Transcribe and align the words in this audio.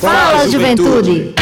Fala, 0.00 0.48
juventude. 0.48 1.34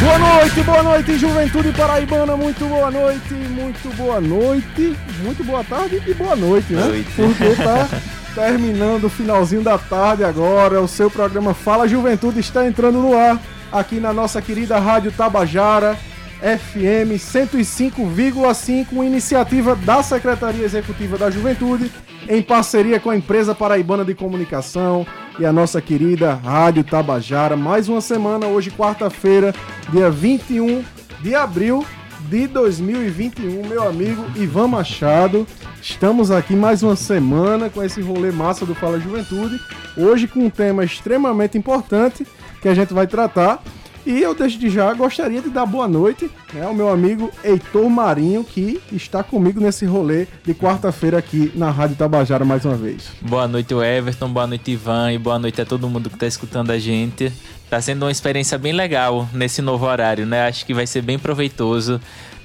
Boa 0.00 0.18
noite, 0.18 0.62
boa 0.62 0.82
noite, 0.82 1.18
Juventude 1.18 1.72
Paraibana, 1.72 2.34
muito 2.34 2.64
boa 2.64 2.90
noite, 2.90 3.34
muito 3.34 3.94
boa 3.94 4.20
noite, 4.22 4.96
muito 5.22 5.44
boa 5.44 5.62
tarde 5.62 6.02
e 6.06 6.14
boa 6.14 6.34
noite, 6.34 6.72
né? 6.72 6.82
Noite. 6.82 7.12
Porque 7.14 7.62
tá 7.62 7.88
terminando 8.34 9.04
o 9.04 9.10
finalzinho 9.10 9.62
da 9.62 9.76
tarde 9.76 10.24
agora, 10.24 10.80
o 10.80 10.88
seu 10.88 11.10
programa 11.10 11.52
Fala 11.52 11.86
Juventude 11.86 12.40
está 12.40 12.66
entrando 12.66 12.98
no 12.98 13.14
ar 13.14 13.38
aqui 13.72 13.98
na 13.98 14.12
nossa 14.12 14.42
querida 14.42 14.78
Rádio 14.78 15.10
Tabajara, 15.10 15.98
FM 16.40 17.16
105,5, 17.16 19.04
iniciativa 19.04 19.74
da 19.74 20.02
Secretaria 20.02 20.64
Executiva 20.64 21.16
da 21.16 21.30
Juventude, 21.30 21.90
em 22.28 22.42
parceria 22.42 23.00
com 23.00 23.10
a 23.10 23.16
empresa 23.16 23.54
paraibana 23.54 24.04
de 24.04 24.14
comunicação 24.14 25.06
e 25.38 25.46
a 25.46 25.52
nossa 25.52 25.80
querida 25.80 26.34
Rádio 26.34 26.84
Tabajara. 26.84 27.56
Mais 27.56 27.88
uma 27.88 28.00
semana, 28.00 28.46
hoje, 28.46 28.70
quarta-feira, 28.70 29.54
dia 29.90 30.10
21 30.10 30.84
de 31.20 31.34
abril 31.34 31.86
de 32.32 32.46
2021, 32.46 33.68
meu 33.68 33.86
amigo 33.86 34.24
Ivan 34.36 34.66
Machado. 34.66 35.46
Estamos 35.82 36.30
aqui 36.30 36.56
mais 36.56 36.82
uma 36.82 36.96
semana 36.96 37.68
com 37.68 37.84
esse 37.84 38.00
rolê 38.00 38.32
massa 38.32 38.64
do 38.64 38.74
Fala 38.74 38.98
Juventude. 38.98 39.60
Hoje 39.94 40.26
com 40.26 40.40
um 40.40 40.48
tema 40.48 40.82
extremamente 40.82 41.58
importante 41.58 42.26
que 42.62 42.70
a 42.70 42.74
gente 42.74 42.94
vai 42.94 43.06
tratar. 43.06 43.62
E 44.04 44.20
eu 44.20 44.34
desde 44.34 44.68
já 44.68 44.92
gostaria 44.94 45.40
de 45.40 45.48
dar 45.48 45.64
boa 45.64 45.86
noite 45.86 46.28
né, 46.52 46.64
ao 46.64 46.74
meu 46.74 46.88
amigo 46.88 47.30
Heitor 47.44 47.88
Marinho, 47.88 48.42
que 48.42 48.80
está 48.90 49.22
comigo 49.22 49.60
nesse 49.60 49.86
rolê 49.86 50.26
de 50.44 50.52
quarta-feira 50.54 51.18
aqui 51.18 51.52
na 51.54 51.70
Rádio 51.70 51.94
Tabajara 51.94 52.44
mais 52.44 52.64
uma 52.64 52.74
vez. 52.74 53.10
Boa 53.20 53.46
noite, 53.46 53.72
Everton. 53.72 54.28
Boa 54.28 54.46
noite, 54.46 54.72
Ivan. 54.72 55.12
E 55.12 55.18
boa 55.18 55.38
noite 55.38 55.60
a 55.60 55.64
todo 55.64 55.88
mundo 55.88 56.10
que 56.10 56.18
tá 56.18 56.26
escutando 56.26 56.72
a 56.72 56.78
gente. 56.78 57.32
Tá 57.70 57.80
sendo 57.80 58.04
uma 58.04 58.10
experiência 58.10 58.58
bem 58.58 58.72
legal 58.72 59.28
nesse 59.32 59.62
novo 59.62 59.86
horário, 59.86 60.26
né? 60.26 60.48
Acho 60.48 60.66
que 60.66 60.74
vai 60.74 60.86
ser 60.86 61.02
bem 61.02 61.18
proveitoso. 61.18 62.00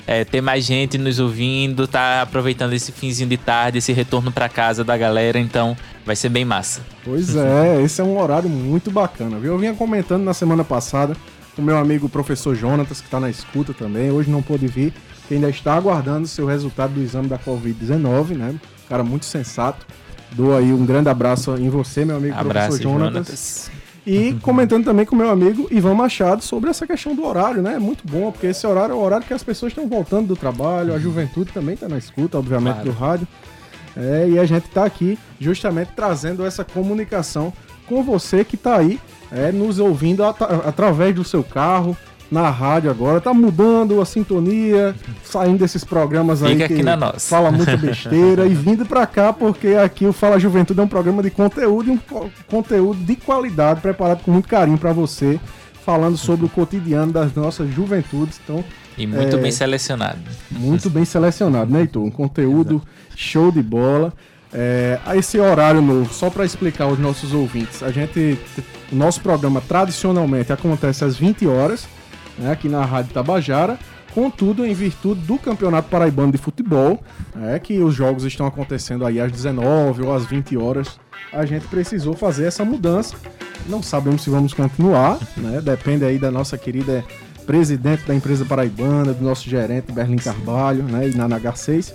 é, 0.08 0.24
ter 0.24 0.40
mais 0.40 0.64
gente 0.64 0.98
nos 0.98 1.20
ouvindo, 1.20 1.86
tá 1.86 2.22
aproveitando 2.22 2.72
esse 2.72 2.94
finzinho 2.94 3.28
de 3.28 3.36
tarde, 3.36 3.80
esse 3.80 3.92
retorno 3.92 4.32
pra 4.32 4.48
casa 4.48 4.82
da 4.82 4.98
galera, 4.98 5.38
então 5.38 5.76
vai 6.06 6.16
ser 6.16 6.30
bem 6.30 6.46
massa. 6.46 6.82
Pois 7.04 7.36
é, 7.36 7.84
esse 7.84 8.00
é 8.00 8.04
um 8.04 8.18
horário 8.18 8.50
muito 8.50 8.90
bacana, 8.90 9.38
viu? 9.38 9.52
Eu 9.52 9.60
vinha 9.60 9.74
comentando 9.74 10.24
na 10.24 10.34
semana 10.34 10.64
passada 10.64 11.14
o 11.58 11.62
meu 11.62 11.78
amigo 11.78 12.08
professor 12.08 12.56
Jonatas, 12.56 13.00
que 13.00 13.08
está 13.08 13.20
na 13.20 13.30
escuta 13.30 13.74
também, 13.74 14.12
hoje 14.12 14.30
não 14.30 14.42
pôde 14.42 14.68
vir, 14.68 14.94
que 15.28 15.34
ainda 15.34 15.50
está 15.50 15.76
aguardando 15.76 16.24
o 16.26 16.28
seu 16.28 16.46
resultado 16.46 16.94
do 16.94 17.02
exame 17.02 17.28
da 17.28 17.38
Covid-19, 17.38 18.36
né? 18.36 18.56
Cara 18.88 19.04
muito 19.04 19.26
sensato. 19.26 19.86
Dou 20.32 20.56
aí 20.56 20.72
um 20.72 20.86
grande 20.86 21.10
abraço 21.10 21.56
em 21.58 21.70
você, 21.70 22.06
meu 22.06 22.18
amigo 22.18 22.36
Abraço, 22.36 22.68
professor 22.70 22.92
Jonatas. 23.00 23.72
E 24.06 24.34
comentando 24.42 24.86
também 24.86 25.06
com 25.06 25.16
o 25.16 25.18
meu 25.18 25.30
amigo 25.30 25.68
Ivan 25.70 25.94
Machado 25.94 26.42
sobre 26.42 26.70
essa 26.70 26.88
questão 26.88 27.14
do 27.14 27.26
horário, 27.26 27.62
né? 27.62 27.78
Muito 27.78 28.08
bom, 28.10 28.32
porque 28.32 28.48
esse 28.48 28.66
horário 28.66 28.94
é 28.94 28.96
o 28.96 29.00
horário 29.02 29.26
que 29.26 29.34
as 29.34 29.44
pessoas 29.44 29.72
estão 29.72 29.88
voltando 29.88 30.28
do 30.28 30.36
trabalho, 30.36 30.94
a 30.94 31.00
juventude 31.00 31.52
também 31.52 31.74
está 31.74 31.90
na 31.90 31.98
escuta, 31.98 32.38
obviamente, 32.38 32.76
Claro. 32.76 32.92
do 32.92 32.98
rádio. 32.98 33.28
É, 33.98 34.30
e 34.30 34.40
a 34.40 34.46
gente 34.46 34.66
está 34.68 34.86
aqui 34.86 35.18
justamente 35.40 35.90
trazendo 35.96 36.46
essa 36.46 36.64
comunicação 36.64 37.52
com 37.88 38.04
você 38.04 38.44
que 38.44 38.56
está 38.56 38.78
aí 38.78 39.00
é, 39.32 39.52
nos 39.52 39.80
ouvindo 39.80 40.24
ata- 40.24 40.62
através 40.66 41.14
do 41.16 41.24
seu 41.24 41.44
carro, 41.44 41.96
na 42.30 42.50
rádio 42.50 42.92
agora. 42.92 43.22
Tá 43.22 43.34
mudando 43.34 44.02
a 44.02 44.06
sintonia, 44.06 44.94
saindo 45.24 45.58
desses 45.60 45.84
programas 45.84 46.44
aí 46.44 46.54
Fica 46.54 46.68
que 46.68 46.74
aqui 46.76 46.84
na 46.84 46.96
nossa. 46.98 47.20
fala 47.30 47.52
muita 47.52 47.76
besteira 47.78 48.46
e 48.46 48.54
vindo 48.54 48.86
pra 48.86 49.06
cá 49.08 49.32
porque 49.32 49.70
aqui 49.70 50.06
o 50.06 50.12
Fala 50.14 50.38
Juventude 50.40 50.80
é 50.80 50.84
um 50.84 50.88
programa 50.88 51.24
de 51.24 51.30
conteúdo 51.32 51.90
e 51.90 51.92
um 51.94 51.98
co- 51.98 52.30
conteúdo 52.50 53.00
de 53.04 53.16
qualidade 53.16 53.80
preparado 53.82 54.24
com 54.24 54.32
muito 54.32 54.48
carinho 54.48 54.78
pra 54.78 54.92
você, 54.92 55.40
falando 55.86 56.18
sobre 56.18 56.46
o 56.46 56.50
cotidiano 56.50 57.12
das 57.14 57.34
nossas 57.34 57.74
juventudes. 57.74 58.40
Então, 58.44 58.62
E 58.98 59.06
muito 59.08 59.36
É. 59.38 59.40
bem 59.40 59.52
selecionado. 59.52 60.20
muito 60.52 60.90
bem 60.90 61.06
selecionado, 61.06 61.72
né, 61.72 61.82
Heitor? 61.82 62.04
Um 62.04 62.10
conteúdo 62.12 62.82
show 63.16 63.52
de 63.52 63.62
bola. 63.62 64.12
É, 64.54 65.00
a 65.06 65.16
esse 65.16 65.40
horário 65.40 65.82
novo, 65.82 66.14
só 66.14 66.30
para 66.30 66.46
explicar 66.46 66.86
aos 66.86 66.98
nossos 66.98 67.34
ouvintes, 67.34 67.84
a 67.84 67.92
gente, 67.92 68.40
o 68.92 68.96
nosso 68.96 69.22
programa 69.22 69.62
tradicionalmente 69.62 70.54
acontece 70.54 71.04
às 71.04 71.18
20 71.18 71.46
horas, 71.48 71.88
né, 72.38 72.52
aqui 72.52 72.70
na 72.70 72.84
Rádio 72.86 73.14
Tabajara. 73.14 73.78
Contudo, 74.14 74.66
em 74.66 74.74
virtude 74.74 75.22
do 75.22 75.38
Campeonato 75.38 75.90
Paraibano 75.90 76.32
de 76.32 76.40
Futebol, 76.40 77.04
é, 77.44 77.60
que 77.60 77.78
os 77.80 77.94
jogos 77.94 78.24
estão 78.24 78.48
acontecendo 78.48 79.06
aí 79.06 79.20
às 79.20 79.32
19 79.32 80.04
ou 80.04 80.16
às 80.16 80.26
20 80.26 80.58
horas, 80.58 81.00
a 81.32 81.46
gente 81.46 81.68
precisou 81.68 82.14
fazer 82.16 82.46
essa 82.46 82.66
mudança. 82.66 83.16
Não 83.68 83.84
sabemos 83.84 84.24
se 84.24 84.30
vamos 84.30 84.54
continuar, 84.54 85.20
né? 85.36 85.62
Depende 85.62 86.04
aí 86.04 86.18
da 86.18 86.32
nossa 86.32 86.58
querida 86.58 87.06
presidente 87.46 88.04
da 88.06 88.16
empresa 88.16 88.44
paraibana, 88.44 89.14
do 89.14 89.24
nosso 89.24 89.48
gerente 89.48 89.92
Berlim 89.92 90.18
Carvalho, 90.18 90.84
né? 90.84 91.10
E 91.10 91.16
na 91.16 91.30
NH6, 91.30 91.94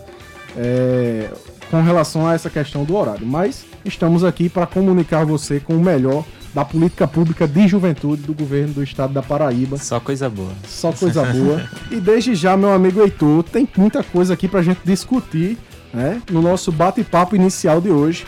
é, 0.57 1.29
com 1.73 1.81
relação 1.81 2.29
a 2.29 2.35
essa 2.35 2.51
questão 2.51 2.85
do 2.85 2.95
horário. 2.95 3.27
Mas 3.27 3.65
estamos 3.83 4.23
aqui 4.23 4.51
para 4.51 4.67
comunicar 4.67 5.25
você 5.25 5.59
com 5.59 5.75
o 5.75 5.81
melhor 5.83 6.23
da 6.53 6.67
política 6.67 7.09
pública 7.09 7.49
de 7.49 7.67
juventude 7.67 8.21
do 8.25 8.35
governo 8.35 8.75
do 8.75 8.83
estado 8.83 9.15
da 9.15 9.23
Paraíba. 9.23 9.79
Só 9.79 9.99
coisa 9.99 10.29
boa. 10.29 10.53
Só 10.69 10.93
coisa 10.93 11.25
boa. 11.25 11.67
e 11.91 11.97
desde 11.99 12.35
já, 12.35 12.59
meu 12.59 12.75
amigo 12.75 13.01
Heitor, 13.01 13.43
tem 13.45 13.67
muita 13.75 14.03
coisa 14.03 14.35
aqui 14.35 14.47
pra 14.47 14.61
gente 14.61 14.81
discutir, 14.85 15.57
né? 15.95 16.21
No 16.31 16.43
nosso 16.43 16.71
bate-papo 16.71 17.35
inicial 17.35 17.81
de 17.81 17.89
hoje. 17.89 18.27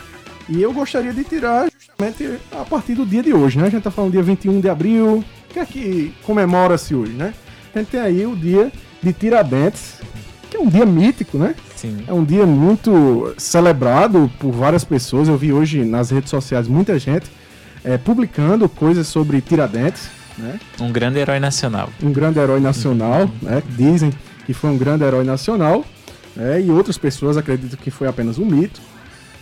E 0.49 0.59
eu 0.59 0.73
gostaria 0.73 1.13
de 1.13 1.23
tirar 1.23 1.69
justamente 1.71 2.39
a 2.51 2.65
partir 2.65 2.95
do 2.95 3.05
dia 3.05 3.21
de 3.21 3.31
hoje, 3.31 3.59
né? 3.59 3.67
A 3.67 3.69
gente 3.69 3.83
tá 3.83 3.91
falando 3.91 4.11
dia 4.11 4.23
21 4.23 4.59
de 4.59 4.69
abril. 4.69 5.23
O 5.49 5.53
que 5.53 5.59
é 5.59 5.65
que 5.67 6.15
comemora-se 6.23 6.95
hoje, 6.95 7.13
né? 7.13 7.31
A 7.75 7.77
gente 7.77 7.89
tem 7.89 7.99
aí 7.99 8.25
o 8.25 8.35
dia 8.35 8.71
de 9.03 9.13
Tiradentes, 9.13 9.99
que 10.55 10.61
é 10.61 10.65
um 10.65 10.69
dia 10.69 10.85
mítico, 10.85 11.37
né? 11.37 11.55
Sim. 11.75 11.97
É 12.07 12.13
um 12.13 12.23
dia 12.23 12.45
muito 12.45 13.33
celebrado 13.37 14.31
por 14.39 14.51
várias 14.51 14.83
pessoas. 14.83 15.27
Eu 15.27 15.37
vi 15.37 15.51
hoje 15.51 15.83
nas 15.83 16.09
redes 16.11 16.29
sociais 16.29 16.67
muita 16.67 16.97
gente 16.97 17.25
eh, 17.83 17.97
publicando 17.97 18.67
coisas 18.69 19.07
sobre 19.07 19.41
Tiradentes, 19.41 20.07
né? 20.37 20.59
Um 20.79 20.91
grande 20.91 21.19
herói 21.19 21.39
nacional. 21.39 21.89
um 22.01 22.11
grande 22.11 22.39
herói 22.39 22.59
nacional, 22.59 23.29
né? 23.41 23.61
Dizem 23.69 24.11
que 24.45 24.53
foi 24.53 24.69
um 24.69 24.77
grande 24.77 25.03
herói 25.03 25.23
nacional, 25.23 25.83
né? 26.35 26.61
E 26.61 26.69
outras 26.71 26.97
pessoas 26.97 27.37
acreditam 27.37 27.77
que 27.81 27.91
foi 27.91 28.07
apenas 28.07 28.37
um 28.37 28.45
mito. 28.45 28.79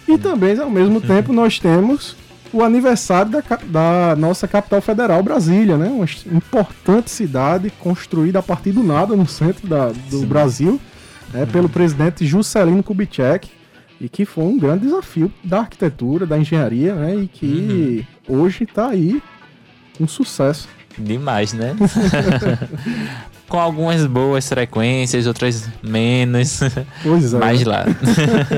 E 0.08 0.18
também, 0.18 0.58
ao 0.60 0.70
mesmo 0.70 1.00
tempo, 1.00 1.32
nós 1.32 1.60
temos 1.60 2.16
o 2.52 2.62
aniversário 2.62 3.32
da, 3.32 3.42
da 3.66 4.16
nossa 4.16 4.48
capital 4.48 4.80
federal, 4.82 5.24
Brasília, 5.24 5.76
né? 5.78 5.88
Uma 5.88 6.06
importante 6.38 7.10
cidade 7.10 7.72
construída 7.80 8.40
a 8.40 8.44
partir 8.44 8.72
do 8.74 8.84
nada 8.84 9.16
no 9.16 9.26
centro 9.28 9.66
da- 9.68 9.92
do 10.12 10.22
Brasil, 10.28 10.80
né? 11.34 11.46
pelo 11.46 11.68
presidente 11.68 12.26
Juscelino 12.26 12.84
Kubitschek, 12.84 13.50
e 14.00 14.10
que 14.10 14.26
foi 14.26 14.44
um 14.44 14.58
grande 14.58 14.86
desafio 14.86 15.32
da 15.44 15.60
arquitetura, 15.60 16.26
da 16.26 16.38
engenharia, 16.38 16.94
né? 16.94 17.16
E 17.16 17.28
que 17.28 18.08
hoje 18.28 18.66
está 18.66 18.90
aí 18.90 19.22
um 20.00 20.08
sucesso. 20.08 20.68
Demais, 20.98 21.54
né? 21.54 21.76
Com 23.54 23.60
algumas 23.60 24.04
boas 24.08 24.50
frequências, 24.50 25.28
outras 25.28 25.70
menos. 25.84 26.60
Pois 27.04 27.36
é. 27.36 27.38
Mas 27.38 27.64
lá. 27.64 27.86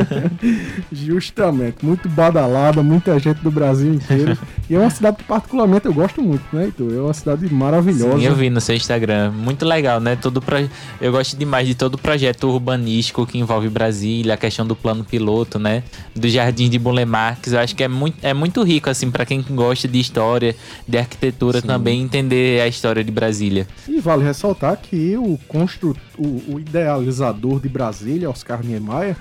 Justamente, 0.89 1.83
muito 1.83 2.07
badalada, 2.07 2.81
muita 2.81 3.19
gente 3.19 3.41
do 3.41 3.51
Brasil 3.51 3.93
inteiro. 3.93 4.37
e 4.69 4.73
é 4.73 4.79
uma 4.79 4.89
cidade 4.89 5.17
que 5.17 5.25
particularmente 5.25 5.85
eu 5.85 5.93
gosto 5.93 6.21
muito, 6.21 6.43
né, 6.53 6.63
Heitor? 6.63 6.93
É 6.93 7.01
uma 7.01 7.13
cidade 7.13 7.53
maravilhosa. 7.53 8.17
Sim, 8.17 8.23
eu 8.23 8.35
vi 8.35 8.49
no 8.49 8.61
seu 8.61 8.73
Instagram. 8.73 9.31
Muito 9.31 9.65
legal, 9.65 9.99
né? 9.99 10.15
Todo 10.15 10.41
pro... 10.41 10.55
Eu 11.01 11.11
gosto 11.11 11.35
demais 11.35 11.67
de 11.67 11.75
todo 11.75 11.95
o 11.95 11.97
projeto 11.97 12.45
urbanístico 12.47 13.27
que 13.27 13.37
envolve 13.37 13.67
Brasília, 13.67 14.35
a 14.35 14.37
questão 14.37 14.65
do 14.65 14.77
plano 14.77 15.03
piloto, 15.03 15.59
né? 15.59 15.83
Do 16.15 16.29
Jardim 16.29 16.69
de 16.69 16.79
Marques. 17.05 17.51
Eu 17.51 17.59
acho 17.59 17.75
que 17.75 17.83
é 17.83 17.89
muito, 17.89 18.17
é 18.21 18.33
muito 18.33 18.63
rico, 18.63 18.89
assim, 18.89 19.11
para 19.11 19.25
quem 19.25 19.41
gosta 19.41 19.89
de 19.89 19.99
história, 19.99 20.55
de 20.87 20.97
arquitetura 20.97 21.61
também, 21.61 22.01
entender 22.01 22.61
a 22.61 22.67
história 22.69 23.03
de 23.03 23.11
Brasília. 23.11 23.67
E 23.89 23.99
vale 23.99 24.23
ressaltar 24.23 24.84
que 24.89 25.17
o, 25.17 25.37
constru... 25.47 25.95
o, 26.17 26.53
o 26.53 26.59
idealizador 26.59 27.59
de 27.59 27.67
Brasília, 27.67 28.29
Oscar 28.29 28.63
Niemeyer, 28.63 29.15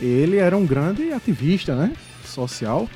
ele 0.00 0.36
era 0.36 0.56
um 0.56 0.66
grande 0.66 1.12
ativista, 1.12 1.74
né? 1.74 1.92
Social. 2.24 2.88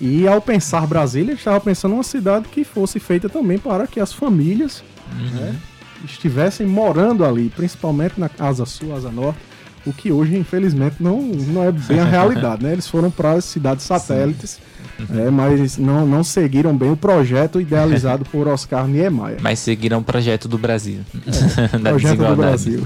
E 0.00 0.26
ao 0.26 0.40
pensar 0.40 0.86
Brasília, 0.86 1.34
estava 1.34 1.60
pensando 1.60 1.94
uma 1.94 2.02
cidade 2.02 2.48
que 2.48 2.64
fosse 2.64 2.98
feita 2.98 3.28
também 3.28 3.58
para 3.58 3.86
que 3.86 4.00
as 4.00 4.12
famílias 4.12 4.82
né, 5.34 5.54
estivessem 6.04 6.66
morando 6.66 7.24
ali, 7.24 7.50
principalmente 7.50 8.18
na 8.18 8.30
Asa 8.38 8.64
Sul, 8.64 8.96
Asa 8.96 9.10
Norte, 9.10 9.38
o 9.84 9.92
que 9.92 10.10
hoje, 10.10 10.36
infelizmente, 10.36 10.96
não, 11.00 11.20
não 11.20 11.62
é 11.62 11.70
bem 11.70 12.00
a 12.00 12.04
realidade, 12.04 12.62
né? 12.62 12.72
Eles 12.72 12.88
foram 12.88 13.10
para 13.10 13.32
as 13.32 13.44
cidades 13.44 13.84
satélites 13.84 14.58
é, 15.26 15.30
mas 15.30 15.78
não, 15.78 16.06
não 16.06 16.24
seguiram 16.24 16.76
bem 16.76 16.90
o 16.90 16.96
projeto 16.96 17.60
idealizado 17.60 18.24
por 18.24 18.48
Oscar 18.48 18.86
Niemeyer. 18.86 19.38
Mas 19.40 19.58
seguiram 19.58 19.98
o 19.98 20.02
projeto 20.02 20.48
do 20.48 20.58
Brasil. 20.58 21.00
É, 21.72 21.78
projeto 21.90 22.18
do 22.18 22.36
Brasil. 22.36 22.82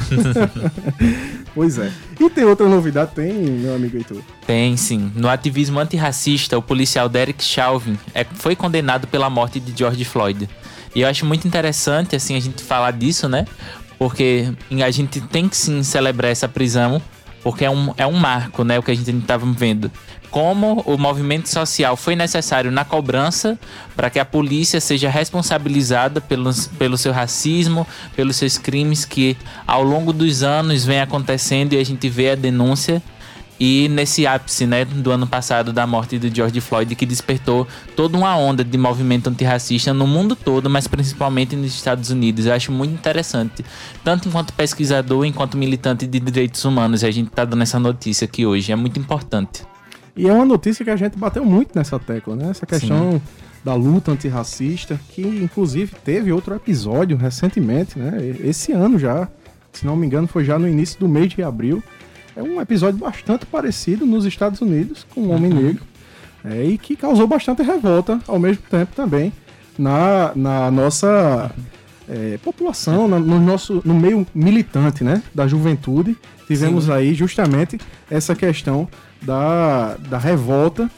pois 1.54 1.78
é. 1.78 1.90
E 2.20 2.30
tem 2.30 2.44
outra 2.44 2.68
novidade, 2.68 3.12
tem, 3.14 3.32
meu 3.32 3.74
amigo 3.74 3.96
Heitor? 3.96 4.22
Tem, 4.46 4.76
sim. 4.76 5.12
No 5.14 5.28
ativismo 5.28 5.78
antirracista, 5.78 6.56
o 6.56 6.62
policial 6.62 7.08
Derek 7.08 7.42
Chauvin 7.42 7.98
é, 8.14 8.24
foi 8.24 8.54
condenado 8.54 9.06
pela 9.06 9.28
morte 9.28 9.58
de 9.60 9.76
George 9.76 10.04
Floyd. 10.04 10.48
E 10.94 11.00
eu 11.00 11.08
acho 11.08 11.26
muito 11.26 11.46
interessante, 11.46 12.14
assim, 12.14 12.36
a 12.36 12.40
gente 12.40 12.62
falar 12.62 12.92
disso, 12.92 13.28
né? 13.28 13.46
Porque 13.98 14.52
a 14.82 14.90
gente 14.90 15.20
tem 15.20 15.48
que 15.48 15.56
sim 15.56 15.82
celebrar 15.82 16.30
essa 16.30 16.48
prisão, 16.48 17.02
porque 17.42 17.64
é 17.64 17.70
um, 17.70 17.92
é 17.96 18.06
um 18.06 18.12
marco, 18.12 18.62
né? 18.62 18.78
O 18.78 18.82
que 18.82 18.90
a 18.90 18.94
gente 18.94 19.10
estava 19.10 19.44
vendo. 19.46 19.90
Como 20.34 20.82
o 20.84 20.98
movimento 20.98 21.48
social 21.48 21.96
foi 21.96 22.16
necessário 22.16 22.68
na 22.72 22.84
cobrança 22.84 23.56
para 23.94 24.10
que 24.10 24.18
a 24.18 24.24
polícia 24.24 24.80
seja 24.80 25.08
responsabilizada 25.08 26.20
pelos, 26.20 26.66
pelo 26.66 26.98
seu 26.98 27.12
racismo, 27.12 27.86
pelos 28.16 28.34
seus 28.34 28.58
crimes 28.58 29.04
que 29.04 29.36
ao 29.64 29.84
longo 29.84 30.12
dos 30.12 30.42
anos 30.42 30.84
vem 30.84 31.00
acontecendo 31.00 31.74
e 31.74 31.78
a 31.78 31.84
gente 31.84 32.08
vê 32.08 32.30
a 32.30 32.34
denúncia 32.34 33.00
e 33.60 33.88
nesse 33.88 34.26
ápice, 34.26 34.66
né, 34.66 34.84
do 34.84 35.12
ano 35.12 35.24
passado 35.24 35.72
da 35.72 35.86
morte 35.86 36.18
de 36.18 36.34
George 36.34 36.60
Floyd, 36.60 36.92
que 36.96 37.06
despertou 37.06 37.64
toda 37.94 38.18
uma 38.18 38.36
onda 38.36 38.64
de 38.64 38.76
movimento 38.76 39.30
antirracista 39.30 39.94
no 39.94 40.04
mundo 40.04 40.34
todo, 40.34 40.68
mas 40.68 40.88
principalmente 40.88 41.54
nos 41.54 41.72
Estados 41.72 42.10
Unidos. 42.10 42.46
Eu 42.46 42.54
acho 42.54 42.72
muito 42.72 42.92
interessante, 42.92 43.64
tanto 44.02 44.28
enquanto 44.28 44.52
pesquisador, 44.52 45.24
enquanto 45.24 45.56
militante 45.56 46.08
de 46.08 46.18
direitos 46.18 46.64
humanos, 46.64 47.04
a 47.04 47.10
gente 47.12 47.28
está 47.28 47.44
dando 47.44 47.62
essa 47.62 47.78
notícia 47.78 48.24
aqui 48.24 48.44
hoje. 48.44 48.72
É 48.72 48.74
muito 48.74 48.98
importante. 48.98 49.62
E 50.16 50.28
é 50.28 50.32
uma 50.32 50.44
notícia 50.44 50.84
que 50.84 50.90
a 50.90 50.96
gente 50.96 51.18
bateu 51.18 51.44
muito 51.44 51.76
nessa 51.76 51.98
tecla, 51.98 52.36
né? 52.36 52.50
Essa 52.50 52.64
questão 52.64 53.12
Sim. 53.12 53.22
da 53.64 53.74
luta 53.74 54.12
antirracista, 54.12 54.98
que 55.10 55.22
inclusive 55.22 55.92
teve 56.04 56.32
outro 56.32 56.54
episódio 56.54 57.16
recentemente, 57.16 57.98
né? 57.98 58.12
Esse 58.44 58.72
ano 58.72 58.98
já, 58.98 59.28
se 59.72 59.84
não 59.84 59.96
me 59.96 60.06
engano, 60.06 60.28
foi 60.28 60.44
já 60.44 60.58
no 60.58 60.68
início 60.68 61.00
do 61.00 61.08
mês 61.08 61.32
de 61.32 61.42
abril 61.42 61.82
é 62.36 62.42
um 62.42 62.60
episódio 62.60 62.98
bastante 62.98 63.46
parecido 63.46 64.04
nos 64.04 64.24
Estados 64.24 64.60
Unidos 64.60 65.06
com 65.14 65.22
um 65.22 65.32
homem 65.32 65.52
uhum. 65.52 65.62
negro 65.62 65.84
é, 66.44 66.64
e 66.64 66.78
que 66.78 66.96
causou 66.96 67.26
bastante 67.26 67.62
revolta 67.62 68.20
ao 68.26 68.38
mesmo 68.38 68.62
tempo 68.68 68.94
também 68.94 69.32
na, 69.78 70.32
na 70.34 70.70
nossa 70.70 71.50
é, 72.08 72.38
população, 72.42 73.08
na, 73.08 73.18
no 73.18 73.40
nosso 73.40 73.80
no 73.84 73.94
meio 73.94 74.26
militante, 74.34 75.02
né, 75.02 75.22
da 75.34 75.46
juventude. 75.46 76.16
Tivemos 76.46 76.84
Sim. 76.84 76.92
aí 76.92 77.14
justamente 77.14 77.78
essa 78.10 78.34
questão 78.34 78.88
da, 79.24 79.96
da 80.08 80.18
revolta 80.18 80.90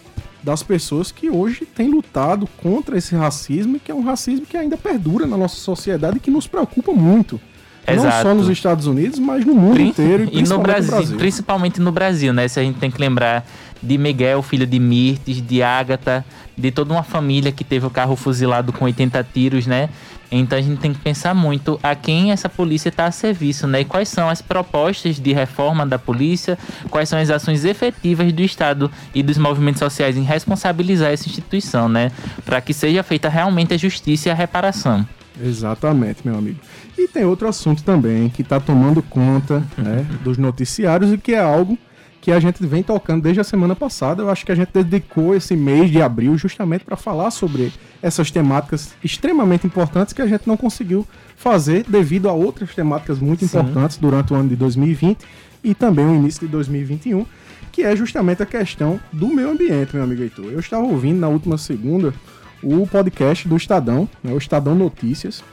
das 0.42 0.62
pessoas 0.62 1.10
que 1.10 1.28
hoje 1.28 1.64
têm 1.64 1.88
lutado 1.88 2.46
contra 2.62 2.96
esse 2.96 3.16
racismo, 3.16 3.80
que 3.80 3.90
é 3.90 3.94
um 3.94 4.04
racismo 4.04 4.46
que 4.46 4.56
ainda 4.56 4.76
perdura 4.76 5.26
na 5.26 5.36
nossa 5.36 5.56
sociedade 5.56 6.18
e 6.18 6.20
que 6.20 6.30
nos 6.30 6.46
preocupa 6.46 6.92
muito. 6.92 7.40
Exato. 7.86 8.16
Não 8.16 8.22
só 8.22 8.34
nos 8.34 8.48
Estados 8.48 8.86
Unidos, 8.86 9.18
mas 9.18 9.44
no 9.44 9.54
mundo 9.54 9.74
Prin 9.74 9.88
inteiro. 9.88 10.28
E, 10.30 10.40
e 10.40 10.42
no 10.42 10.58
Brasil, 10.58 10.90
no 10.90 10.96
Brasil, 10.98 11.16
principalmente 11.16 11.80
no 11.80 11.92
Brasil, 11.92 12.32
né? 12.32 12.48
Se 12.48 12.58
a 12.58 12.62
gente 12.62 12.78
tem 12.78 12.90
que 12.90 13.00
lembrar 13.00 13.46
de 13.82 13.96
Miguel, 13.96 14.42
filho 14.42 14.66
de 14.66 14.78
Mirtes, 14.78 15.40
de 15.40 15.62
Ágata, 15.62 16.24
de 16.56 16.70
toda 16.70 16.92
uma 16.92 17.02
família 17.02 17.52
que 17.52 17.64
teve 17.64 17.86
o 17.86 17.90
carro 17.90 18.16
fuzilado 18.16 18.72
com 18.72 18.84
80 18.84 19.26
tiros, 19.32 19.66
né? 19.66 19.88
Então 20.30 20.58
a 20.58 20.62
gente 20.62 20.80
tem 20.80 20.92
que 20.92 20.98
pensar 20.98 21.34
muito 21.34 21.78
a 21.82 21.94
quem 21.94 22.32
essa 22.32 22.48
polícia 22.48 22.88
está 22.88 23.06
a 23.06 23.10
serviço, 23.10 23.66
né? 23.66 23.82
E 23.82 23.84
quais 23.84 24.08
são 24.08 24.28
as 24.28 24.42
propostas 24.42 25.20
de 25.20 25.32
reforma 25.32 25.86
da 25.86 25.98
polícia, 25.98 26.58
quais 26.90 27.08
são 27.08 27.18
as 27.18 27.30
ações 27.30 27.64
efetivas 27.64 28.32
do 28.32 28.42
Estado 28.42 28.90
e 29.14 29.22
dos 29.22 29.38
movimentos 29.38 29.78
sociais 29.78 30.16
em 30.16 30.22
responsabilizar 30.22 31.12
essa 31.12 31.28
instituição, 31.28 31.88
né? 31.88 32.10
Para 32.44 32.60
que 32.60 32.72
seja 32.72 33.02
feita 33.02 33.28
realmente 33.28 33.74
a 33.74 33.76
justiça 33.76 34.28
e 34.28 34.32
a 34.32 34.34
reparação. 34.34 35.06
Exatamente, 35.40 36.20
meu 36.24 36.36
amigo. 36.36 36.58
E 36.96 37.06
tem 37.06 37.24
outro 37.24 37.46
assunto 37.46 37.84
também 37.84 38.28
que 38.28 38.42
está 38.42 38.58
tomando 38.58 39.02
conta 39.02 39.62
né, 39.76 40.06
dos 40.24 40.38
noticiários 40.38 41.12
e 41.12 41.18
que 41.18 41.32
é 41.32 41.40
algo 41.40 41.78
que 42.26 42.32
a 42.32 42.40
gente 42.40 42.66
vem 42.66 42.82
tocando 42.82 43.22
desde 43.22 43.40
a 43.40 43.44
semana 43.44 43.76
passada. 43.76 44.20
Eu 44.20 44.28
acho 44.28 44.44
que 44.44 44.50
a 44.50 44.54
gente 44.56 44.72
dedicou 44.72 45.32
esse 45.32 45.54
mês 45.54 45.88
de 45.92 46.02
abril 46.02 46.36
justamente 46.36 46.84
para 46.84 46.96
falar 46.96 47.30
sobre 47.30 47.72
essas 48.02 48.32
temáticas 48.32 48.96
extremamente 49.04 49.64
importantes 49.64 50.12
que 50.12 50.20
a 50.20 50.26
gente 50.26 50.44
não 50.44 50.56
conseguiu 50.56 51.06
fazer 51.36 51.84
devido 51.86 52.28
a 52.28 52.32
outras 52.32 52.74
temáticas 52.74 53.20
muito 53.20 53.46
Sim. 53.46 53.46
importantes 53.46 53.96
durante 53.98 54.32
o 54.32 54.36
ano 54.36 54.48
de 54.48 54.56
2020 54.56 55.20
e 55.62 55.72
também 55.72 56.04
o 56.04 56.16
início 56.16 56.40
de 56.40 56.48
2021, 56.48 57.24
que 57.70 57.84
é 57.84 57.94
justamente 57.94 58.42
a 58.42 58.46
questão 58.46 58.98
do 59.12 59.28
meio 59.28 59.52
ambiente, 59.52 59.94
meu 59.94 60.02
amigo 60.02 60.20
Heitor. 60.20 60.46
Eu 60.46 60.58
estava 60.58 60.82
ouvindo 60.82 61.20
na 61.20 61.28
última 61.28 61.56
segunda 61.56 62.12
o 62.60 62.88
podcast 62.88 63.46
do 63.46 63.56
Estadão, 63.56 64.08
né, 64.20 64.32
o 64.32 64.38
Estadão 64.38 64.74
Notícias, 64.74 65.44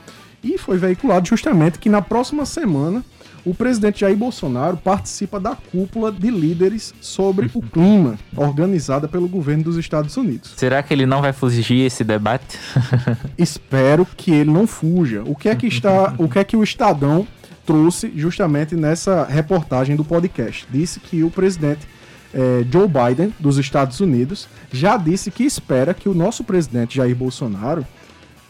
e 0.44 0.58
foi 0.58 0.80
veiculado 0.80 1.28
justamente 1.28 1.78
que 1.78 1.88
na 1.88 2.02
próxima 2.02 2.48
semana 2.48 3.06
o 3.45 3.54
presidente 3.54 4.01
Jair 4.01 4.16
Bolsonaro 4.16 4.78
participa 4.78 5.40
da 5.40 5.56
cúpula 5.56 6.12
de 6.12 6.30
líderes 6.30 6.94
sobre 7.01 7.50
o 7.54 7.62
clima, 7.62 8.18
organizada 8.36 9.07
pelo 9.07 9.28
governo 9.28 9.63
dos 9.63 9.78
Estados 9.78 10.16
Unidos. 10.16 10.54
Será 10.56 10.81
que 10.81 10.94
ele 10.94 11.06
não 11.06 11.22
vai 11.22 11.34
fugir 11.34 11.86
esse 11.86 12.04
debate? 12.04 12.57
Espero 13.38 14.06
que 14.06 14.31
ele 14.31 14.51
não 14.51 14.66
fuja. 14.66 15.24
O 15.25 15.36
que 15.36 15.50
é 15.50 15.56
que 15.56 15.68
está, 15.68 16.13
o 16.18 16.30
que 16.30 16.40
é 16.40 16.44
que 16.44 16.56
o 16.56 16.63
Estadão 16.63 17.28
trouxe 17.66 18.12
justamente 18.16 18.75
nessa 18.75 19.25
reportagem 19.25 19.96
do 19.96 20.06
podcast? 20.06 20.66
Disse 20.69 21.00
que 21.00 21.24
o 21.24 21.30
presidente 21.30 21.88
é, 22.34 22.66
Joe 22.72 22.88
Biden, 22.88 23.34
dos 23.39 23.57
Estados 23.57 24.00
Unidos, 24.00 24.48
já 24.72 24.96
disse 24.96 25.30
que 25.30 25.44
espera 25.44 25.94
que 25.94 26.07
o 26.07 26.13
nosso 26.13 26.44
presidente 26.44 26.96
Jair 26.96 27.16
Bolsonaro 27.16 27.86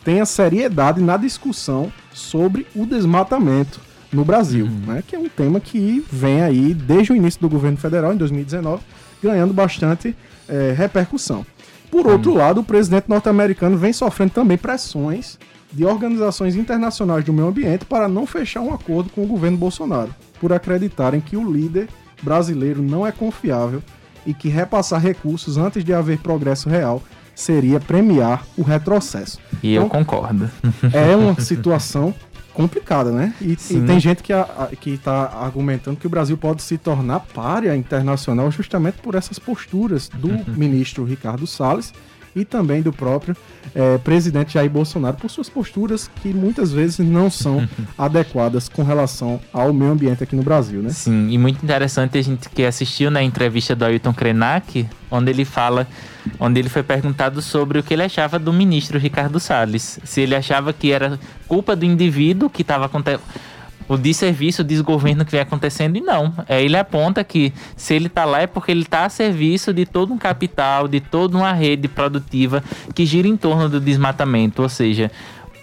tenha 0.04 0.26
seriedade 0.26 1.02
na 1.02 1.18
discussão 1.18 1.92
sobre 2.14 2.68
o 2.76 2.86
desmatamento 2.86 3.80
no 4.14 4.24
Brasil, 4.24 4.66
uhum. 4.66 4.94
né, 4.94 5.04
que 5.06 5.16
é 5.16 5.20
um 5.20 5.30
tema 5.30 5.60
que 5.60 6.06
vem 6.12 6.42
aí 6.42 6.74
desde 6.74 7.12
o 7.12 7.16
início 7.16 7.42
do 7.42 7.50
governo 7.50 7.78
federal, 7.78 8.14
em 8.14 8.18
2019, 8.18 8.82
ganhando 9.22 9.54
bastante 9.54 10.16
é, 10.48 10.74
repercussão. 10.76 11.46
Por 11.90 12.08
outro 12.08 12.32
uhum. 12.32 12.38
lado, 12.38 12.62
o 12.62 12.64
presidente 12.64 13.10
norte-americano 13.10 13.78
vem 13.78 13.94
sofrendo 13.94 14.32
também 14.32 14.58
pressões 14.58 15.38
de 15.72 15.86
organizações 15.86 16.56
internacionais 16.56 17.26
do 17.26 17.34
meio 17.34 17.48
ambiente 17.48 17.86
para 17.86 18.08
não 18.08 18.28
fechar 18.28 18.62
um 18.62 18.74
acordo 18.74 19.10
com 19.10 19.24
o 19.24 19.28
governo 19.28 19.58
Bolsonaro, 19.58 20.14
por 20.40 20.54
acreditarem 20.54 21.20
que 21.20 21.36
o 21.36 21.52
líder 21.52 21.88
brasileiro 22.22 22.82
não 22.82 23.06
é 23.06 23.12
confiável 23.12 23.82
e 24.26 24.34
que 24.34 24.48
repassar 24.48 25.02
recursos 25.02 25.58
antes 25.58 25.84
de 25.84 25.94
haver 25.94 26.20
progresso 26.20 26.70
real 26.70 27.02
seria 27.36 27.80
premiar 27.80 28.46
o 28.56 28.62
retrocesso. 28.62 29.40
E 29.62 29.74
então, 29.74 29.84
eu 29.84 29.90
concordo. 29.90 30.50
É 30.94 31.16
uma 31.16 31.40
situação 31.40 32.14
complicada, 32.54 33.12
né? 33.12 33.34
E, 33.42 33.54
e 33.54 33.82
tem 33.82 34.00
gente 34.00 34.22
que 34.24 34.90
está 34.92 35.26
argumentando 35.42 35.98
que 35.98 36.08
o 36.08 36.10
Brasil 36.10 36.38
pode 36.38 36.62
se 36.62 36.78
tornar 36.78 37.22
párea 37.22 37.76
internacional 37.76 38.52
justamente 38.52 39.00
por 39.02 39.16
essas 39.16 39.40
posturas 39.40 40.08
do 40.08 40.30
ministro 40.56 41.04
Ricardo 41.04 41.48
Salles 41.48 41.94
e 42.36 42.44
também 42.44 42.82
do 42.82 42.92
próprio 42.92 43.36
é, 43.76 43.98
presidente 43.98 44.54
Jair 44.54 44.70
Bolsonaro 44.70 45.18
por 45.18 45.30
suas 45.30 45.50
posturas 45.50 46.10
que 46.22 46.34
muitas 46.34 46.72
vezes 46.72 47.00
não 47.00 47.30
são 47.30 47.68
adequadas 47.98 48.68
com 48.68 48.84
relação 48.84 49.40
ao 49.52 49.74
meio 49.74 49.92
ambiente 49.92 50.24
aqui 50.24 50.36
no 50.36 50.44
Brasil, 50.44 50.82
né? 50.82 50.90
Sim, 50.90 51.30
e 51.30 51.38
muito 51.38 51.64
interessante 51.64 52.18
a 52.18 52.22
gente 52.22 52.50
que 52.50 52.64
assistiu 52.64 53.10
na 53.12 53.22
entrevista 53.22 53.76
do 53.76 53.86
Ailton 53.86 54.14
Krenak, 54.14 54.88
onde 55.10 55.32
ele 55.32 55.46
fala, 55.46 55.88
onde 56.40 56.60
ele 56.60 56.70
foi 56.70 56.84
perguntado 56.84 57.42
sobre 57.42 57.80
o 57.80 57.84
que 57.84 57.94
ele 57.94 58.04
achava 58.04 58.40
do 58.40 58.52
ministro 58.52 58.98
Ricardo 58.98 59.40
Salles, 59.40 60.00
se 60.04 60.22
ele 60.22 60.36
achava 60.36 60.74
que 60.74 60.92
era 60.92 61.20
culpa 61.48 61.76
do 61.76 61.86
indivíduo 61.86 62.50
que 62.50 62.62
estava 62.62 62.86
acontecendo 62.86 63.22
o 63.88 63.98
desserviço, 63.98 64.62
o 64.62 64.66
desgoverno 64.66 65.26
que 65.26 65.32
vem 65.32 65.42
acontecendo, 65.42 65.98
e 65.98 66.02
não. 66.02 66.34
É, 66.48 66.62
ele 66.62 66.78
aponta 66.78 67.24
que 67.24 67.54
se 67.76 67.94
ele 67.94 68.08
está 68.08 68.26
lá 68.26 68.42
é 68.42 68.48
porque 68.48 68.72
ele 68.72 68.82
está 68.82 69.06
a 69.06 69.10
serviço 69.10 69.74
de 69.74 69.86
todo 69.86 70.14
um 70.14 70.18
capital, 70.18 70.88
de 70.88 71.00
toda 71.00 71.38
uma 71.38 71.54
rede 71.54 71.88
produtiva 71.88 72.64
que 72.94 73.06
gira 73.06 73.28
em 73.28 73.38
torno 73.38 73.70
do 73.70 73.80
desmatamento, 73.80 74.62
ou 74.62 74.70
seja, 74.70 75.12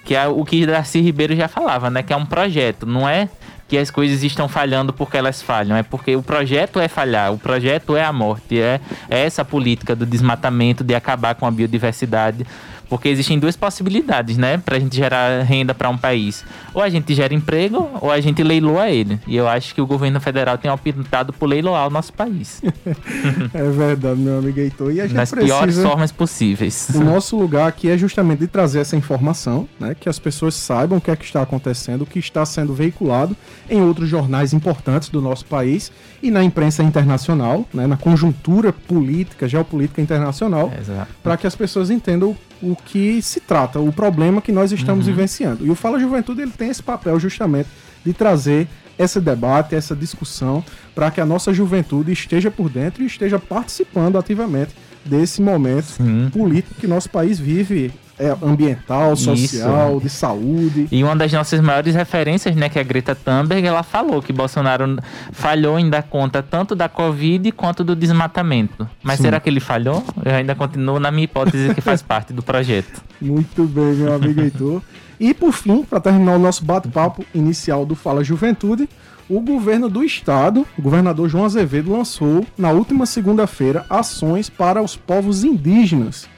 que 0.04 0.14
é 0.14 0.26
o 0.26 0.44
que 0.44 0.66
Darcy 0.66 1.00
Ribeiro 1.00 1.36
já 1.36 1.48
falava, 1.48 1.90
né? 1.90 2.02
Que 2.02 2.12
é 2.12 2.16
um 2.16 2.26
projeto, 2.26 2.86
não 2.86 3.08
é 3.08 3.28
que 3.68 3.78
as 3.78 3.88
coisas 3.88 4.24
estão 4.24 4.48
falhando 4.48 4.92
porque 4.92 5.16
elas 5.16 5.40
falham, 5.40 5.76
é 5.76 5.84
porque 5.84 6.16
o 6.16 6.22
projeto 6.24 6.80
é 6.80 6.88
falhar, 6.88 7.32
o 7.32 7.38
projeto 7.38 7.96
é 7.96 8.04
a 8.04 8.12
morte, 8.12 8.60
é, 8.60 8.80
é 9.08 9.20
essa 9.20 9.44
política 9.44 9.94
do 9.94 10.04
desmatamento, 10.04 10.82
de 10.82 10.92
acabar 10.92 11.36
com 11.36 11.46
a 11.46 11.50
biodiversidade 11.52 12.44
Porque 12.90 13.08
existem 13.08 13.38
duas 13.38 13.56
possibilidades, 13.56 14.36
né, 14.36 14.58
pra 14.58 14.78
gente 14.78 14.96
gerar 14.96 15.42
renda 15.44 15.72
para 15.72 15.88
um 15.88 15.96
país. 15.96 16.44
Ou 16.74 16.82
a 16.82 16.88
gente 16.88 17.14
gera 17.14 17.32
emprego, 17.32 17.88
ou 18.00 18.10
a 18.10 18.20
gente 18.20 18.42
leiloa 18.42 18.90
ele. 18.90 19.18
E 19.28 19.36
eu 19.36 19.48
acho 19.48 19.72
que 19.74 19.80
o 19.80 19.86
governo 19.86 20.20
federal 20.20 20.58
tem 20.58 20.70
optado 20.70 21.32
por 21.32 21.46
leiloar 21.46 21.86
o 21.86 21.90
nosso 21.90 22.12
país. 22.12 22.60
é 23.54 23.70
verdade, 23.70 24.18
meu 24.18 24.38
amigo 24.38 24.58
Heitor. 24.58 24.92
E 24.92 25.00
a 25.00 25.06
gente 25.06 25.16
Nas 25.16 25.30
precisa... 25.30 25.54
piores 25.54 25.78
formas 25.78 26.10
possíveis. 26.10 26.88
O 26.92 27.04
nosso 27.04 27.36
lugar 27.38 27.68
aqui 27.68 27.88
é 27.88 27.96
justamente 27.96 28.40
de 28.40 28.48
trazer 28.48 28.80
essa 28.80 28.96
informação, 28.96 29.68
né, 29.78 29.94
que 29.98 30.08
as 30.08 30.18
pessoas 30.18 30.56
saibam 30.56 30.98
o 30.98 31.00
que 31.00 31.12
é 31.12 31.16
que 31.16 31.24
está 31.24 31.42
acontecendo, 31.42 32.02
o 32.02 32.06
que 32.06 32.18
está 32.18 32.44
sendo 32.44 32.74
veiculado 32.74 33.36
em 33.68 33.80
outros 33.80 34.08
jornais 34.08 34.52
importantes 34.52 35.08
do 35.10 35.22
nosso 35.22 35.44
país 35.44 35.92
e 36.20 36.28
na 36.30 36.42
imprensa 36.42 36.82
internacional, 36.82 37.64
né, 37.72 37.86
na 37.86 37.96
conjuntura 37.96 38.72
política, 38.72 39.46
geopolítica 39.48 40.02
internacional, 40.02 40.72
É, 40.72 41.06
para 41.22 41.36
que 41.36 41.46
as 41.46 41.54
pessoas 41.54 41.88
entendam 41.90 42.36
o 42.62 42.76
que 42.76 43.20
se 43.22 43.40
trata, 43.40 43.80
o 43.80 43.92
problema 43.92 44.40
que 44.42 44.52
nós 44.52 44.70
estamos 44.72 45.06
Uhum. 45.06 45.12
vivenciando. 45.14 45.66
E 45.66 45.70
o 45.70 45.74
Fala 45.74 45.98
Juventude 45.98 46.42
ele 46.42 46.50
tem 46.50 46.68
esse 46.68 46.82
papel 46.82 47.18
justamente 47.18 47.68
de 48.04 48.12
trazer 48.12 48.68
esse 48.98 49.18
debate, 49.20 49.74
essa 49.74 49.96
discussão, 49.96 50.62
para 50.94 51.10
que 51.10 51.20
a 51.20 51.24
nossa 51.26 51.54
juventude 51.54 52.12
esteja 52.12 52.50
por 52.50 52.68
dentro 52.68 53.02
e 53.02 53.06
esteja 53.06 53.38
participando 53.38 54.18
ativamente 54.18 54.72
desse 55.04 55.40
momento 55.40 55.86
Sim. 55.86 56.28
político 56.30 56.74
que 56.78 56.86
nosso 56.86 57.08
país 57.08 57.38
vive, 57.38 57.90
é, 58.20 58.36
ambiental, 58.42 59.16
social, 59.16 59.98
de 59.98 60.10
saúde. 60.10 60.86
E 60.92 61.02
uma 61.02 61.16
das 61.16 61.32
nossas 61.32 61.58
maiores 61.60 61.94
referências, 61.94 62.54
né, 62.54 62.68
que 62.68 62.78
é 62.78 62.82
a 62.82 62.84
Greta 62.84 63.14
Thunberg, 63.14 63.66
ela 63.66 63.82
falou 63.82 64.20
que 64.20 64.30
Bolsonaro 64.30 64.98
falhou 65.32 65.78
em 65.78 65.88
dar 65.88 66.02
conta 66.02 66.42
tanto 66.42 66.74
da 66.74 66.86
Covid 66.86 67.50
quanto 67.52 67.82
do 67.82 67.96
desmatamento. 67.96 68.86
Mas 69.02 69.16
Sim. 69.16 69.24
será 69.24 69.40
que 69.40 69.48
ele 69.48 69.58
falhou? 69.58 70.04
Eu 70.22 70.34
ainda 70.34 70.54
continuo 70.54 71.00
na 71.00 71.10
minha 71.10 71.24
hipótese 71.24 71.74
que 71.74 71.80
faz 71.80 72.02
parte 72.02 72.34
do 72.34 72.42
projeto. 72.42 73.02
Muito 73.18 73.64
bem, 73.64 73.94
meu 73.94 74.12
amigo 74.12 74.40
Heitor. 74.42 74.82
E 75.18 75.32
por 75.32 75.52
fim, 75.52 75.82
para 75.82 76.00
terminar 76.00 76.36
o 76.36 76.38
nosso 76.38 76.62
bate-papo 76.62 77.24
inicial 77.34 77.86
do 77.86 77.94
Fala 77.94 78.22
Juventude, 78.22 78.86
o 79.30 79.40
governo 79.40 79.88
do 79.88 80.04
estado, 80.04 80.66
o 80.78 80.82
governador 80.82 81.28
João 81.28 81.44
Azevedo, 81.46 81.92
lançou 81.92 82.44
na 82.58 82.70
última 82.70 83.06
segunda-feira 83.06 83.86
ações 83.88 84.50
para 84.50 84.82
os 84.82 84.96
povos 84.96 85.42
indígenas. 85.44 86.28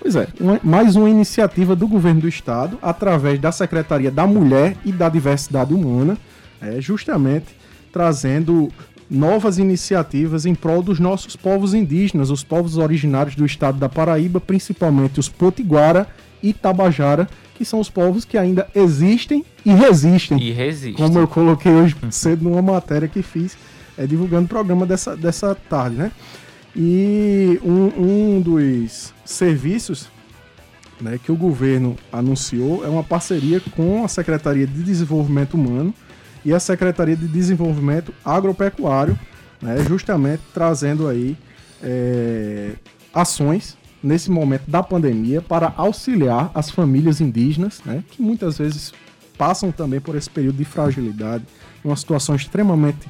Pois 0.00 0.16
é, 0.16 0.26
uma- 0.40 0.58
mais 0.64 0.96
uma 0.96 1.08
iniciativa 1.10 1.76
do 1.76 1.86
governo 1.86 2.22
do 2.22 2.28
estado, 2.28 2.78
através 2.80 3.38
da 3.38 3.52
Secretaria 3.52 4.10
da 4.10 4.26
Mulher 4.26 4.76
e 4.84 4.90
da 4.92 5.08
Diversidade 5.08 5.74
Humana, 5.74 6.16
é, 6.60 6.80
justamente 6.80 7.46
trazendo 7.92 8.70
novas 9.10 9.58
iniciativas 9.58 10.46
em 10.46 10.54
prol 10.54 10.82
dos 10.82 10.98
nossos 11.00 11.34
povos 11.36 11.74
indígenas, 11.74 12.30
os 12.30 12.42
povos 12.44 12.76
originários 12.78 13.34
do 13.34 13.44
estado 13.44 13.78
da 13.78 13.88
Paraíba, 13.88 14.40
principalmente 14.40 15.18
os 15.20 15.28
Potiguara 15.28 16.06
e 16.42 16.52
Tabajara, 16.54 17.28
que 17.56 17.64
são 17.64 17.80
os 17.80 17.90
povos 17.90 18.24
que 18.24 18.38
ainda 18.38 18.68
existem 18.74 19.44
e 19.66 19.72
resistem. 19.72 20.38
E 20.40 20.52
resiste. 20.52 20.96
Como 20.96 21.18
eu 21.18 21.26
coloquei 21.28 21.72
hoje 21.72 21.94
cedo 22.10 22.44
numa 22.48 22.62
matéria 22.62 23.06
que 23.08 23.20
fiz, 23.22 23.54
é, 23.98 24.06
divulgando 24.06 24.44
o 24.46 24.48
programa 24.48 24.86
dessa, 24.86 25.14
dessa 25.16 25.54
tarde, 25.54 25.96
né? 25.96 26.10
E 26.74 27.60
um, 27.64 28.36
um 28.36 28.40
dos 28.40 29.12
serviços 29.24 30.08
né, 31.00 31.18
que 31.22 31.32
o 31.32 31.36
governo 31.36 31.96
anunciou 32.12 32.84
é 32.84 32.88
uma 32.88 33.02
parceria 33.02 33.60
com 33.74 34.04
a 34.04 34.08
Secretaria 34.08 34.66
de 34.66 34.82
Desenvolvimento 34.82 35.54
Humano 35.54 35.94
e 36.44 36.52
a 36.52 36.60
Secretaria 36.60 37.16
de 37.16 37.26
Desenvolvimento 37.26 38.14
Agropecuário, 38.24 39.18
né, 39.60 39.82
justamente 39.86 40.42
trazendo 40.54 41.08
aí 41.08 41.36
é, 41.82 42.72
ações 43.12 43.76
nesse 44.02 44.30
momento 44.30 44.70
da 44.70 44.82
pandemia 44.82 45.42
para 45.42 45.72
auxiliar 45.76 46.50
as 46.54 46.70
famílias 46.70 47.20
indígenas, 47.20 47.80
né, 47.84 48.02
que 48.10 48.22
muitas 48.22 48.58
vezes 48.58 48.92
passam 49.36 49.72
também 49.72 50.00
por 50.00 50.14
esse 50.16 50.28
período 50.28 50.56
de 50.56 50.64
fragilidade, 50.64 51.44
uma 51.84 51.96
situação 51.96 52.34
extremamente 52.34 53.08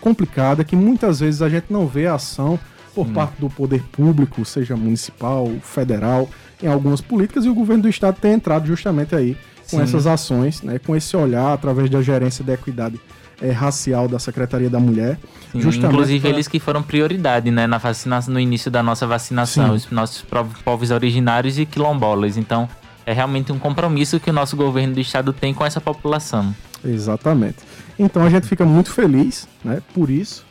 complicada 0.00 0.64
que 0.64 0.76
muitas 0.76 1.20
vezes 1.20 1.42
a 1.42 1.48
gente 1.48 1.66
não 1.70 1.86
vê 1.86 2.06
a 2.06 2.14
ação 2.14 2.58
por 2.94 3.06
parte 3.08 3.40
do 3.40 3.48
poder 3.48 3.82
público, 3.92 4.44
seja 4.44 4.76
municipal, 4.76 5.48
federal, 5.62 6.28
em 6.62 6.66
algumas 6.66 7.00
políticas 7.00 7.44
e 7.44 7.48
o 7.48 7.54
governo 7.54 7.84
do 7.84 7.88
estado 7.88 8.16
tem 8.20 8.32
entrado 8.32 8.66
justamente 8.66 9.14
aí 9.14 9.36
com 9.70 9.76
Sim. 9.76 9.82
essas 9.82 10.06
ações, 10.06 10.62
né, 10.62 10.78
com 10.78 10.96
esse 10.96 11.16
olhar 11.16 11.52
através 11.52 11.88
da 11.90 12.00
gerência 12.02 12.42
da 12.44 12.54
equidade 12.54 12.98
eh, 13.40 13.52
racial 13.52 14.08
da 14.08 14.18
Secretaria 14.18 14.68
da 14.70 14.80
Mulher, 14.80 15.18
Sim, 15.52 15.60
justamente 15.60 15.92
Inclusive 15.94 16.20
pra- 16.20 16.30
eles 16.30 16.48
que 16.48 16.58
foram 16.58 16.82
prioridade, 16.82 17.50
né, 17.50 17.66
na 17.66 17.78
vacinação, 17.78 18.34
no 18.34 18.40
início 18.40 18.70
da 18.70 18.82
nossa 18.82 19.06
vacinação, 19.06 19.68
Sim. 19.68 19.74
os 19.74 19.90
nossos 19.90 20.24
povos 20.64 20.90
originários 20.90 21.58
e 21.58 21.64
quilombolas. 21.66 22.36
Então, 22.36 22.68
é 23.06 23.12
realmente 23.12 23.52
um 23.52 23.58
compromisso 23.58 24.18
que 24.18 24.28
o 24.28 24.32
nosso 24.32 24.56
governo 24.56 24.94
do 24.94 25.00
estado 25.00 25.32
tem 25.32 25.54
com 25.54 25.64
essa 25.64 25.80
população. 25.80 26.52
Exatamente. 26.84 27.56
Então 27.98 28.22
a 28.22 28.30
gente 28.30 28.46
fica 28.46 28.64
muito 28.64 28.90
feliz, 28.92 29.46
né? 29.64 29.80
Por 29.94 30.10
isso, 30.10 30.44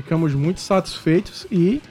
ficamos 0.00 0.32
muito 0.32 0.60
satisfeitos 0.60 1.44
e 1.50 1.82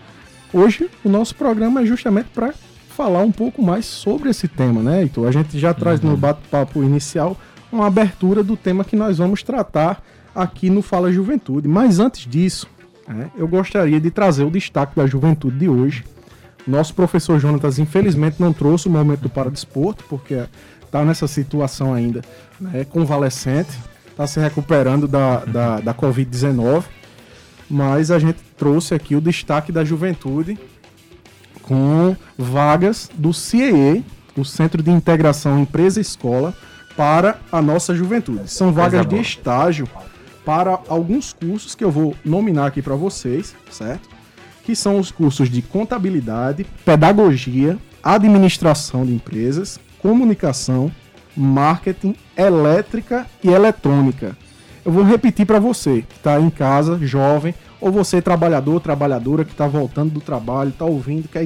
hoje 0.54 0.90
o 1.04 1.10
nosso 1.10 1.36
programa 1.36 1.82
é 1.82 1.86
justamente 1.86 2.30
para 2.34 2.54
falar 2.88 3.22
um 3.22 3.34
pouco 3.34 3.62
mais 3.62 3.86
sobre 3.86 4.30
esse 4.30 4.48
tema, 4.48 4.82
né? 4.82 5.04
Então 5.04 5.26
a 5.26 5.32
gente 5.32 5.60
já 5.60 5.74
traz 5.74 6.00
no 6.00 6.16
bate-papo 6.16 6.82
inicial 6.82 7.38
uma 7.70 7.86
abertura 7.86 8.42
do 8.46 8.56
tema 8.56 8.86
que 8.86 8.96
nós 8.96 9.18
vamos 9.18 9.44
tratar 9.44 10.02
aqui 10.34 10.70
no 10.70 10.82
Fala 10.82 11.12
Juventude. 11.12 11.68
Mas 11.68 12.00
antes 12.00 12.26
disso, 12.26 12.66
né, 13.06 13.30
eu 13.36 13.46
gostaria 13.46 14.00
de 14.00 14.10
trazer 14.10 14.46
o 14.46 14.50
destaque 14.50 14.96
da 14.96 15.06
juventude 15.06 15.58
de 15.60 15.68
hoje. 15.68 16.06
Nosso 16.66 16.96
professor 16.96 17.38
Jonatas, 17.40 17.78
infelizmente, 17.78 18.38
não 18.40 18.54
trouxe 18.54 18.88
o 18.88 18.92
momento 18.92 19.20
do 19.20 19.30
Paradesporto, 19.30 20.06
porque 20.08 20.46
está 20.82 21.04
nessa 21.04 21.28
situação 21.28 21.94
ainda 21.94 22.22
né, 22.60 22.86
convalescente, 22.86 23.78
está 24.10 24.26
se 24.26 24.40
recuperando 24.40 25.10
da, 25.10 25.44
da, 25.44 25.80
da 25.82 25.94
Covid-19. 25.94 26.86
Mas 27.70 28.12
a 28.12 28.20
gente 28.20 28.40
trouxe 28.58 28.94
aqui 28.94 29.16
o 29.16 29.22
destaque 29.22 29.72
da 29.72 29.84
juventude 29.84 30.58
com 31.62 32.16
vagas 32.38 33.10
do 33.14 33.34
CIE, 33.34 34.04
o 34.38 34.46
Centro 34.46 34.82
de 34.82 34.90
Integração 34.90 35.60
Empresa-Escola, 35.60 36.54
para 36.96 37.40
a 37.52 37.62
nossa 37.62 37.94
juventude. 37.94 38.50
São 38.50 38.72
vagas 38.72 39.06
de 39.06 39.18
estágio 39.18 39.88
para 40.46 40.80
alguns 40.88 41.34
cursos 41.34 41.76
que 41.76 41.84
eu 41.84 41.92
vou 41.92 42.16
nominar 42.24 42.68
aqui 42.68 42.82
para 42.82 42.96
vocês, 42.96 43.54
certo? 43.70 44.10
Que 44.64 44.76
são 44.76 44.98
os 44.98 45.12
cursos 45.12 45.50
de 45.50 45.62
contabilidade, 45.62 46.66
pedagogia, 46.86 47.78
administração 48.02 49.06
de 49.06 49.14
empresas, 49.14 49.80
comunicação, 50.02 50.92
marketing, 51.36 52.16
elétrica 52.36 53.28
e 53.44 53.50
eletrônica. 53.50 54.36
Eu 54.88 54.94
vou 54.94 55.04
repetir 55.04 55.46
para 55.46 55.60
você 55.60 56.02
que 56.08 56.16
está 56.16 56.40
em 56.40 56.50
casa, 56.50 56.98
jovem, 57.02 57.54
ou 57.82 57.92
você 57.92 58.22
trabalhador, 58.22 58.80
trabalhadora 58.80 59.44
que 59.44 59.52
está 59.52 59.68
voltando 59.68 60.14
do 60.14 60.22
trabalho, 60.22 60.70
está 60.70 60.86
ouvindo, 60.86 61.28
quer, 61.28 61.46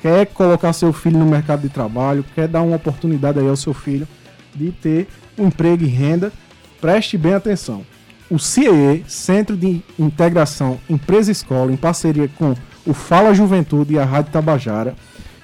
quer 0.00 0.26
colocar 0.26 0.72
seu 0.72 0.92
filho 0.92 1.18
no 1.18 1.26
mercado 1.26 1.62
de 1.62 1.68
trabalho, 1.68 2.24
quer 2.32 2.46
dar 2.46 2.62
uma 2.62 2.76
oportunidade 2.76 3.40
aí 3.40 3.48
ao 3.48 3.56
seu 3.56 3.74
filho 3.74 4.06
de 4.54 4.70
ter 4.70 5.08
um 5.36 5.48
emprego 5.48 5.82
e 5.82 5.88
renda, 5.88 6.32
preste 6.80 7.18
bem 7.18 7.34
atenção. 7.34 7.84
O 8.30 8.38
CIE, 8.38 9.04
Centro 9.08 9.56
de 9.56 9.82
Integração 9.98 10.78
Empresa-Escola, 10.88 11.72
em 11.72 11.76
parceria 11.76 12.30
com 12.38 12.54
o 12.86 12.94
Fala 12.94 13.34
Juventude 13.34 13.94
e 13.94 13.98
a 13.98 14.04
Rádio 14.04 14.30
Tabajara, 14.30 14.94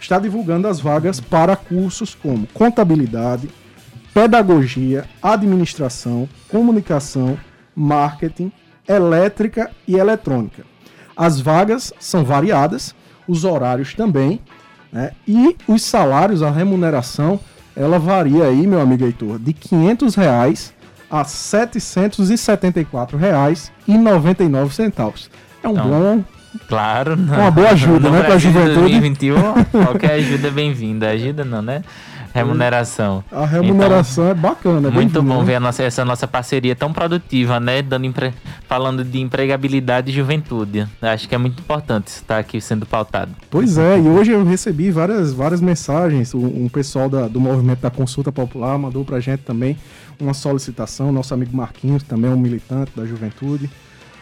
está 0.00 0.16
divulgando 0.16 0.68
as 0.68 0.78
vagas 0.78 1.18
para 1.18 1.56
cursos 1.56 2.14
como 2.14 2.46
contabilidade, 2.54 3.48
pedagogia, 4.12 5.04
administração, 5.22 6.28
comunicação, 6.48 7.38
marketing, 7.74 8.52
elétrica 8.86 9.70
e 9.86 9.96
eletrônica. 9.96 10.64
As 11.16 11.40
vagas 11.40 11.92
são 11.98 12.24
variadas, 12.24 12.94
os 13.26 13.44
horários 13.44 13.94
também, 13.94 14.40
né? 14.92 15.12
E 15.26 15.56
os 15.66 15.82
salários, 15.82 16.42
a 16.42 16.50
remuneração, 16.50 17.40
ela 17.74 17.98
varia 17.98 18.44
aí, 18.44 18.66
meu 18.66 18.80
amigo 18.80 19.04
Heitor, 19.04 19.38
de 19.38 19.52
500 19.52 20.14
reais 20.14 20.74
a 21.10 21.24
774 21.24 23.16
reais 23.16 23.72
e 23.86 23.96
99 23.96 24.74
centavos. 24.74 25.30
É 25.62 25.68
um 25.68 25.72
Então, 25.72 25.88
bom 25.88 26.24
Claro. 26.68 27.14
Uma 27.14 27.50
boa 27.50 27.70
ajuda, 27.70 28.10
no 28.10 28.16
né, 28.16 28.22
Brasil 28.22 28.50
de 28.50 28.58
juventude. 28.58 29.00
2021, 29.00 29.34
qualquer 29.84 30.12
ajuda 30.12 30.48
é 30.48 30.50
bem-vinda. 30.52 31.08
Ajuda 31.10 31.44
não, 31.44 31.62
né? 31.62 31.82
Remuneração. 32.34 33.22
A 33.30 33.44
remuneração 33.44 34.28
é 34.28 34.34
bacana, 34.34 34.76
é 34.76 34.90
Então, 34.90 34.92
Muito 34.92 35.22
bom 35.22 35.38
né? 35.40 35.44
ver 35.44 35.60
nossa, 35.60 35.82
essa 35.82 36.04
nossa 36.04 36.26
parceria 36.26 36.74
tão 36.74 36.92
produtiva, 36.92 37.60
né? 37.60 37.82
Dando 37.82 38.06
empre- 38.06 38.32
Falando 38.68 39.04
de 39.04 39.20
empregabilidade 39.20 40.10
e 40.10 40.14
juventude. 40.14 40.86
Acho 41.00 41.28
que 41.28 41.34
é 41.34 41.38
muito 41.38 41.60
importante 41.60 42.08
estar 42.08 42.38
aqui 42.38 42.60
sendo 42.60 42.86
pautado. 42.86 43.32
Pois 43.50 43.76
é, 43.76 43.98
e 43.98 44.02
hoje 44.08 44.30
eu 44.32 44.42
recebi 44.44 44.90
várias, 44.90 45.32
várias 45.32 45.60
mensagens. 45.60 46.32
Um, 46.34 46.64
um 46.64 46.68
pessoal 46.68 47.08
da- 47.08 47.28
do 47.28 47.38
movimento 47.40 47.80
da 47.80 47.90
Consulta 47.90 48.32
Popular 48.32 48.78
mandou 48.78 49.04
pra 49.04 49.20
gente 49.20 49.40
também 49.40 49.76
uma 50.18 50.32
solicitação. 50.32 51.12
Nosso 51.12 51.34
amigo 51.34 51.54
Marquinhos, 51.54 52.02
também 52.02 52.30
é 52.30 52.34
um 52.34 52.38
militante 52.38 52.92
da 52.96 53.04
juventude. 53.04 53.68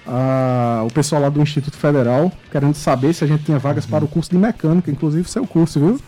A, 0.07 0.83
o 0.87 0.93
pessoal 0.93 1.23
lá 1.23 1.29
do 1.29 1.41
Instituto 1.41 1.77
Federal, 1.77 2.33
querendo 2.51 2.75
saber 2.75 3.13
se 3.13 3.25
a 3.25 3.27
gente 3.27 3.45
tinha 3.45 3.59
vagas 3.59 3.85
uhum. 3.85 3.91
para 3.91 4.05
o 4.05 4.09
curso 4.09 4.31
de 4.31 4.39
mecânica, 4.39 4.91
inclusive 4.91 5.29
seu 5.29 5.47
curso, 5.47 5.79
viu? 5.79 6.01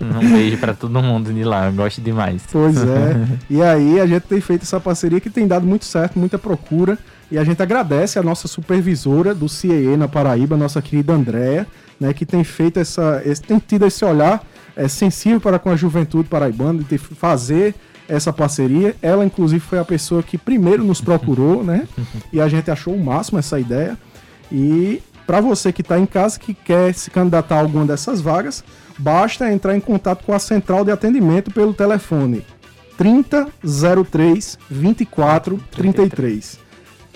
Um 0.00 0.32
beijo 0.32 0.58
para 0.58 0.74
todo 0.74 1.02
mundo 1.02 1.32
de 1.32 1.44
lá, 1.44 1.66
eu 1.66 1.72
gosto 1.72 2.00
demais. 2.00 2.42
Pois 2.50 2.76
é. 2.76 3.26
e 3.50 3.62
aí 3.62 4.00
a 4.00 4.06
gente 4.06 4.22
tem 4.22 4.40
feito 4.40 4.62
essa 4.62 4.80
parceria 4.80 5.20
que 5.20 5.30
tem 5.30 5.46
dado 5.46 5.66
muito 5.66 5.84
certo, 5.84 6.18
muita 6.18 6.38
procura. 6.38 6.98
E 7.30 7.38
a 7.38 7.44
gente 7.44 7.62
agradece 7.62 8.18
a 8.18 8.22
nossa 8.22 8.46
supervisora 8.46 9.34
do 9.34 9.48
CIE 9.48 9.96
na 9.96 10.06
Paraíba, 10.06 10.54
nossa 10.54 10.82
querida 10.82 11.14
Andréa, 11.14 11.66
né, 11.98 12.12
que 12.12 12.26
tem 12.26 12.44
feito 12.44 12.78
essa, 12.78 13.22
esse, 13.24 13.40
tem 13.40 13.58
tido 13.58 13.86
esse 13.86 14.04
olhar 14.04 14.44
é, 14.76 14.86
sensível 14.86 15.40
para 15.40 15.58
com 15.58 15.70
a 15.70 15.76
juventude 15.76 16.28
paraibana, 16.28 16.82
de 16.82 16.98
fazer 16.98 17.74
essa 18.08 18.32
parceria. 18.32 18.94
Ela, 19.02 19.24
inclusive, 19.24 19.60
foi 19.60 19.78
a 19.78 19.84
pessoa 19.84 20.22
que 20.22 20.36
primeiro 20.38 20.84
nos 20.84 21.00
procurou, 21.00 21.62
né? 21.64 21.86
E 22.32 22.40
a 22.40 22.48
gente 22.48 22.70
achou 22.70 22.94
o 22.94 23.04
máximo 23.04 23.38
essa 23.38 23.60
ideia. 23.60 23.98
E 24.50 25.02
para 25.26 25.40
você 25.40 25.72
que 25.72 25.82
está 25.82 25.98
em 25.98 26.06
casa, 26.06 26.38
que 26.38 26.54
quer 26.54 26.94
se 26.94 27.10
candidatar 27.10 27.56
a 27.56 27.60
alguma 27.60 27.86
dessas 27.86 28.20
vagas, 28.20 28.64
basta 28.98 29.50
entrar 29.52 29.76
em 29.76 29.80
contato 29.80 30.24
com 30.24 30.32
a 30.32 30.38
central 30.38 30.84
de 30.84 30.90
atendimento 30.90 31.50
pelo 31.50 31.72
telefone 31.74 32.44
3003 32.96 34.58
2433. 34.70 36.58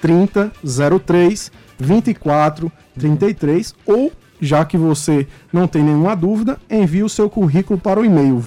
3003 0.01 1.53
2433 1.79 3.75
ou 3.87 4.13
já 4.41 4.65
que 4.65 4.77
você 4.77 5.27
não 5.53 5.67
tem 5.67 5.83
nenhuma 5.83 6.15
dúvida, 6.15 6.59
envie 6.71 7.03
o 7.03 7.09
seu 7.09 7.29
currículo 7.31 7.79
para 7.79 8.01
o 8.01 8.05
e-mail 8.05 8.39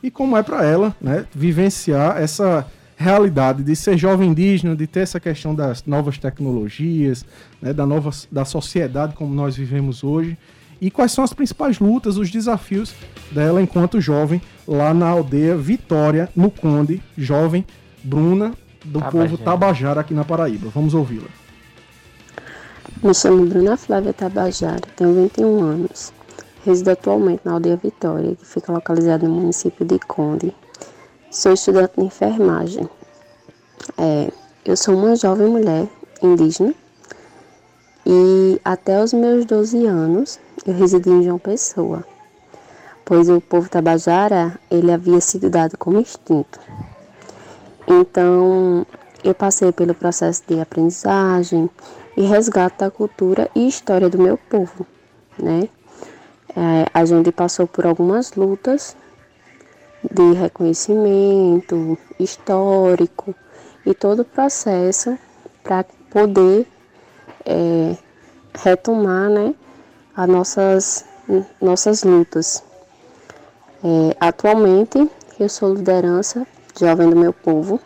e 0.02 0.10
como 0.10 0.36
é 0.36 0.42
para 0.42 0.66
ela 0.66 0.96
né, 1.00 1.26
vivenciar 1.32 2.18
essa 2.18 2.66
realidade 2.98 3.64
de 3.64 3.76
ser 3.76 3.96
jovem 3.96 4.32
indígena, 4.32 4.76
de 4.76 4.88
ter 4.88 5.02
essa 5.02 5.20
questão 5.20 5.54
das 5.54 5.86
novas 5.86 6.18
tecnologias, 6.18 7.24
né, 7.62 7.72
da, 7.72 7.86
nova, 7.86 8.10
da 8.32 8.44
sociedade 8.44 9.14
como 9.14 9.34
nós 9.34 9.56
vivemos 9.56 10.04
hoje 10.04 10.36
e 10.82 10.90
quais 10.90 11.12
são 11.12 11.24
as 11.24 11.34
principais 11.34 11.80
lutas, 11.80 12.18
os 12.18 12.30
desafios 12.30 12.94
dela 13.32 13.62
enquanto 13.62 14.00
jovem 14.00 14.42
lá 14.68 14.94
na 14.94 15.08
aldeia 15.08 15.56
Vitória, 15.56 16.30
no 16.36 16.50
Conde, 16.50 17.02
jovem 17.18 17.66
Bruna 18.04 18.54
do 18.86 19.00
Tabajara. 19.00 19.30
povo 19.30 19.38
Tabajara 19.38 20.02
aqui 20.02 20.14
na 20.14 20.24
Paraíba. 20.24 20.70
Vamos 20.74 20.94
ouvi-la. 20.94 21.28
Me 23.04 23.14
chamo 23.14 23.46
Bruna 23.46 23.78
Flávia 23.78 24.14
Tabajara, 24.14 24.82
tenho 24.96 25.14
21 25.14 25.64
anos. 25.64 26.14
Resido 26.66 26.92
atualmente 26.92 27.42
na 27.46 27.54
aldeia 27.54 27.78
Vitória, 27.78 28.36
que 28.36 28.46
fica 28.46 28.72
localizada 28.72 29.28
no 29.28 29.36
município 29.36 29.86
de 29.86 29.98
Conde. 30.00 30.54
Sou 31.32 31.54
estudante 31.54 31.94
de 31.98 32.06
enfermagem. 32.06 32.90
É, 33.98 34.32
eu 34.66 34.76
sou 34.76 34.96
uma 34.96 35.16
jovem 35.16 35.48
mulher 35.48 35.88
indígena 36.22 36.74
e 38.06 38.60
até 38.66 39.02
os 39.02 39.14
meus 39.14 39.46
12 39.46 39.86
anos 39.86 40.40
eu 40.66 40.74
residi 40.74 41.10
em 41.10 41.24
João 41.24 41.40
Pessoa, 41.40 42.04
pois 43.06 43.30
o 43.30 43.40
povo 43.40 43.70
tabajara 43.70 44.60
ele 44.70 44.92
havia 44.92 45.22
sido 45.22 45.50
dado 45.50 45.78
como 45.78 46.00
extinto. 46.00 46.60
Então 47.88 48.86
eu 49.24 49.34
passei 49.34 49.72
pelo 49.72 49.94
processo 49.94 50.44
de 50.48 50.60
aprendizagem 50.60 51.70
e 52.16 52.24
resgate 52.24 52.80
da 52.80 52.92
cultura 52.92 53.50
e 53.56 53.68
história 53.68 54.10
do 54.10 54.18
meu 54.18 54.38
povo, 54.38 54.86
né? 55.38 55.70
É, 56.56 56.86
a 56.94 57.06
gente 57.06 57.32
passou 57.32 57.68
por 57.68 57.86
algumas 57.86 58.34
lutas 58.34 58.96
de 60.04 60.34
reconhecimento 60.34 61.98
histórico 62.20 63.36
e 63.86 63.94
todo 63.94 64.22
o 64.22 64.26
processo 64.26 65.18
para 65.64 65.86
poder 66.10 66.68
é, 67.46 67.96
retomar, 68.58 69.30
né, 69.30 69.54
as 70.20 70.28
nossas, 70.28 71.06
nossas 71.62 72.04
lutas. 72.04 72.62
É, 73.82 74.18
atualmente, 74.20 75.10
eu 75.40 75.48
sou 75.48 75.74
liderança 75.74 76.46
jovem 76.78 77.10
do 77.10 77.16
meu 77.16 77.32
povo. 77.32 77.80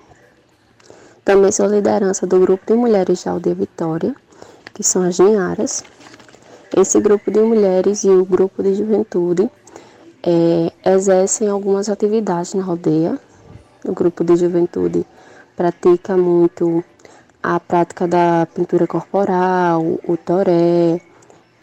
Também 1.24 1.52
sou 1.52 1.68
liderança 1.68 2.26
do 2.26 2.40
grupo 2.40 2.66
de 2.66 2.74
mulheres 2.74 3.24
da 3.24 3.32
Aldeia 3.32 3.56
Vitória, 3.56 4.16
que 4.74 4.84
são 4.84 5.04
as 5.04 5.20
Ninharas. 5.20 5.84
Esse 6.76 7.00
grupo 7.00 7.30
de 7.30 7.40
mulheres 7.40 8.04
e 8.04 8.10
o 8.10 8.26
grupo 8.26 8.64
de 8.64 8.74
juventude 8.74 9.48
é, 10.24 10.92
exercem 10.92 11.48
algumas 11.48 11.88
atividades 11.88 12.56
na 12.56 12.66
aldeia. 12.66 13.20
O 13.86 13.94
grupo 13.94 14.24
de 14.24 14.38
juventude 14.38 15.06
pratica 15.56 16.18
muito 16.18 16.84
a 17.44 17.60
prática 17.60 18.08
da 18.08 18.48
pintura 18.56 18.88
corporal, 18.88 19.84
o 20.08 20.18
toré, 20.18 21.00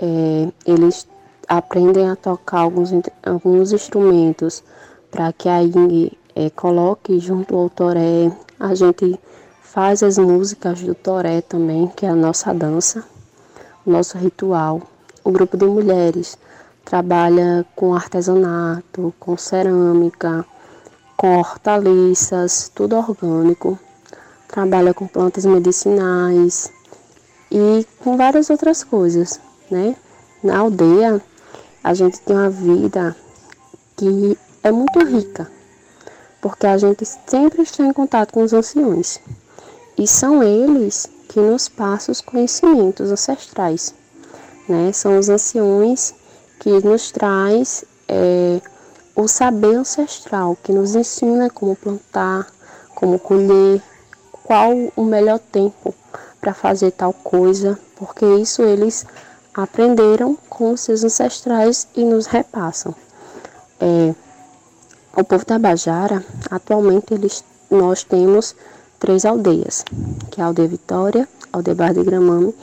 é, 0.00 0.48
eles 0.64 1.06
aprendem 1.48 2.08
a 2.08 2.16
tocar 2.16 2.60
alguns, 2.60 2.90
alguns 3.24 3.72
instrumentos 3.72 4.62
para 5.10 5.32
que 5.32 5.48
a 5.48 5.62
Ing 5.62 6.12
é, 6.34 6.50
coloque 6.50 7.18
junto 7.18 7.56
ao 7.56 7.68
toré. 7.68 8.30
A 8.58 8.74
gente 8.74 9.18
faz 9.62 10.02
as 10.02 10.18
músicas 10.18 10.80
do 10.80 10.94
toré 10.94 11.40
também, 11.40 11.88
que 11.88 12.06
é 12.06 12.08
a 12.08 12.14
nossa 12.14 12.52
dança, 12.52 13.04
o 13.86 13.90
nosso 13.90 14.18
ritual. 14.18 14.82
O 15.22 15.30
grupo 15.30 15.56
de 15.56 15.66
mulheres 15.66 16.38
trabalha 16.84 17.64
com 17.76 17.94
artesanato, 17.94 19.14
com 19.18 19.36
cerâmica, 19.36 20.44
com 21.16 21.38
hortaliças, 21.38 22.70
tudo 22.74 22.96
orgânico. 22.96 23.78
Trabalha 24.48 24.92
com 24.92 25.06
plantas 25.06 25.44
medicinais, 25.44 26.72
e 27.50 27.84
com 27.98 28.16
várias 28.16 28.48
outras 28.48 28.84
coisas, 28.84 29.40
né? 29.70 29.96
Na 30.42 30.58
aldeia, 30.58 31.22
a 31.82 31.94
gente 31.94 32.20
tem 32.20 32.36
uma 32.36 32.50
vida 32.50 33.16
que 33.96 34.36
é 34.62 34.70
muito 34.70 34.98
rica, 35.04 35.50
porque 36.40 36.66
a 36.66 36.76
gente 36.76 37.04
sempre 37.26 37.62
está 37.62 37.84
em 37.84 37.92
contato 37.92 38.32
com 38.32 38.42
os 38.42 38.52
anciões. 38.52 39.20
E 39.96 40.06
são 40.06 40.42
eles 40.42 41.08
que 41.28 41.40
nos 41.40 41.68
passam 41.68 42.12
os 42.12 42.20
conhecimentos 42.20 43.10
ancestrais, 43.10 43.94
né? 44.68 44.92
São 44.92 45.18
os 45.18 45.28
anciões 45.28 46.14
que 46.58 46.70
nos 46.84 47.10
traz 47.10 47.84
é, 48.08 48.60
o 49.14 49.28
saber 49.28 49.76
ancestral, 49.76 50.56
que 50.62 50.72
nos 50.72 50.94
ensina 50.94 51.48
como 51.50 51.76
plantar, 51.76 52.46
como 52.94 53.18
colher, 53.18 53.82
qual 54.42 54.72
o 54.96 55.04
melhor 55.04 55.38
tempo 55.38 55.94
para 56.40 56.54
fazer 56.54 56.90
tal 56.92 57.12
coisa, 57.12 57.78
porque 57.96 58.24
isso 58.36 58.62
eles 58.62 59.06
aprenderam 59.62 60.36
com 60.48 60.76
seus 60.76 61.04
ancestrais 61.04 61.86
e 61.94 62.04
nos 62.04 62.26
repassam. 62.26 62.94
É, 63.80 64.14
o 65.16 65.24
povo 65.24 65.44
da 65.44 65.58
Bajara, 65.58 66.24
atualmente 66.50 67.14
eles, 67.14 67.44
nós 67.70 68.04
temos 68.04 68.54
três 68.98 69.24
aldeias, 69.24 69.84
que 70.30 70.40
é 70.40 70.44
a 70.44 70.46
aldeia 70.46 70.68
Vitória, 70.68 71.28
a 71.52 71.56
aldeia 71.56 71.74
Bar 71.74 71.94
de 71.94 72.02
Gramame 72.02 72.54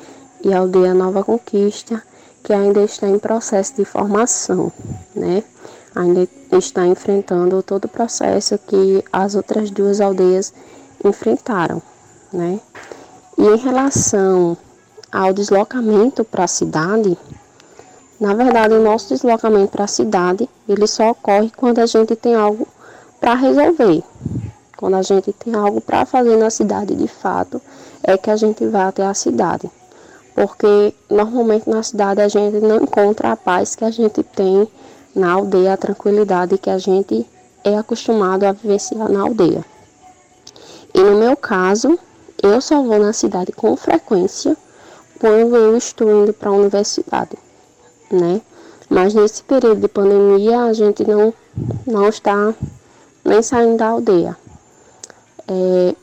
e 0.44 0.54
a 0.54 0.60
aldeia 0.60 0.94
Nova 0.94 1.24
Conquista, 1.24 2.02
que 2.44 2.54
ainda 2.54 2.82
está 2.82 3.08
em 3.08 3.20
processo 3.20 3.76
de 3.76 3.84
formação, 3.84 4.72
né? 5.16 5.44
Ainda 5.96 6.28
está 6.52 6.86
enfrentando 6.86 7.62
todo 7.64 7.86
o 7.86 7.90
processo 7.90 8.58
que 8.58 9.04
as 9.12 9.36
outras 9.36 9.72
duas 9.72 10.00
aldeias 10.00 10.54
enfrentaram, 11.04 11.82
né? 12.32 12.60
E 13.38 13.44
em 13.44 13.58
relação 13.58 14.58
ao 15.12 15.34
deslocamento 15.34 16.24
para 16.24 16.43
a 16.43 16.48
cidade, 16.48 17.17
na 18.20 18.34
verdade, 18.34 18.74
o 18.74 18.82
nosso 18.82 19.10
deslocamento 19.10 19.74
para 19.74 19.84
a 19.84 19.88
cidade, 19.88 20.50
ele 20.67 20.88
só 20.88 21.12
ocorre 21.12 21.52
quando 21.56 21.78
a 21.80 21.86
gente 21.86 22.15
tem 22.15 22.34
algo 22.34 22.67
para 23.20 23.36
resolver. 23.36 24.04
Quando 24.76 24.96
a 24.96 25.04
gente 25.04 25.32
tem 25.34 25.54
algo 25.54 25.80
para 25.80 26.04
fazer 26.04 26.36
na 26.36 26.50
cidade 26.50 26.96
de 26.96 27.08
fato, 27.08 27.62
é 28.02 28.17
que 28.17 28.32
a 28.32 28.36
gente 28.36 28.65
vai 28.65 28.84
até 28.84 29.06
a 29.06 29.13
cidade. 29.13 29.70
Porque 30.34 30.96
normalmente 31.10 31.70
na 31.70 31.84
cidade 31.84 32.22
a 32.22 32.28
gente 32.28 32.60
não 32.60 32.78
encontra 32.78 33.32
a 33.32 33.36
paz 33.36 33.76
que 33.76 33.86
a 33.86 33.91
gente 33.91 34.24
tem 34.24 34.67
na 35.15 35.34
aldeia, 35.34 35.74
a 35.74 35.78
tranquilidade 35.78 36.58
que 36.58 36.70
a 36.70 36.78
gente 36.80 37.24
é 37.63 37.78
acostumado 37.78 38.46
a 38.46 38.52
vivenciar 38.52 39.12
na 39.12 39.22
aldeia. 39.22 39.63
E 40.91 41.00
no 41.00 41.17
meu 41.20 41.36
caso, 41.38 42.00
eu 42.41 42.60
só 42.62 42.82
vou 42.82 42.98
na 42.98 43.13
cidade 43.13 43.52
com 43.52 43.76
frequência 43.76 44.58
quando 45.19 45.56
eu 45.56 45.75
estou 45.77 46.23
indo 46.23 46.34
para 46.34 46.49
a 46.49 46.53
universidade, 46.53 47.38
né? 48.12 48.41
Mas 48.89 49.13
nesse 49.13 49.43
período 49.43 49.82
de 49.82 49.88
pandemia 49.88 50.63
a 50.63 50.73
gente 50.73 51.06
não, 51.06 51.34
não 51.86 52.08
está 52.08 52.53
nem 53.23 53.41
saindo 53.41 53.77
da 53.77 53.88
aldeia. 53.89 54.38
É... 55.47 55.95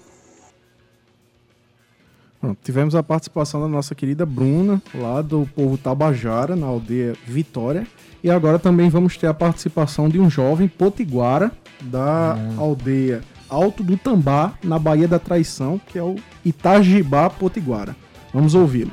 tivemos 2.62 2.94
a 2.94 3.02
participação 3.02 3.60
da 3.60 3.68
nossa 3.68 3.94
querida 3.94 4.26
Bruna, 4.26 4.82
lá 4.94 5.22
do 5.22 5.48
povo 5.54 5.78
Tabajara, 5.78 6.54
na 6.54 6.66
aldeia 6.66 7.14
Vitória. 7.26 7.86
E 8.22 8.30
agora 8.30 8.58
também 8.58 8.90
vamos 8.90 9.16
ter 9.16 9.26
a 9.26 9.34
participação 9.34 10.08
de 10.08 10.18
um 10.18 10.28
jovem 10.28 10.68
potiguara 10.68 11.50
da 11.80 12.36
hum. 12.38 12.60
aldeia 12.60 13.22
Alto 13.48 13.82
do 13.82 13.96
Tambá, 13.96 14.54
na 14.62 14.78
Baía 14.78 15.06
da 15.06 15.18
Traição, 15.18 15.78
que 15.78 15.98
é 15.98 16.02
o 16.02 16.16
Itajibá 16.44 17.30
Potiguara. 17.30 17.94
Vamos 18.32 18.54
ouvi-lo. 18.54 18.90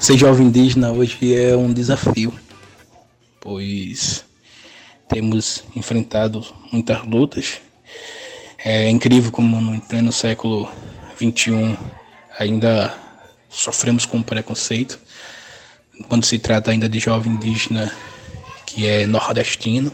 Ser 0.00 0.16
jovem 0.16 0.46
indígena 0.46 0.90
hoje 0.90 1.36
é 1.36 1.54
um 1.54 1.70
desafio, 1.74 2.32
pois 3.38 4.24
temos 5.06 5.62
enfrentado 5.76 6.42
muitas 6.72 7.04
lutas. 7.06 7.60
É 8.64 8.88
incrível 8.88 9.30
como 9.30 9.60
no 9.60 9.78
pleno 9.82 10.10
século 10.10 10.66
XXI 11.18 11.76
ainda 12.38 12.96
sofremos 13.50 14.06
com 14.06 14.22
preconceito 14.22 14.98
quando 16.08 16.24
se 16.24 16.38
trata 16.38 16.70
ainda 16.70 16.88
de 16.88 16.98
jovem 16.98 17.34
indígena 17.34 17.94
que 18.64 18.86
é 18.86 19.06
nordestino, 19.06 19.92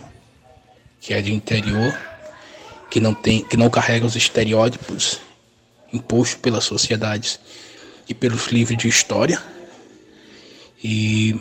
que 1.01 1.15
é 1.15 1.21
de 1.21 1.35
interior 1.35 1.99
que 2.89 3.01
não 3.01 3.13
tem, 3.13 3.43
que 3.43 3.57
não 3.57 3.69
carrega 3.69 4.07
os 4.07 4.15
estereótipos 4.15 5.19
impostos 5.93 6.37
pelas 6.37 6.63
sociedades 6.63 7.41
e 8.09 8.15
pelos 8.15 8.47
livros 8.47 8.79
de 8.79 8.87
história. 8.87 9.56
E 10.83 11.39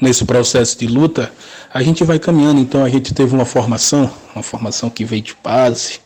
nesse 0.00 0.24
processo 0.24 0.78
de 0.78 0.86
luta, 0.86 1.32
a 1.72 1.82
gente 1.82 2.04
vai 2.04 2.18
caminhando. 2.18 2.60
Então 2.60 2.84
a 2.84 2.88
gente 2.88 3.14
teve 3.14 3.34
uma 3.34 3.44
formação, 3.44 4.12
uma 4.34 4.42
formação 4.42 4.90
que 4.90 5.04
veio 5.04 5.22
de 5.22 5.36
base 5.42 6.00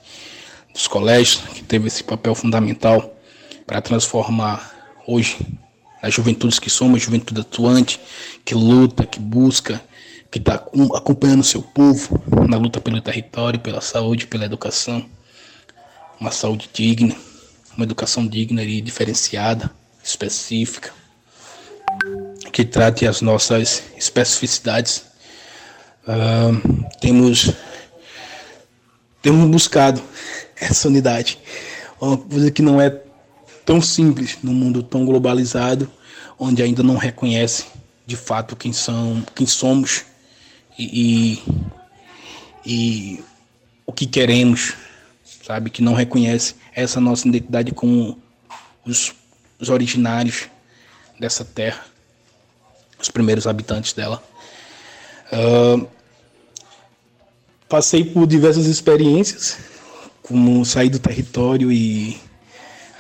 dos 0.73 0.87
colégios, 0.87 1.43
que 1.55 1.63
teve 1.63 1.89
esse 1.89 2.03
papel 2.03 2.35
fundamental 2.35 3.17
para 3.67 3.81
transformar 3.81 4.75
hoje 5.07 5.39
as 6.03 6.15
juventudes 6.15 6.59
que 6.59 6.71
somos, 6.71 7.03
juventude 7.03 7.41
atuante, 7.41 8.01
que 8.45 8.55
luta, 8.55 9.05
que 9.05 9.21
busca, 9.21 9.83
que 10.31 10.39
está 10.39 10.55
acompanhando 10.55 11.45
seu 11.45 11.61
povo 11.61 12.23
na 12.49 12.57
luta 12.57 12.81
pelo 12.81 13.01
território, 13.01 13.61
pela 13.61 13.81
saúde, 13.81 14.27
pela 14.27 14.45
educação. 14.45 15.05
Uma 16.19 16.31
saúde 16.31 16.71
digna, 16.73 17.15
uma 17.77 17.85
educação 17.85 18.27
digna 18.27 18.63
e 18.63 18.81
diferenciada, 18.81 19.71
específica, 20.03 20.93
que 22.53 22.65
trate 22.65 23.07
as 23.07 23.21
nossas 23.21 23.83
especificidades. 23.97 25.05
Uh, 26.03 26.87
temos, 27.01 27.53
temos 29.23 29.49
buscado 29.51 30.03
essa 30.61 30.89
unidade, 30.89 31.39
uma 32.01 32.17
coisa 32.17 32.51
que 32.51 32.63
não 32.63 32.81
é 32.81 32.91
tão 33.65 33.81
simples 33.81 34.39
no 34.43 34.53
mundo 34.53 34.83
tão 34.83 35.05
globalizado, 35.05 35.91
onde 36.39 36.63
ainda 36.63 36.83
não 36.83 36.97
reconhece 36.97 37.67
de 38.07 38.17
fato 38.17 38.57
quem 38.57 38.73
são, 38.73 39.23
quem 39.35 39.47
somos 39.47 40.05
e, 40.79 41.43
e 42.67 43.23
o 43.87 43.93
que 43.93 44.07
queremos, 44.07 44.75
sabe? 45.45 45.71
Que 45.71 45.83
não 45.83 45.95
reconhece 45.95 46.57
essa 46.75 47.01
nossa 47.01 47.29
identidade 47.29 47.73
como 47.73 48.21
os, 48.85 49.13
os 49.59 49.69
originários 49.69 50.49
dessa 51.19 51.45
terra, 51.45 51.85
os 53.01 53.11
primeiros 53.11 53.47
habitantes 53.47 53.93
dela. 53.93 54.23
Uh, 55.33 55.87
passei 57.69 58.05
por 58.05 58.27
diversas 58.27 58.67
experiências, 58.67 59.59
como 60.23 60.65
sair 60.65 60.89
do 60.89 60.99
território 60.99 61.71
e 61.71 62.19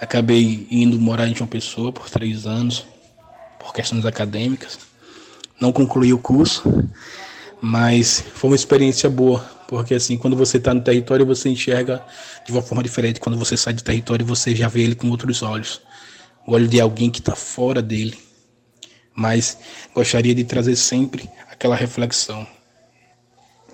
acabei 0.01 0.67
indo 0.71 0.99
morar 0.99 1.29
em 1.29 1.35
João 1.35 1.49
Pessoa 1.49 1.93
por 1.93 2.09
três 2.09 2.47
anos, 2.47 2.85
por 3.59 3.73
questões 3.73 4.07
acadêmicas. 4.07 4.79
Não 5.61 5.73
concluí 5.73 6.13
o 6.13 6.19
curso, 6.19 6.63
mas 7.61 8.25
foi 8.35 8.51
uma 8.51 8.57
experiência 8.57 9.11
boa, 9.11 9.41
porque 9.69 9.95
assim, 9.95 10.17
quando 10.17 10.37
você 10.37 10.57
está 10.57 10.73
no 10.73 10.81
território, 10.81 11.27
você 11.27 11.51
enxerga 11.51 12.03
de 12.47 12.53
uma 12.53 12.63
forma 12.63 12.83
diferente. 12.83 13.21
Quando 13.21 13.39
você 13.39 13.57
sai 13.57 13.75
do 13.75 13.83
território, 13.83 14.25
você 14.25 14.55
já 14.57 14.69
vê 14.69 14.83
ele 14.83 14.95
com 14.95 15.11
outros 15.11 15.43
olhos. 15.43 15.81
O 16.47 16.53
olho 16.53 16.67
de 16.67 16.81
alguém 16.81 17.11
que 17.11 17.19
está 17.19 17.37
fora 17.37 17.83
dele. 17.83 18.30
Mas 19.14 19.59
gostaria 19.94 20.35
de 20.35 20.44
trazer 20.44 20.77
sempre 20.77 21.29
aquela 21.51 21.77
reflexão. 21.77 22.46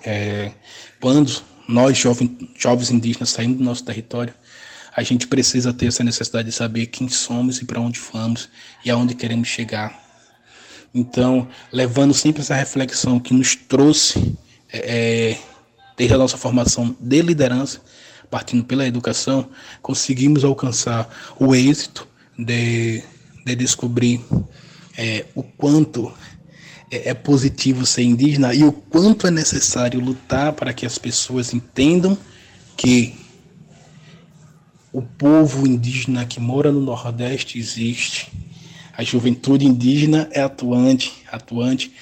É, 0.03 0.51
quando 0.99 1.41
nós, 1.67 1.97
jovens, 1.97 2.31
jovens 2.57 2.91
indígenas, 2.91 3.29
saímos 3.29 3.57
do 3.57 3.63
nosso 3.63 3.83
território, 3.83 4.33
a 4.95 5.03
gente 5.03 5.27
precisa 5.27 5.73
ter 5.73 5.87
essa 5.87 6.03
necessidade 6.03 6.49
de 6.49 6.55
saber 6.55 6.87
quem 6.87 7.07
somos 7.07 7.61
e 7.61 7.65
para 7.65 7.79
onde 7.79 7.99
vamos 8.11 8.49
e 8.83 8.89
aonde 8.89 9.13
queremos 9.13 9.47
chegar 9.47 10.07
então, 10.93 11.47
levando 11.71 12.13
sempre 12.13 12.41
essa 12.41 12.55
reflexão 12.55 13.19
que 13.19 13.33
nos 13.33 13.55
trouxe, 13.55 14.35
é, 14.71 15.31
é, 15.31 15.39
desde 15.95 16.15
a 16.15 16.17
nossa 16.17 16.37
formação 16.37 16.95
de 16.99 17.21
liderança, 17.21 17.81
partindo 18.31 18.63
pela 18.63 18.85
educação, 18.85 19.47
conseguimos 19.81 20.43
alcançar 20.43 21.07
o 21.39 21.53
êxito 21.53 22.07
de, 22.37 23.03
de 23.45 23.55
descobrir 23.55 24.21
é, 24.97 25.25
o 25.35 25.43
quanto 25.43 26.11
é, 26.91 27.09
é 27.09 27.13
positivo 27.13 27.85
ser 27.85 28.03
indígena 28.03 28.53
e 28.53 28.63
o 28.63 28.71
quanto 28.71 29.27
é 29.27 29.31
necessário 29.31 29.99
lutar 29.99 30.53
para 30.53 30.73
que 30.73 30.85
as 30.85 30.97
pessoas 30.97 31.53
entendam 31.53 32.17
que 32.75 33.15
o 34.91 35.01
povo 35.01 35.67
indígena 35.67 36.25
que 36.25 36.39
mora 36.39 36.71
no 36.71 36.81
Nordeste 36.81 37.59
existe 37.59 38.31
a 38.97 39.03
juventude 39.03 39.63
indígena 39.63 40.27
é 40.31 40.41
atuante, 40.41 41.23
atuante 41.31 41.93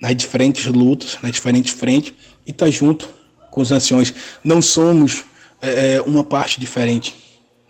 nas 0.00 0.16
diferentes 0.16 0.66
lutas, 0.66 1.16
nas 1.22 1.30
diferentes 1.30 1.72
frentes 1.72 2.12
e 2.44 2.50
está 2.50 2.68
junto 2.68 3.08
com 3.52 3.60
os 3.60 3.70
anciões. 3.70 4.12
Não 4.42 4.60
somos 4.60 5.22
é, 5.62 5.94
é, 5.94 6.02
uma 6.02 6.24
parte 6.24 6.58
diferente. 6.58 7.14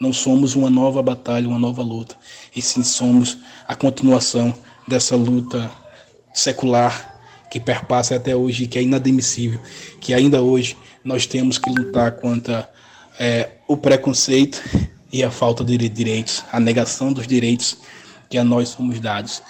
não 0.00 0.14
somos 0.14 0.54
uma 0.54 0.70
nova 0.70 1.02
batalha, 1.02 1.46
uma 1.46 1.58
nova 1.58 1.82
luta, 1.82 2.16
e 2.56 2.62
sim 2.62 2.82
somos 2.82 3.36
a 3.68 3.76
continuação 3.76 4.54
dessa 4.90 5.14
luta 5.14 5.70
secular 6.34 7.20
que 7.48 7.60
perpassa 7.60 8.16
até 8.16 8.34
hoje, 8.34 8.66
que 8.66 8.78
é 8.78 8.82
inadmissível, 8.82 9.60
que 10.00 10.12
ainda 10.12 10.42
hoje 10.42 10.76
nós 11.04 11.26
temos 11.26 11.58
que 11.58 11.70
lutar 11.70 12.12
contra 12.12 12.68
é, 13.18 13.50
o 13.68 13.76
preconceito 13.76 14.60
e 15.12 15.22
a 15.22 15.30
falta 15.30 15.64
de 15.64 15.88
direitos, 15.88 16.44
a 16.52 16.60
negação 16.60 17.12
dos 17.12 17.26
direitos 17.26 17.78
que 18.28 18.36
a 18.36 18.44
nós 18.44 18.70
somos 18.70 19.00
dados. 19.00 19.42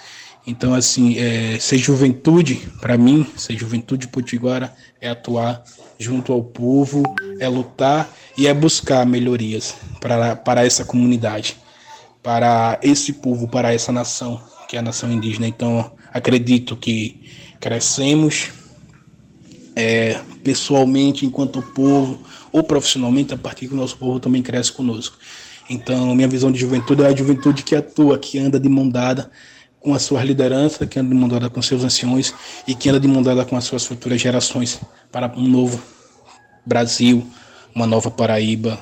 Então, 0.45 0.73
assim, 0.73 1.17
é, 1.17 1.59
ser 1.59 1.77
juventude, 1.77 2.67
para 2.79 2.97
mim, 2.97 3.25
ser 3.35 3.57
juventude 3.57 4.07
potiguara 4.07 4.73
é 4.99 5.09
atuar 5.09 5.63
junto 5.99 6.33
ao 6.33 6.43
povo, 6.43 7.03
é 7.39 7.47
lutar 7.47 8.09
e 8.37 8.47
é 8.47 8.53
buscar 8.53 9.05
melhorias 9.05 9.75
para, 9.99 10.35
para 10.35 10.65
essa 10.65 10.83
comunidade, 10.83 11.57
para 12.23 12.79
esse 12.81 13.13
povo, 13.13 13.47
para 13.47 13.71
essa 13.71 13.91
nação, 13.91 14.41
que 14.71 14.77
é 14.77 14.79
a 14.79 14.81
nação 14.81 15.11
indígena. 15.11 15.45
Então, 15.45 15.91
acredito 16.13 16.77
que 16.77 17.29
crescemos 17.59 18.51
é, 19.75 20.17
pessoalmente 20.45 21.25
enquanto 21.25 21.61
povo 21.61 22.21
ou 22.53 22.63
profissionalmente 22.63 23.33
a 23.33 23.37
partir 23.37 23.67
que 23.67 23.73
o 23.73 23.77
nosso 23.77 23.97
povo 23.97 24.17
também 24.17 24.41
cresce 24.41 24.71
conosco. 24.71 25.17
Então, 25.69 26.15
minha 26.15 26.27
visão 26.29 26.49
de 26.49 26.57
juventude 26.57 27.03
é 27.03 27.07
a 27.07 27.13
juventude 27.13 27.63
que 27.63 27.75
atua, 27.75 28.17
que 28.17 28.39
anda 28.39 28.57
de 28.57 28.69
mão 28.69 28.87
dada 28.87 29.29
com 29.77 29.93
a 29.93 29.99
sua 29.99 30.23
liderança, 30.23 30.87
que 30.87 30.97
anda 30.97 31.09
de 31.09 31.15
mão 31.15 31.27
dada 31.27 31.49
com 31.49 31.61
seus 31.61 31.83
anciões 31.83 32.33
e 32.65 32.73
que 32.73 32.87
anda 32.87 32.99
de 32.99 33.09
mão 33.09 33.21
dada 33.21 33.43
com 33.43 33.57
as 33.57 33.65
suas 33.65 33.85
futuras 33.85 34.21
gerações 34.21 34.79
para 35.11 35.29
um 35.35 35.49
novo 35.49 35.83
Brasil, 36.65 37.27
uma 37.75 37.85
nova 37.85 38.09
Paraíba, 38.09 38.79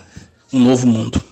um 0.54 0.60
novo 0.60 0.86
mundo. 0.86 1.29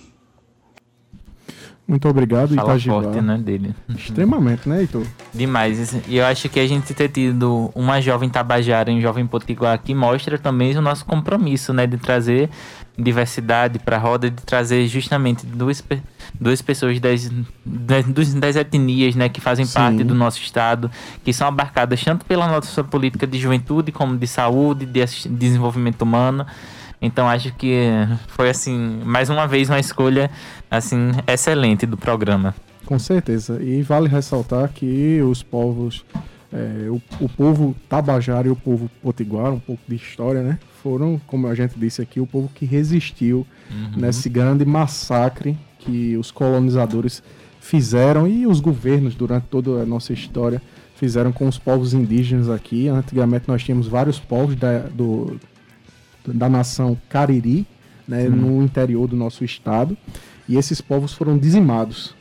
Muito 1.88 2.06
obrigado, 2.06 2.54
Fala 2.54 2.72
Itagiba. 2.72 3.02
forte, 3.02 3.20
né, 3.22 3.38
dele. 3.38 3.74
Extremamente, 3.88 4.68
né, 4.68 4.80
Heitor? 4.80 5.06
Demais. 5.32 5.96
E 6.06 6.18
eu 6.18 6.26
acho 6.26 6.46
que 6.50 6.60
a 6.60 6.66
gente 6.66 6.92
ter 6.92 7.08
tido 7.08 7.72
uma 7.74 7.98
jovem 7.98 8.28
Tabajara 8.28 8.90
e 8.90 8.94
um 8.94 9.00
jovem 9.00 9.26
Potiguar 9.26 9.72
aqui 9.72 9.94
mostra 9.94 10.38
também 10.38 10.76
o 10.76 10.82
nosso 10.82 11.06
compromisso, 11.06 11.72
né, 11.72 11.86
de 11.86 11.96
trazer 11.96 12.50
diversidade 12.98 13.78
para 13.78 13.96
a 13.96 13.98
roda, 13.98 14.28
de 14.28 14.42
trazer 14.42 14.86
justamente 14.86 15.46
duas, 15.46 15.82
duas 16.38 16.60
pessoas 16.60 17.00
das, 17.00 17.30
das, 17.64 18.34
das 18.34 18.56
etnias, 18.56 19.14
né, 19.14 19.30
que 19.30 19.40
fazem 19.40 19.64
Sim. 19.64 19.72
parte 19.72 20.04
do 20.04 20.14
nosso 20.14 20.40
estado, 20.42 20.90
que 21.24 21.32
são 21.32 21.48
abarcadas 21.48 22.04
tanto 22.04 22.26
pela 22.26 22.46
nossa 22.48 22.84
política 22.84 23.26
de 23.26 23.38
juventude 23.38 23.92
como 23.92 24.14
de 24.14 24.26
saúde, 24.26 24.84
de 24.84 25.00
desenvolvimento 25.30 26.02
humano. 26.02 26.44
Então 27.00 27.28
acho 27.28 27.54
que 27.54 27.88
foi 28.28 28.50
assim, 28.50 29.00
mais 29.04 29.30
uma 29.30 29.46
vez 29.46 29.68
uma 29.68 29.78
escolha 29.78 30.30
assim 30.70 31.10
excelente 31.26 31.86
do 31.86 31.96
programa. 31.96 32.54
Com 32.84 32.98
certeza. 32.98 33.62
E 33.62 33.82
vale 33.82 34.08
ressaltar 34.08 34.70
que 34.70 35.20
os 35.22 35.42
povos 35.42 36.04
é, 36.52 36.88
o, 36.88 37.00
o, 37.20 37.28
povo 37.28 37.76
Tabajara 37.88 38.48
e 38.48 38.50
o 38.50 38.56
povo 38.56 38.90
Potiguar, 39.02 39.52
um 39.52 39.60
pouco 39.60 39.82
de 39.86 39.96
história, 39.96 40.42
né? 40.42 40.58
Foram, 40.82 41.20
como 41.26 41.46
a 41.46 41.54
gente 41.54 41.78
disse 41.78 42.00
aqui, 42.00 42.20
o 42.20 42.26
povo 42.26 42.50
que 42.54 42.64
resistiu 42.64 43.46
uhum. 43.70 44.00
nesse 44.00 44.28
grande 44.28 44.64
massacre 44.64 45.56
que 45.78 46.16
os 46.16 46.30
colonizadores 46.30 47.22
fizeram 47.60 48.26
e 48.26 48.46
os 48.46 48.60
governos 48.60 49.14
durante 49.14 49.44
toda 49.44 49.82
a 49.82 49.86
nossa 49.86 50.12
história 50.12 50.62
fizeram 50.96 51.32
com 51.32 51.46
os 51.46 51.58
povos 51.58 51.92
indígenas 51.92 52.48
aqui. 52.48 52.88
Antigamente 52.88 53.46
nós 53.46 53.62
tínhamos 53.62 53.86
vários 53.86 54.18
povos 54.18 54.56
da, 54.56 54.78
do, 54.78 55.38
da 56.34 56.48
nação 56.48 56.96
Cariri, 57.08 57.66
né, 58.06 58.28
no 58.28 58.62
interior 58.62 59.06
do 59.06 59.16
nosso 59.16 59.44
estado, 59.44 59.96
e 60.48 60.56
esses 60.56 60.80
povos 60.80 61.12
foram 61.12 61.36
dizimados. 61.36 62.14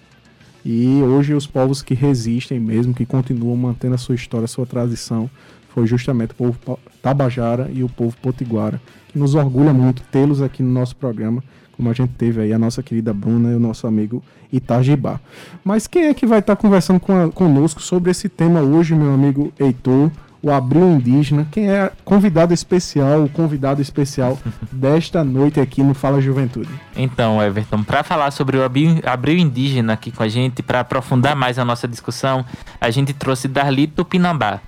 E 0.66 1.02
hoje 1.02 1.34
os 1.34 1.48
povos 1.48 1.82
que 1.82 1.94
resistem 1.94 2.60
mesmo, 2.60 2.94
que 2.94 3.06
continuam 3.06 3.56
mantendo 3.56 3.96
a 3.96 3.98
sua 3.98 4.16
história, 4.16 4.46
a 4.46 4.50
sua 4.50 4.66
tradição, 4.66 5.30
foi 5.70 5.88
justamente 5.88 6.32
o 6.32 6.36
povo 6.36 6.80
Tabajara 7.02 7.70
e 7.74 7.84
o 7.84 7.90
povo 7.90 8.16
Potiguara, 8.22 8.82
que 9.08 9.18
nos 9.18 9.36
orgulha 9.36 9.72
muito 9.72 10.02
tê-los 10.12 10.42
aqui 10.42 10.62
no 10.62 10.72
nosso 10.72 10.96
programa, 10.96 11.42
como 11.72 11.90
a 11.90 11.94
gente 11.94 12.14
teve 12.18 12.42
aí 12.42 12.52
a 12.52 12.60
nossa 12.60 12.82
querida 12.84 13.14
Bruna 13.14 13.52
e 13.52 13.56
o 13.56 13.60
nosso 13.60 13.88
amigo 13.88 14.24
Itajibá. 14.52 15.20
Mas 15.64 15.86
quem 15.88 16.06
é 16.06 16.14
que 16.14 16.26
vai 16.26 16.40
estar 16.40 16.56
conversando 16.56 17.00
com 17.00 17.14
a, 17.14 17.32
conosco 17.32 17.82
sobre 17.82 18.10
esse 18.10 18.28
tema 18.28 18.62
hoje, 18.62 18.96
meu 18.96 19.14
amigo 19.14 19.54
Heitor? 19.60 20.12
O 20.42 20.52
Abril 20.52 20.90
Indígena. 20.92 21.48
Quem 21.52 21.70
é 21.70 21.92
convidado 22.04 22.54
especial, 22.54 23.24
o 23.24 23.30
convidado 23.30 23.82
especial 23.82 24.38
desta 24.72 25.24
noite 25.24 25.60
aqui 25.60 25.82
no 25.84 25.94
Fala 25.94 26.22
Juventude? 26.22 26.70
Então, 26.96 27.42
Everton, 27.42 27.84
para 27.84 28.04
falar 28.04 28.32
sobre 28.32 28.58
o 28.58 28.64
Abril 28.64 29.38
Indígena 29.38 29.94
aqui 29.94 30.12
com 30.12 30.24
a 30.24 30.28
gente, 30.28 30.62
para 30.62 30.82
aprofundar 30.82 31.36
mais 31.36 31.60
a 31.60 31.66
nossa 31.66 31.88
discussão, 31.88 32.46
a 32.80 32.90
gente 32.90 33.14
trouxe 33.14 33.48
Darli 33.48 33.88
Tupinambá. 33.88 34.62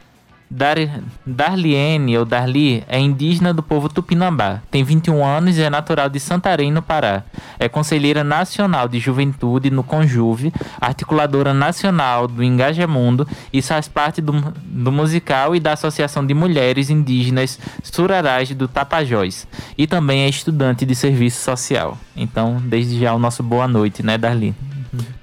Dar, 0.51 0.77
Darliene, 1.23 2.17
ou 2.17 2.25
Darli, 2.25 2.83
é 2.87 2.97
indígena 2.97 3.53
do 3.53 3.61
povo 3.61 3.87
Tupinambá. 3.87 4.61
Tem 4.71 4.83
21 4.83 5.23
anos 5.23 5.57
e 5.57 5.61
é 5.61 5.69
natural 5.69 6.09
de 6.09 6.19
Santarém, 6.19 6.71
no 6.71 6.81
Pará. 6.81 7.23
É 7.59 7.69
conselheira 7.69 8.23
nacional 8.23 8.87
de 8.87 8.99
juventude 8.99 9.69
no 9.69 9.83
Conjuve, 9.83 10.51
articuladora 10.81 11.53
nacional 11.53 12.27
do 12.27 12.43
Engajamundo 12.43 13.27
e 13.53 13.61
faz 13.61 13.87
parte 13.87 14.21
do, 14.21 14.31
do 14.63 14.91
musical 14.91 15.55
e 15.55 15.59
da 15.59 15.73
Associação 15.73 16.25
de 16.25 16.33
Mulheres 16.33 16.89
Indígenas 16.89 17.59
Surarás 17.83 18.49
do 18.49 18.67
Tapajós. 18.67 19.47
E 19.77 19.85
também 19.85 20.21
é 20.21 20.29
estudante 20.29 20.83
de 20.83 20.95
serviço 20.95 21.43
social. 21.43 21.95
Então, 22.15 22.57
desde 22.59 22.99
já 22.99 23.13
o 23.13 23.19
nosso 23.19 23.43
boa 23.43 23.67
noite, 23.67 24.01
né, 24.01 24.17
Darli? 24.17 24.55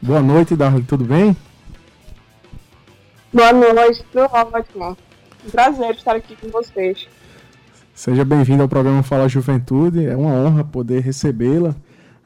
Boa 0.00 0.22
noite, 0.22 0.54
Darli, 0.54 0.84
tudo 0.84 1.04
bem? 1.04 1.36
Boa 3.32 3.52
noite, 3.52 4.04
tudo 4.12 4.28
ótimo. 4.32 4.96
Um 5.46 5.50
prazer 5.50 5.94
estar 5.94 6.16
aqui 6.16 6.34
com 6.34 6.48
vocês. 6.48 7.06
Seja 7.94 8.24
bem-vindo 8.24 8.62
ao 8.62 8.68
programa 8.68 9.02
Fala 9.04 9.28
Juventude. 9.28 10.04
É 10.04 10.16
uma 10.16 10.32
honra 10.32 10.64
poder 10.64 11.00
recebê-la 11.00 11.72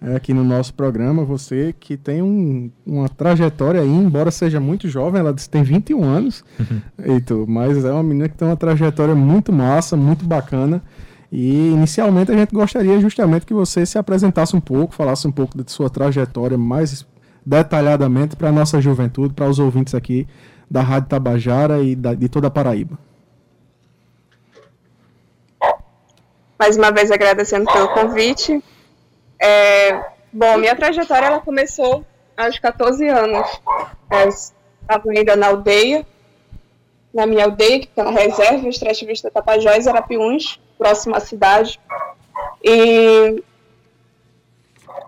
é, 0.00 0.16
aqui 0.16 0.33
no 0.33 0.42
nosso 0.42 0.72
programa. 0.72 1.22
Você 1.24 1.74
que 1.78 1.98
tem 1.98 2.22
um, 2.22 2.70
uma 2.87 3.11
trajetória 3.11 3.83
aí, 3.83 3.88
embora 3.88 4.30
seja 4.30 4.59
muito 4.59 4.88
jovem, 4.88 5.20
ela 5.20 5.35
tem 5.35 5.62
21 5.62 6.02
anos, 6.02 6.42
uhum. 6.59 6.80
Heitor, 7.04 7.46
mas 7.46 7.85
é 7.85 7.92
uma 7.92 8.02
menina 8.02 8.26
que 8.26 8.38
tem 8.38 8.48
uma 8.48 8.56
trajetória 8.56 9.14
muito 9.14 9.52
massa, 9.52 9.98
muito 9.98 10.24
bacana. 10.24 10.83
E 11.30 11.68
inicialmente 11.68 12.33
a 12.33 12.35
gente 12.35 12.54
gostaria 12.54 12.98
justamente 13.00 13.44
que 13.44 13.52
você 13.52 13.85
se 13.85 13.98
apresentasse 13.98 14.56
um 14.56 14.61
pouco, 14.61 14.94
falasse 14.94 15.28
um 15.28 15.33
pouco 15.33 15.62
de 15.62 15.70
sua 15.70 15.90
trajetória 15.90 16.56
mais 16.56 17.06
detalhadamente 17.44 18.35
para 18.35 18.48
a 18.48 18.52
nossa 18.52 18.80
juventude, 18.80 19.35
para 19.35 19.48
os 19.48 19.59
ouvintes 19.59 19.94
aqui 19.94 20.26
da 20.70 20.80
Rádio 20.80 21.11
Tabajara 21.11 21.83
e 21.83 21.94
da, 21.94 22.14
de 22.14 22.28
toda 22.28 22.46
a 22.46 22.50
Paraíba. 22.50 23.10
Mais 26.61 26.77
uma 26.77 26.92
vez 26.92 27.11
agradecendo 27.11 27.73
pelo 27.73 27.88
convite. 27.94 28.62
É, 29.40 29.99
bom, 30.31 30.59
minha 30.59 30.77
trajetória 30.77 31.25
ela 31.25 31.40
começou 31.40 32.05
aos 32.37 32.59
14 32.59 33.09
anos. 33.09 33.49
Eu 34.11 34.29
estava 34.29 35.11
ainda 35.11 35.35
na 35.37 35.46
aldeia, 35.46 36.07
na 37.14 37.25
minha 37.25 37.46
aldeia, 37.46 37.81
que 37.81 37.87
está 37.87 38.05
na 38.05 38.11
reserva, 38.11 38.68
extrativista 38.68 39.31
Tapajós, 39.31 39.87
Arapiuns, 39.87 40.61
próxima 40.77 41.16
à 41.16 41.20
cidade. 41.20 41.81
E 42.62 43.42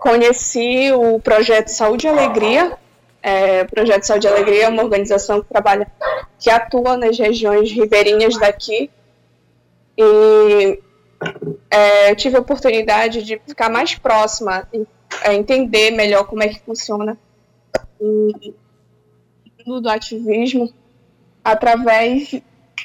conheci 0.00 0.90
o 0.90 1.20
projeto 1.20 1.68
Saúde 1.68 2.06
e 2.06 2.08
Alegria. 2.08 2.78
É, 3.22 3.60
o 3.60 3.66
projeto 3.66 4.04
Saúde 4.04 4.26
e 4.26 4.30
Alegria 4.30 4.64
é 4.64 4.68
uma 4.68 4.82
organização 4.82 5.42
que 5.42 5.48
trabalha, 5.50 5.86
que 6.38 6.48
atua 6.48 6.96
nas 6.96 7.18
regiões 7.18 7.70
ribeirinhas 7.70 8.38
daqui. 8.38 8.90
E 9.98 10.80
é, 11.70 12.14
tive 12.14 12.36
a 12.36 12.40
oportunidade 12.40 13.22
de 13.22 13.40
ficar 13.46 13.70
mais 13.70 13.94
próxima, 13.94 14.68
é, 15.22 15.34
entender 15.34 15.90
melhor 15.90 16.24
como 16.24 16.42
é 16.42 16.48
que 16.48 16.60
funciona 16.60 17.18
o 17.98 19.80
do 19.80 19.88
ativismo 19.88 20.72
através 21.44 22.42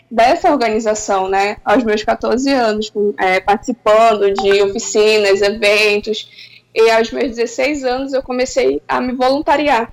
dessa 0.09 0.51
organização, 0.51 1.27
né, 1.27 1.57
aos 1.65 1.83
meus 1.83 2.03
14 2.03 2.51
anos, 2.51 2.91
é, 3.19 3.39
participando 3.39 4.31
de 4.33 4.61
oficinas, 4.61 5.41
eventos, 5.41 6.57
e 6.73 6.89
aos 6.91 7.11
meus 7.11 7.35
16 7.35 7.83
anos 7.83 8.13
eu 8.13 8.21
comecei 8.21 8.81
a 8.87 9.01
me 9.01 9.13
voluntariar 9.13 9.91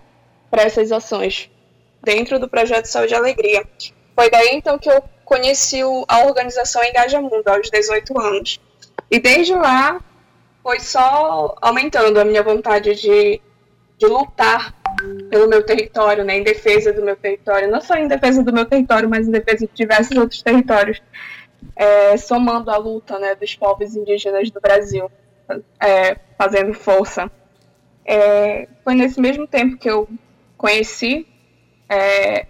para 0.50 0.62
essas 0.62 0.92
ações 0.92 1.50
dentro 2.02 2.38
do 2.38 2.48
projeto 2.48 2.84
Saúde 2.84 3.14
e 3.14 3.16
Alegria. 3.16 3.66
Foi 4.14 4.30
daí 4.30 4.50
então 4.52 4.78
que 4.78 4.90
eu 4.90 5.02
conheci 5.24 5.80
a 6.08 6.24
organização 6.26 6.82
Engaja 6.84 7.20
Mundo 7.20 7.46
aos 7.48 7.70
18 7.70 8.18
anos. 8.20 8.60
E 9.10 9.18
desde 9.18 9.54
lá 9.54 10.00
foi 10.62 10.80
só 10.80 11.56
aumentando 11.60 12.18
a 12.18 12.24
minha 12.24 12.42
vontade 12.42 12.94
de, 12.94 13.40
de 13.98 14.06
lutar 14.06 14.74
pelo 15.28 15.48
meu 15.48 15.64
território, 15.64 16.24
né, 16.24 16.38
em 16.38 16.42
defesa 16.42 16.92
do 16.92 17.02
meu 17.02 17.16
território, 17.16 17.70
não 17.70 17.80
só 17.80 17.94
em 17.96 18.08
defesa 18.08 18.42
do 18.42 18.52
meu 18.52 18.64
território, 18.64 19.08
mas 19.08 19.26
em 19.26 19.30
defesa 19.30 19.66
de 19.66 19.72
diversos 19.74 20.16
outros 20.16 20.40
territórios, 20.42 21.02
é, 21.76 22.16
somando 22.16 22.70
a 22.70 22.76
luta 22.76 23.18
né, 23.18 23.34
dos 23.34 23.54
povos 23.54 23.94
indígenas 23.96 24.50
do 24.50 24.60
Brasil, 24.60 25.10
é, 25.80 26.16
fazendo 26.38 26.72
força. 26.72 27.30
É, 28.04 28.68
foi 28.82 28.94
nesse 28.94 29.20
mesmo 29.20 29.46
tempo 29.46 29.76
que 29.76 29.88
eu 29.88 30.08
conheci, 30.56 31.26
é, 31.88 32.46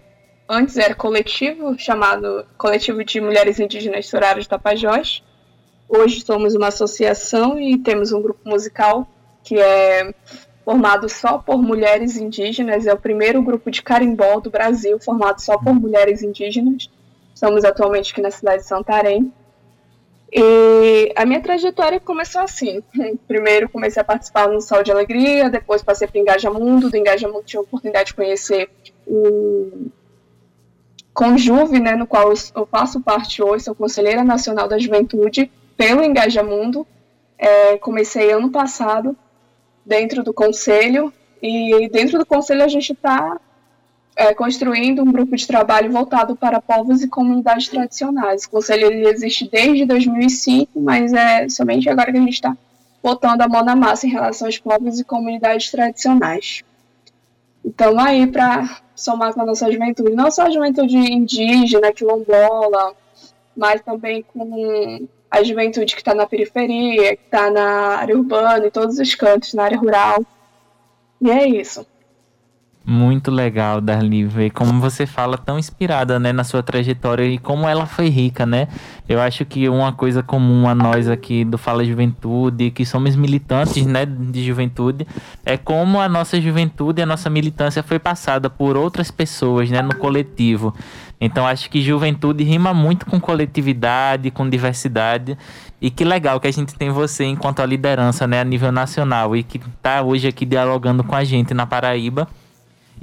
antes 0.49 0.77
era 0.77 0.95
coletivo, 0.95 1.79
chamado 1.79 2.47
Coletivo 2.57 3.05
de 3.05 3.21
Mulheres 3.21 3.59
Indígenas 3.59 4.07
Soraras 4.07 4.47
Tapajós. 4.47 5.23
Hoje 5.89 6.21
somos 6.25 6.55
uma 6.55 6.69
associação 6.69 7.59
e 7.61 7.79
temos 7.79 8.13
um 8.13 8.21
grupo 8.21 8.49
musical 8.49 9.09
que 9.43 9.59
é 9.59 10.15
formado 10.65 11.09
só 11.09 11.39
por 11.39 11.63
mulheres 11.63 12.17
indígenas, 12.17 12.87
é 12.87 12.93
o 12.93 12.99
primeiro 12.99 13.43
grupo 13.43 13.71
de 13.71 13.83
carimbó 13.83 14.41
do 14.41 14.51
Brasil 14.51 14.99
formado 14.99 15.41
só 15.41 15.59
por 15.59 15.75
mulheres 15.75 16.23
indígenas. 16.23 16.91
Estamos 17.35 17.65
atualmente 17.65 18.13
aqui 18.13 18.23
na 18.23 18.31
cidade 18.31 18.63
de 18.63 18.69
Santarém. 18.69 19.33
E 20.33 21.13
a 21.15 21.27
minha 21.27 21.41
trajetória 21.41 22.01
começou 22.01 22.41
assim. 22.41 22.83
Primeiro 23.29 23.69
comecei 23.69 24.01
a 24.01 24.05
participar 24.05 24.49
no 24.49 24.61
Sol 24.61 24.83
de 24.83 24.91
Alegria, 24.91 25.51
depois 25.51 25.83
passei 25.83 26.09
para 26.09 26.19
Engaja 26.19 26.51
Mundo. 26.51 26.91
Do 26.91 26.97
Engaja 26.97 27.29
Mundo 27.29 27.45
tive 27.45 27.59
a 27.59 27.63
oportunidade 27.63 28.07
de 28.07 28.15
conhecer 28.15 28.71
o 29.07 29.91
Conjuve, 31.14 31.79
né, 31.79 31.94
no 31.94 32.09
qual 32.09 32.33
eu 32.57 32.66
faço 32.66 33.00
parte 33.00 33.40
hoje, 33.40 33.64
sou 33.64 33.74
Conselheira 33.74 34.24
Nacional 34.24 34.66
da 34.66 34.79
Juventude 34.79 35.48
pelo 35.77 36.03
Engaja 36.03 36.42
Mundo. 36.42 36.85
É, 37.38 37.79
comecei 37.79 38.33
ano 38.33 38.50
passado 38.50 39.16
dentro 39.87 40.24
do 40.24 40.35
conselho 40.35 41.12
e 41.40 41.88
dentro 41.88 42.18
do 42.18 42.27
conselho 42.27 42.64
a 42.64 42.68
gente 42.68 42.92
está 42.92 43.38
é, 44.16 44.35
construindo 44.35 45.03
um 45.03 45.12
grupo 45.12 45.37
de 45.37 45.46
trabalho 45.46 45.92
voltado 45.92 46.35
para 46.35 46.61
povos 46.61 47.00
e 47.00 47.09
comunidades 47.09 47.68
tradicionais. 47.68 48.44
O 48.44 48.50
conselho 48.50 48.87
ele 48.87 49.09
existe 49.09 49.48
desde 49.48 49.85
2005, 49.85 50.81
mas 50.81 51.12
é 51.12 51.48
somente 51.48 51.88
agora 51.88 52.11
que 52.11 52.18
a 52.18 52.22
gente 52.22 52.35
está 52.35 52.57
botando 53.00 53.42
a 53.42 53.48
mão 53.48 53.64
na 53.64 53.77
massa 53.77 54.07
em 54.07 54.11
relação 54.11 54.48
aos 54.48 54.59
povos 54.59 54.98
e 54.98 55.05
comunidades 55.05 55.70
tradicionais. 55.70 56.64
Então, 57.64 58.00
aí 58.00 58.27
para 58.27 58.81
somar 58.95 59.35
com 59.35 59.43
a 59.43 59.47
nossa 59.47 59.71
juventude, 59.71 60.15
não 60.15 60.31
só 60.31 60.43
a 60.43 60.51
juventude 60.51 60.97
indígena, 60.97 61.93
quilombola, 61.93 62.95
mas 63.57 63.83
também 63.83 64.23
com 64.23 65.07
a 65.31 65.43
juventude 65.43 65.95
que 65.95 66.01
está 66.01 66.15
na 66.15 66.27
periferia, 66.27 67.17
que 67.17 67.25
está 67.25 67.51
na 67.51 67.97
área 67.97 68.17
urbana, 68.17 68.67
em 68.67 68.71
todos 68.71 68.99
os 68.99 69.15
cantos, 69.15 69.55
na 69.55 69.65
área 69.65 69.79
rural. 69.79 70.25
E 71.21 71.31
é 71.31 71.47
isso. 71.49 71.87
Muito 72.87 73.31
legal, 73.31 73.81
Darli, 73.81 74.27
ver 74.27 74.51
como 74.51 74.79
você 74.79 75.07
fala 75.07 75.38
tão 75.38 75.59
inspirada, 75.59 76.18
né, 76.18 76.35
na 76.35 76.44
sua 76.44 76.62
trajetória 76.62 77.25
e 77.25 77.38
como 77.38 77.66
ela 77.66 77.87
foi 77.87 78.11
rica, 78.11 78.44
né? 78.44 78.68
Eu 79.09 79.23
acho 79.23 79.42
que 79.47 79.66
uma 79.70 79.90
coisa 79.94 80.23
comum 80.23 80.68
a 80.68 80.75
nós 80.75 81.09
aqui 81.09 81.47
do 81.47 81.57
Fala 81.57 81.83
Juventude, 81.83 82.70
que 82.70 82.85
somos 82.85 83.16
militantes, 83.16 83.87
né, 83.87 84.05
de 84.05 84.44
juventude, 84.44 85.07
é 85.47 85.57
como 85.57 85.99
a 85.99 86.11
nossa 86.11 86.38
juventude, 86.38 87.01
a 87.01 87.07
nossa 87.07 87.31
militância 87.31 87.83
foi 87.83 87.99
passada 87.99 88.51
por 88.51 88.77
outras 88.77 89.11
pessoas, 89.11 89.70
né, 89.70 89.81
no 89.81 89.97
coletivo. 89.97 90.75
Então 91.18 91.47
acho 91.47 91.70
que 91.70 91.81
juventude 91.81 92.44
rima 92.44 92.75
muito 92.75 93.07
com 93.07 93.18
coletividade, 93.18 94.31
com 94.31 94.47
diversidade. 94.47 95.38
E 95.81 95.90
que 95.90 96.05
legal 96.05 96.38
que 96.38 96.49
a 96.49 96.53
gente 96.53 96.75
tem 96.75 96.90
você 96.90 97.25
enquanto 97.25 97.61
a 97.61 97.66
liderança, 97.66 98.27
né, 98.27 98.42
a 98.42 98.44
nível 98.44 98.70
nacional 98.70 99.35
e 99.35 99.42
que 99.42 99.57
está 99.57 100.03
hoje 100.03 100.29
aqui 100.29 100.44
dialogando 100.44 101.03
com 101.03 101.14
a 101.14 101.25
gente 101.25 101.55
na 101.55 101.64
Paraíba 101.64 102.29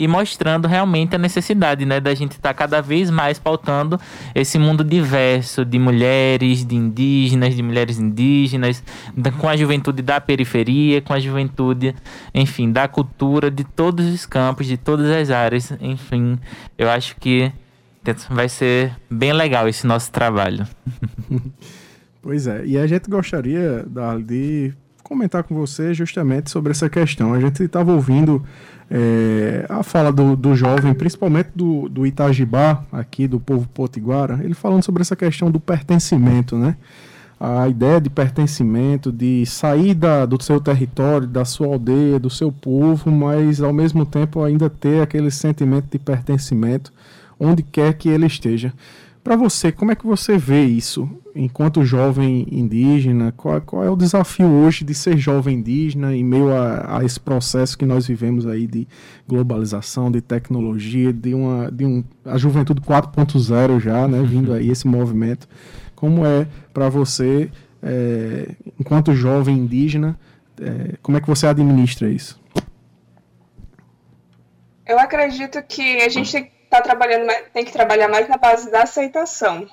e 0.01 0.07
mostrando 0.07 0.67
realmente 0.67 1.15
a 1.15 1.19
necessidade, 1.19 1.85
né, 1.85 1.99
da 1.99 2.15
gente 2.15 2.31
estar 2.31 2.49
tá 2.49 2.53
cada 2.55 2.81
vez 2.81 3.11
mais 3.11 3.37
pautando 3.37 3.99
esse 4.33 4.57
mundo 4.57 4.83
diverso 4.83 5.63
de 5.63 5.77
mulheres, 5.77 6.65
de 6.65 6.75
indígenas, 6.75 7.55
de 7.55 7.61
mulheres 7.61 7.99
indígenas, 7.99 8.83
com 9.39 9.47
a 9.47 9.55
juventude 9.55 10.01
da 10.01 10.19
periferia, 10.19 11.03
com 11.03 11.13
a 11.13 11.19
juventude, 11.19 11.93
enfim, 12.33 12.71
da 12.71 12.87
cultura, 12.87 13.51
de 13.51 13.63
todos 13.63 14.11
os 14.11 14.25
campos, 14.25 14.65
de 14.65 14.75
todas 14.75 15.05
as 15.11 15.29
áreas, 15.29 15.71
enfim, 15.79 16.39
eu 16.79 16.89
acho 16.89 17.15
que 17.17 17.51
vai 18.31 18.49
ser 18.49 18.97
bem 19.07 19.31
legal 19.31 19.67
esse 19.67 19.85
nosso 19.85 20.11
trabalho. 20.11 20.67
Pois 22.23 22.45
é, 22.45 22.63
e 22.67 22.77
a 22.77 22.85
gente 22.85 23.09
gostaria 23.09 23.83
de 24.23 24.71
comentar 25.01 25.41
com 25.41 25.55
você 25.55 25.91
justamente 25.91 26.51
sobre 26.51 26.71
essa 26.71 26.87
questão. 26.87 27.33
A 27.33 27.39
gente 27.39 27.63
estava 27.63 27.91
ouvindo 27.91 28.45
é, 28.93 29.65
a 29.69 29.81
fala 29.83 30.11
do, 30.11 30.35
do 30.35 30.53
jovem, 30.53 30.93
principalmente 30.93 31.49
do, 31.55 31.87
do 31.87 32.05
Itajibá, 32.05 32.83
aqui 32.91 33.25
do 33.25 33.39
povo 33.39 33.65
potiguara, 33.73 34.41
ele 34.43 34.53
falando 34.53 34.83
sobre 34.83 35.01
essa 35.01 35.15
questão 35.15 35.49
do 35.49 35.61
pertencimento, 35.61 36.57
né? 36.57 36.75
A 37.39 37.69
ideia 37.69 38.01
de 38.01 38.09
pertencimento, 38.09 39.11
de 39.11 39.45
sair 39.45 39.95
da, 39.95 40.25
do 40.25 40.43
seu 40.43 40.59
território, 40.59 41.25
da 41.25 41.45
sua 41.45 41.67
aldeia, 41.67 42.19
do 42.19 42.29
seu 42.29 42.51
povo, 42.51 43.09
mas 43.09 43.61
ao 43.61 43.73
mesmo 43.73 44.05
tempo 44.05 44.43
ainda 44.43 44.69
ter 44.69 45.01
aquele 45.01 45.31
sentimento 45.31 45.87
de 45.89 45.97
pertencimento 45.97 46.91
onde 47.39 47.63
quer 47.63 47.93
que 47.93 48.09
ele 48.09 48.27
esteja. 48.27 48.73
Para 49.23 49.35
você, 49.35 49.71
como 49.71 49.91
é 49.91 49.95
que 49.95 50.05
você 50.05 50.35
vê 50.35 50.65
isso 50.65 51.07
enquanto 51.35 51.85
jovem 51.85 52.47
indígena? 52.51 53.31
Qual, 53.31 53.61
qual, 53.61 53.83
é 53.83 53.89
o 53.89 53.95
desafio 53.95 54.47
hoje 54.47 54.83
de 54.83 54.95
ser 54.95 55.15
jovem 55.17 55.59
indígena 55.59 56.15
em 56.15 56.23
meio 56.23 56.51
a, 56.51 56.97
a, 56.97 57.05
esse 57.05 57.19
processo 57.19 57.77
que 57.77 57.85
nós 57.85 58.07
vivemos 58.07 58.47
aí 58.47 58.65
de 58.65 58.87
globalização, 59.27 60.09
de 60.09 60.21
tecnologia, 60.21 61.13
de 61.13 61.35
uma 61.35 61.71
de 61.71 61.85
um, 61.85 62.03
a 62.25 62.35
juventude 62.37 62.81
4.0 62.81 63.79
já, 63.79 64.07
né, 64.07 64.21
vindo 64.25 64.53
aí 64.53 64.69
esse 64.71 64.87
movimento? 64.87 65.47
Como 65.95 66.25
é 66.25 66.47
para 66.73 66.89
você, 66.89 67.51
é, 67.83 68.55
enquanto 68.79 69.13
jovem 69.13 69.55
indígena, 69.55 70.19
é, 70.59 70.95
como 71.03 71.15
é 71.15 71.21
que 71.21 71.27
você 71.27 71.45
administra 71.45 72.09
isso? 72.09 72.41
Eu 74.83 74.97
acredito 74.97 75.61
que 75.61 76.01
a 76.01 76.09
gente 76.09 76.31
tem 76.31 76.51
tá 76.71 76.81
trabalhando, 76.81 77.29
tem 77.53 77.65
que 77.65 77.71
trabalhar 77.71 78.07
mais 78.07 78.27
na 78.27 78.37
base 78.37 78.71
da 78.71 78.83
aceitação, 78.83 79.67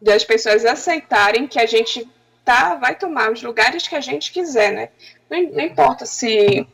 das 0.00 0.24
pessoas 0.24 0.64
aceitarem 0.64 1.46
que 1.46 1.58
a 1.58 1.66
gente 1.66 2.08
tá, 2.44 2.74
vai 2.74 2.94
tomar 2.94 3.32
os 3.32 3.42
lugares 3.42 3.88
que 3.88 3.94
a 3.94 4.00
gente 4.00 4.32
quiser, 4.32 4.72
né? 4.72 4.88
Não, 5.30 5.42
não 5.42 5.60
importa 5.60 6.04
se 6.04 6.66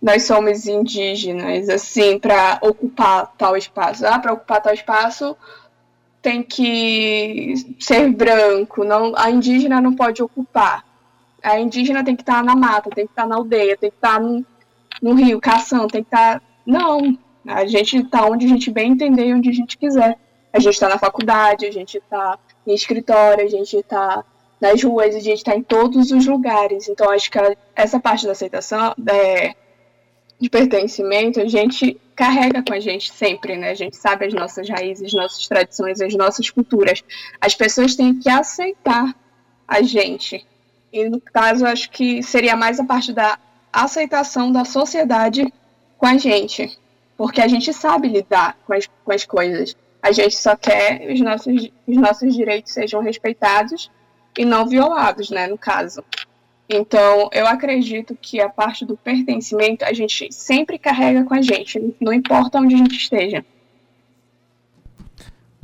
nós 0.00 0.22
somos 0.24 0.66
indígenas, 0.66 1.68
assim, 1.68 2.18
para 2.18 2.58
ocupar 2.62 3.32
tal 3.36 3.56
espaço. 3.56 4.06
Ah, 4.06 4.18
para 4.18 4.32
ocupar 4.32 4.62
tal 4.62 4.72
espaço 4.72 5.36
tem 6.20 6.42
que 6.42 7.54
ser 7.78 8.10
branco, 8.12 8.84
não, 8.84 9.12
a 9.16 9.30
indígena 9.30 9.80
não 9.80 9.94
pode 9.94 10.22
ocupar. 10.22 10.84
A 11.42 11.58
indígena 11.58 12.04
tem 12.04 12.16
que 12.16 12.22
estar 12.22 12.38
tá 12.38 12.42
na 12.42 12.56
mata, 12.56 12.90
tem 12.90 13.06
que 13.06 13.12
estar 13.12 13.22
tá 13.22 13.28
na 13.28 13.36
aldeia, 13.36 13.76
tem 13.76 13.90
que 13.90 13.96
estar 13.96 14.14
tá 14.14 14.20
no, 14.20 14.44
no 15.00 15.14
rio 15.14 15.40
caçando, 15.40 15.88
tem 15.88 16.02
que 16.02 16.08
estar. 16.08 16.42
Não, 16.66 17.16
a 17.48 17.66
gente 17.66 17.96
está 17.96 18.26
onde 18.26 18.44
a 18.44 18.48
gente 18.48 18.70
bem 18.70 18.92
entender 18.92 19.26
e 19.26 19.34
onde 19.34 19.48
a 19.48 19.52
gente 19.52 19.78
quiser. 19.78 20.18
A 20.52 20.58
gente 20.58 20.74
está 20.74 20.88
na 20.88 20.98
faculdade, 20.98 21.64
a 21.64 21.72
gente 21.72 21.96
está 21.96 22.38
em 22.66 22.74
escritório, 22.74 23.44
a 23.44 23.48
gente 23.48 23.74
está 23.74 24.22
nas 24.60 24.82
ruas, 24.82 25.14
a 25.14 25.20
gente 25.20 25.38
está 25.38 25.56
em 25.56 25.62
todos 25.62 26.10
os 26.10 26.26
lugares. 26.26 26.88
Então, 26.88 27.10
acho 27.10 27.30
que 27.30 27.38
essa 27.74 27.98
parte 27.98 28.26
da 28.26 28.32
aceitação, 28.32 28.94
é, 29.08 29.54
de 30.38 30.50
pertencimento, 30.50 31.40
a 31.40 31.46
gente 31.46 31.98
carrega 32.14 32.62
com 32.62 32.74
a 32.74 32.80
gente 32.80 33.10
sempre, 33.12 33.56
né? 33.56 33.70
A 33.70 33.74
gente 33.74 33.96
sabe 33.96 34.26
as 34.26 34.34
nossas 34.34 34.68
raízes, 34.68 35.06
as 35.06 35.14
nossas 35.14 35.48
tradições, 35.48 36.00
as 36.02 36.14
nossas 36.14 36.50
culturas. 36.50 37.02
As 37.40 37.54
pessoas 37.54 37.96
têm 37.96 38.18
que 38.18 38.28
aceitar 38.28 39.14
a 39.66 39.80
gente. 39.80 40.46
E 40.92 41.08
no 41.08 41.20
caso, 41.20 41.64
acho 41.64 41.90
que 41.90 42.22
seria 42.22 42.56
mais 42.56 42.78
a 42.78 42.84
parte 42.84 43.12
da 43.12 43.38
aceitação 43.72 44.52
da 44.52 44.64
sociedade 44.66 45.50
com 45.96 46.06
a 46.06 46.16
gente 46.18 46.78
porque 47.18 47.42
a 47.42 47.48
gente 47.48 47.74
sabe 47.74 48.06
lidar 48.06 48.56
com 48.64 48.72
as, 48.72 48.86
com 48.86 49.12
as 49.12 49.26
coisas. 49.26 49.76
A 50.00 50.12
gente 50.12 50.36
só 50.36 50.56
quer 50.56 51.10
os 51.12 51.20
nossos, 51.20 51.70
os 51.84 51.96
nossos 51.96 52.32
direitos 52.32 52.72
sejam 52.72 53.02
respeitados 53.02 53.90
e 54.38 54.44
não 54.44 54.64
violados, 54.64 55.28
né, 55.28 55.48
no 55.48 55.58
caso. 55.58 56.04
Então, 56.68 57.28
eu 57.32 57.48
acredito 57.48 58.16
que 58.20 58.40
a 58.40 58.48
parte 58.48 58.84
do 58.84 58.96
pertencimento 58.96 59.84
a 59.84 59.92
gente 59.92 60.32
sempre 60.32 60.78
carrega 60.78 61.24
com 61.24 61.34
a 61.34 61.42
gente, 61.42 61.92
não 62.00 62.12
importa 62.12 62.58
onde 62.58 62.76
a 62.76 62.78
gente 62.78 62.96
esteja. 62.96 63.44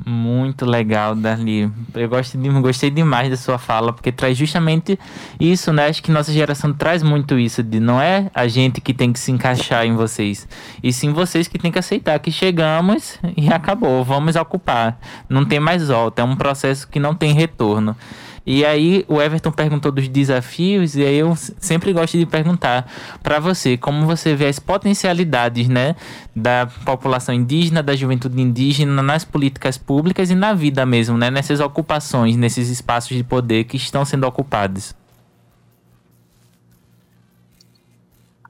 Muito 0.07 0.67
legal, 0.67 1.15
Darli. 1.15 1.71
Eu 1.95 2.07
gosto 2.07 2.37
de, 2.37 2.47
gostei 2.61 2.91
demais 2.91 3.27
da 3.27 3.35
sua 3.35 3.57
fala, 3.57 3.91
porque 3.91 4.11
traz 4.11 4.37
justamente 4.37 4.99
isso, 5.39 5.73
né? 5.73 5.87
Acho 5.87 6.03
que 6.03 6.11
nossa 6.11 6.31
geração 6.31 6.71
traz 6.71 7.01
muito 7.01 7.39
isso, 7.39 7.63
de 7.63 7.79
não 7.79 7.99
é 7.99 8.29
a 8.31 8.47
gente 8.47 8.79
que 8.79 8.93
tem 8.93 9.11
que 9.11 9.17
se 9.17 9.31
encaixar 9.31 9.83
em 9.83 9.95
vocês, 9.95 10.47
e 10.83 10.93
sim 10.93 11.11
vocês 11.11 11.47
que 11.47 11.57
tem 11.57 11.71
que 11.71 11.79
aceitar 11.79 12.19
que 12.19 12.31
chegamos 12.31 13.17
e 13.35 13.51
acabou, 13.51 14.03
vamos 14.03 14.35
ocupar. 14.35 14.99
Não 15.27 15.43
tem 15.43 15.59
mais 15.59 15.87
volta, 15.87 16.21
é 16.21 16.25
um 16.25 16.35
processo 16.35 16.87
que 16.87 16.99
não 16.99 17.15
tem 17.15 17.33
retorno. 17.33 17.97
E 18.45 18.63
aí 18.63 19.03
o 19.07 19.21
Everton 19.21 19.51
perguntou 19.51 19.91
dos 19.91 20.07
desafios 20.07 20.95
e 20.95 21.03
aí 21.03 21.15
eu 21.15 21.35
sempre 21.35 21.91
gosto 21.91 22.17
de 22.17 22.25
perguntar 22.25 22.91
para 23.23 23.39
você 23.39 23.75
como 23.75 24.05
você 24.05 24.35
vê 24.35 24.47
as 24.47 24.59
potencialidades, 24.59 25.67
né, 25.67 25.95
da 26.35 26.67
população 26.85 27.33
indígena, 27.33 27.81
da 27.81 27.95
juventude 27.95 28.39
indígena 28.39 29.01
nas 29.01 29.25
políticas 29.25 29.77
públicas 29.77 30.29
e 30.29 30.35
na 30.35 30.53
vida 30.53 30.85
mesmo, 30.85 31.17
né, 31.17 31.31
nessas 31.31 31.59
ocupações, 31.59 32.35
nesses 32.35 32.69
espaços 32.69 33.17
de 33.17 33.23
poder 33.23 33.63
que 33.63 33.77
estão 33.77 34.05
sendo 34.05 34.27
ocupados. 34.27 34.93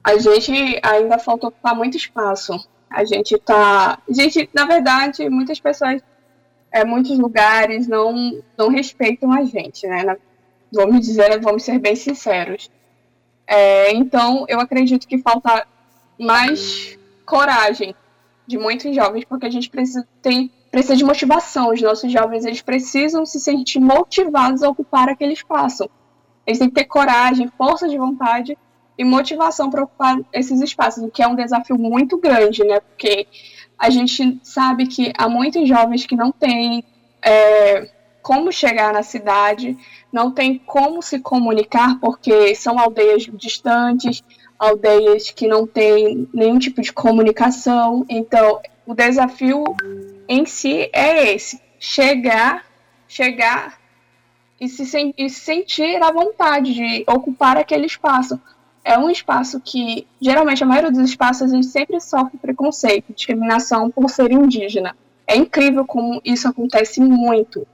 a 0.06 0.16
gente 0.18 0.78
ainda 0.84 1.18
falta 1.18 1.48
ocupar 1.48 1.74
muito 1.74 1.96
espaço. 1.96 2.64
A 2.88 3.04
gente 3.04 3.36
tá. 3.38 3.98
A 4.08 4.12
gente, 4.12 4.48
na 4.54 4.64
verdade, 4.64 5.28
muitas 5.28 5.58
pessoas, 5.58 6.00
é, 6.76 6.84
muitos 6.84 7.18
lugares 7.18 7.88
não, 7.88 8.42
não 8.56 8.68
respeitam 8.68 9.32
a 9.32 9.42
gente, 9.44 9.86
né? 9.86 10.16
Vamos 10.70 11.06
dizer, 11.06 11.40
vamos 11.40 11.64
ser 11.64 11.78
bem 11.78 11.96
sinceros. 11.96 12.70
É, 13.46 13.94
então, 13.94 14.44
eu 14.46 14.60
acredito 14.60 15.06
que 15.06 15.18
falta 15.18 15.66
mais 16.18 16.98
coragem 17.24 17.94
de 18.46 18.58
muitos 18.58 18.94
jovens, 18.94 19.24
porque 19.24 19.46
a 19.46 19.50
gente 19.50 19.70
precisa, 19.70 20.06
tem, 20.20 20.50
precisa 20.70 20.96
de 20.96 21.04
motivação. 21.04 21.72
Os 21.72 21.80
nossos 21.80 22.12
jovens 22.12 22.44
eles 22.44 22.60
precisam 22.60 23.24
se 23.24 23.40
sentir 23.40 23.80
motivados 23.80 24.62
a 24.62 24.68
ocupar 24.68 25.08
aquele 25.08 25.32
espaço. 25.32 25.88
Eles 26.46 26.58
têm 26.58 26.68
que 26.68 26.74
ter 26.74 26.84
coragem, 26.84 27.50
força 27.56 27.88
de 27.88 27.96
vontade 27.96 28.56
e 28.98 29.04
motivação 29.04 29.70
para 29.70 29.84
ocupar 29.84 30.18
esses 30.32 30.60
espaços, 30.60 31.02
o 31.02 31.10
que 31.10 31.22
é 31.22 31.26
um 31.26 31.34
desafio 31.34 31.78
muito 31.78 32.18
grande, 32.18 32.64
né? 32.64 32.80
Porque 32.80 33.26
a 33.78 33.90
gente 33.90 34.40
sabe 34.42 34.86
que 34.86 35.12
há 35.16 35.28
muitos 35.28 35.68
jovens 35.68 36.06
que 36.06 36.16
não 36.16 36.32
têm 36.32 36.84
é, 37.22 37.88
como 38.22 38.50
chegar 38.50 38.92
na 38.92 39.02
cidade, 39.02 39.76
não 40.12 40.30
tem 40.30 40.58
como 40.58 41.02
se 41.02 41.20
comunicar, 41.20 42.00
porque 42.00 42.54
são 42.54 42.78
aldeias 42.78 43.24
distantes, 43.34 44.22
aldeias 44.58 45.30
que 45.30 45.46
não 45.46 45.66
têm 45.66 46.28
nenhum 46.32 46.58
tipo 46.58 46.80
de 46.80 46.92
comunicação. 46.92 48.04
Então, 48.08 48.60
o 48.86 48.94
desafio 48.94 49.64
em 50.28 50.46
si 50.46 50.90
é 50.92 51.32
esse: 51.34 51.60
chegar, 51.78 52.64
chegar 53.06 53.78
e 54.60 54.68
se, 54.68 55.14
e 55.16 55.28
sentir 55.28 56.02
a 56.02 56.10
vontade 56.10 56.74
de 56.74 57.04
ocupar 57.06 57.56
aquele 57.56 57.86
espaço. 57.86 58.40
É 58.88 58.96
um 58.96 59.10
espaço 59.10 59.60
que, 59.60 60.06
geralmente, 60.20 60.62
a 60.62 60.66
maioria 60.66 60.92
dos 60.92 61.10
espaços 61.10 61.42
a 61.42 61.52
gente 61.52 61.66
sempre 61.66 61.98
sofre 62.00 62.38
preconceito, 62.38 63.12
discriminação 63.12 63.90
por 63.90 64.08
ser 64.08 64.30
indígena. 64.30 64.96
É 65.26 65.34
incrível 65.34 65.84
como 65.84 66.20
isso 66.24 66.46
acontece 66.46 67.00
muito. 67.00 67.66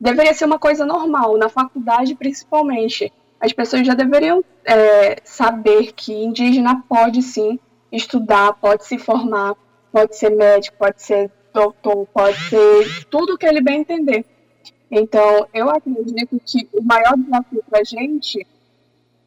Deveria 0.00 0.32
ser 0.32 0.46
uma 0.46 0.58
coisa 0.58 0.86
normal, 0.86 1.36
na 1.36 1.50
faculdade 1.50 2.14
principalmente 2.14 3.12
as 3.38 3.52
pessoas 3.52 3.86
já 3.86 3.92
deveriam 3.92 4.42
é, 4.64 5.20
saber 5.22 5.92
que 5.92 6.10
indígena 6.10 6.82
pode 6.88 7.20
sim 7.20 7.58
estudar, 7.92 8.54
pode 8.54 8.86
se 8.86 8.98
formar, 8.98 9.54
pode 9.92 10.16
ser 10.16 10.30
médico, 10.30 10.78
pode 10.78 11.02
ser 11.02 11.30
doutor, 11.52 12.06
pode 12.14 12.38
ser 12.48 13.04
tudo 13.10 13.36
que 13.36 13.46
ele 13.46 13.60
bem 13.60 13.80
entender. 13.80 14.24
Então, 14.90 15.46
eu 15.52 15.68
acredito 15.68 16.40
que 16.46 16.66
o 16.72 16.82
maior 16.82 17.14
desafio 17.14 17.62
para 17.68 17.80
a 17.80 17.84
gente 17.84 18.46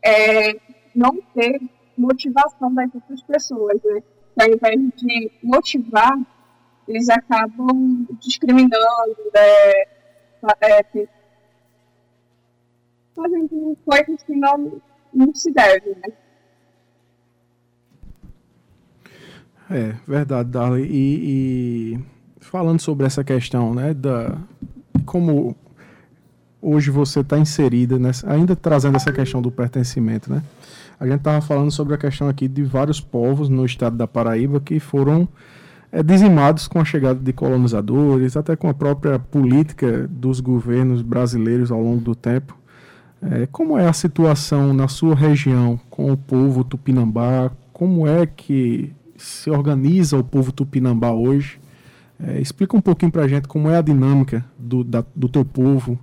é 0.04 0.56
não 1.00 1.22
ter 1.34 1.62
motivação 1.98 2.74
das 2.74 2.94
outras 2.94 3.22
pessoas, 3.24 3.82
né? 3.84 4.04
Ao 4.40 4.48
invés 4.48 4.80
de 4.96 5.32
motivar, 5.42 6.18
eles 6.88 7.10
acabam 7.10 8.06
discriminando, 8.20 9.18
né? 9.34 10.00
é, 10.62 11.08
fazendo 13.16 13.78
coisas 13.86 14.24
que 14.24 14.36
não, 14.36 14.82
não 15.14 15.34
se 15.34 15.52
deve, 15.52 15.90
né? 15.96 16.14
É, 19.72 19.96
verdade, 20.08 20.50
Darley. 20.50 20.86
E, 20.86 21.96
e, 21.96 22.00
falando 22.40 22.80
sobre 22.80 23.06
essa 23.06 23.24
questão, 23.24 23.74
né, 23.74 23.94
da 23.94 24.38
como 25.06 25.56
hoje 26.62 26.92
você 26.92 27.22
está 27.22 27.38
inserida 27.38 27.98
nessa, 27.98 28.32
ainda 28.32 28.56
trazendo 28.56 28.96
essa 28.96 29.12
questão 29.12 29.42
do 29.42 29.52
pertencimento, 29.52 30.32
né? 30.32 30.44
A 31.00 31.06
gente 31.06 31.20
estava 31.20 31.40
falando 31.40 31.72
sobre 31.72 31.94
a 31.94 31.98
questão 31.98 32.28
aqui 32.28 32.48
de 32.48 32.62
vários 32.64 33.00
povos 33.00 33.48
no 33.48 33.66
estado 33.66 33.96
da 33.96 34.06
Paraíba 34.06 34.60
que 34.60 34.80
foram 34.80 35.30
é, 35.92 36.04
dizimados 36.04 36.68
com 36.68 36.80
a 36.80 36.86
chegada 36.86 37.20
de 37.20 37.32
colonizadores, 37.32 38.36
até 38.36 38.56
com 38.56 38.68
a 38.68 38.74
própria 38.74 39.18
política 39.18 40.08
dos 40.10 40.42
governos 40.42 41.02
brasileiros 41.02 41.72
ao 41.72 41.82
longo 41.82 42.02
do 42.02 42.14
tempo. 42.14 42.58
É, 43.22 43.48
como 43.48 43.78
é 43.78 43.88
a 43.88 43.94
situação 43.94 44.74
na 44.74 44.88
sua 44.88 45.16
região 45.16 45.80
com 45.90 46.12
o 46.12 46.18
povo 46.18 46.64
tupinambá? 46.64 47.52
Como 47.72 48.06
é 48.06 48.26
que 48.26 48.94
se 49.18 49.50
organiza 49.50 50.18
o 50.18 50.24
povo 50.24 50.52
tupinambá 50.52 51.12
hoje? 51.12 51.60
É, 52.22 52.42
explica 52.42 52.76
um 52.76 52.82
pouquinho 52.82 53.12
para 53.12 53.24
a 53.24 53.28
gente 53.28 53.48
como 53.48 53.70
é 53.70 53.78
a 53.78 53.82
dinâmica 53.82 54.46
do, 54.58 54.84
da, 54.84 55.04
do 55.16 55.30
teu 55.30 55.46
povo, 55.46 55.98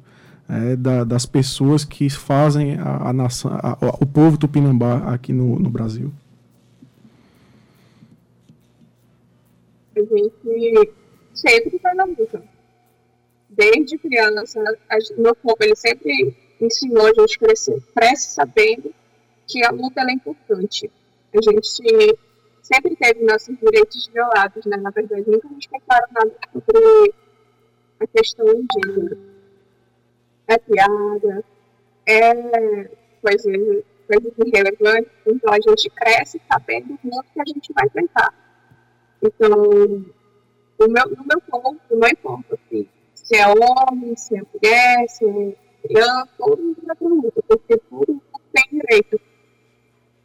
é, 0.49 0.77
da, 0.77 1.05
das 1.05 1.27
pessoas 1.27 1.85
que 1.85 2.09
fazem 2.09 2.79
a, 2.79 3.09
a 3.09 3.13
nação, 3.13 3.51
a, 3.53 3.77
o 4.01 4.07
povo 4.07 4.39
tupinambá 4.39 4.99
aqui 5.13 5.33
no, 5.33 5.59
no 5.59 5.71
Brasil. 5.71 6.13
A 9.97 10.01
gente 10.01 10.93
sempre 11.35 11.77
está 11.77 11.95
na 11.95 12.05
luta. 12.05 12.43
Desde 13.49 13.97
criança, 13.99 14.61
o 15.17 15.23
meu 15.23 15.35
povo 15.35 15.57
ele 15.61 15.77
sempre 15.77 16.37
ensinou 16.61 17.07
a 17.07 17.15
gente 17.15 17.39
crescer. 17.39 17.83
Cresce 17.95 18.35
sabendo 18.35 18.93
que 19.47 19.65
a 19.65 19.71
luta 19.71 20.03
é 20.03 20.13
importante. 20.13 20.91
A 21.35 21.41
gente 21.41 21.69
sempre 22.63 22.97
teve 22.97 23.25
nossos 23.25 23.57
direitos 23.59 24.11
violados, 24.13 24.65
né? 24.67 24.77
Na 24.77 24.91
verdade, 24.91 25.25
nunca 25.27 25.49
nos 25.49 25.67
pensaram 25.67 26.07
nada 26.13 26.33
sobre 26.53 27.15
a 28.01 28.07
questão 28.07 28.47
indígena. 28.49 29.36
É 30.49 30.59
piada, 30.59 31.45
é 32.07 32.91
coisa, 33.21 33.51
coisa 34.07 34.33
irrelevante, 34.45 35.11
então 35.27 35.53
a 35.53 35.57
gente 35.57 35.91
cresce 35.91 36.41
sabendo 36.51 36.95
o 36.95 36.99
mundo 37.03 37.25
que 37.33 37.41
a 37.41 37.45
gente 37.47 37.73
vai 37.73 37.87
enfrentar. 37.87 38.33
Então, 39.23 39.51
o 40.79 40.89
meu, 40.89 41.09
no 41.09 41.25
meu 41.25 41.41
ponto, 41.51 41.81
não 41.91 42.09
importa 42.09 42.55
assim, 42.55 42.89
se 43.15 43.37
é 43.37 43.47
homem, 43.49 44.15
se 44.17 44.37
é 44.37 44.43
mulher, 44.53 45.09
se 45.09 45.25
é 45.25 45.57
criança, 45.87 46.29
todo 46.39 46.63
mundo 46.63 46.83
vai 46.85 46.97
ter 46.97 47.09
luta, 47.09 47.43
porque 47.49 47.77
todo 47.79 48.13
mundo 48.13 48.23
tem 48.53 48.81
direito. 48.81 49.21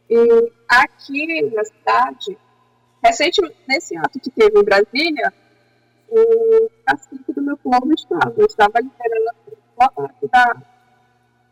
E 0.08 0.52
aqui 0.68 1.50
na 1.50 1.64
cidade, 1.64 2.38
recentemente, 3.02 3.56
nesse 3.66 3.96
ato 3.96 4.20
que 4.20 4.30
teve 4.30 4.58
em 4.58 4.64
Brasília, 4.64 5.32
o 6.08 6.70
cacique 6.84 7.32
do 7.32 7.42
meu 7.42 7.56
povo 7.56 7.92
estava, 7.94 8.34
estava 8.44 8.80
liderando 8.80 9.30
da, 10.30 10.62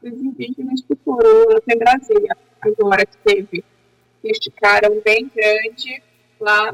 dos 0.02 0.12
indígenas 0.12 0.82
que 0.82 0.94
foram 0.96 1.56
até 1.56 1.76
Brasília, 1.76 2.36
agora 2.60 3.06
que 3.06 3.16
teve 3.18 3.64
este 4.22 4.50
cara 4.50 4.90
bem 5.04 5.30
grande 5.34 6.02
lá 6.38 6.72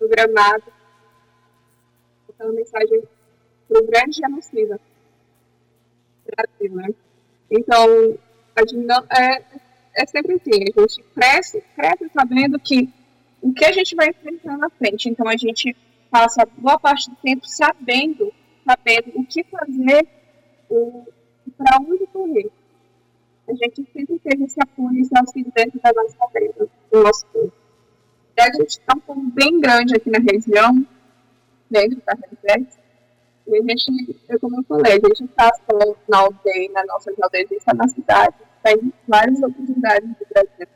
no 0.00 0.08
gramado, 0.08 0.64
uma 2.40 2.52
mensagem 2.52 3.02
para 3.68 3.80
o 3.80 3.86
grande 3.86 4.16
genocida. 4.16 4.80
Brasil, 6.26 6.74
né? 6.74 6.88
Então, 7.50 8.18
a 8.56 8.60
gente 8.60 8.76
não, 8.76 9.04
é, 9.10 9.42
é 9.96 10.06
sempre 10.06 10.34
assim, 10.34 10.62
a 10.62 10.80
gente 10.80 11.02
cresce, 11.14 11.62
cresce 11.74 12.08
sabendo 12.12 12.58
que 12.58 12.88
o 13.42 13.52
que 13.52 13.64
a 13.64 13.72
gente 13.72 13.94
vai 13.94 14.08
enfrentar 14.08 14.56
na 14.56 14.70
frente. 14.70 15.08
Então, 15.08 15.28
a 15.28 15.36
gente 15.36 15.76
passa 16.10 16.46
boa 16.56 16.78
parte 16.78 17.10
do 17.10 17.16
tempo 17.16 17.46
sabendo, 17.46 18.32
sabendo 18.64 19.12
o 19.16 19.26
que 19.26 19.44
fazer, 19.44 20.06
para 21.56 21.78
onde 21.80 22.06
correr. 22.06 22.50
A 23.48 23.52
gente 23.54 23.86
sempre 23.92 24.18
teve 24.18 24.44
esse 24.44 24.58
apoio, 24.60 25.00
esse 25.00 25.16
auxílio 25.16 25.52
dentro 25.54 25.80
da 25.80 25.92
nossa 25.92 26.16
cabeça, 26.16 26.68
do 26.90 27.02
nosso 27.02 27.26
corpo. 27.26 27.52
E 28.36 28.40
a 28.40 28.46
gente 28.46 28.70
está 28.70 28.94
um 28.96 29.00
pouco 29.00 29.22
bem 29.30 29.60
grande 29.60 29.94
aqui 29.94 30.10
na 30.10 30.18
região, 30.18 30.86
dentro 31.70 32.00
da 32.04 32.14
região, 32.14 32.66
e 33.46 33.58
a 33.58 33.62
gente, 33.62 34.38
como 34.40 34.58
eu 34.58 34.64
falei, 34.64 34.92
a 34.92 34.94
gente 34.94 35.30
só 35.38 35.50
na 36.08 36.18
aldeia, 36.18 36.70
na 36.72 36.84
nossa 36.86 37.10
aldeia, 37.10 37.44
a 37.44 37.48
gente 37.48 37.58
está 37.58 37.74
na 37.74 37.86
cidade, 37.88 38.34
tem 38.62 38.92
várias 39.06 39.42
oportunidades 39.42 40.08
do 40.08 40.26
Brasil. 40.32 40.73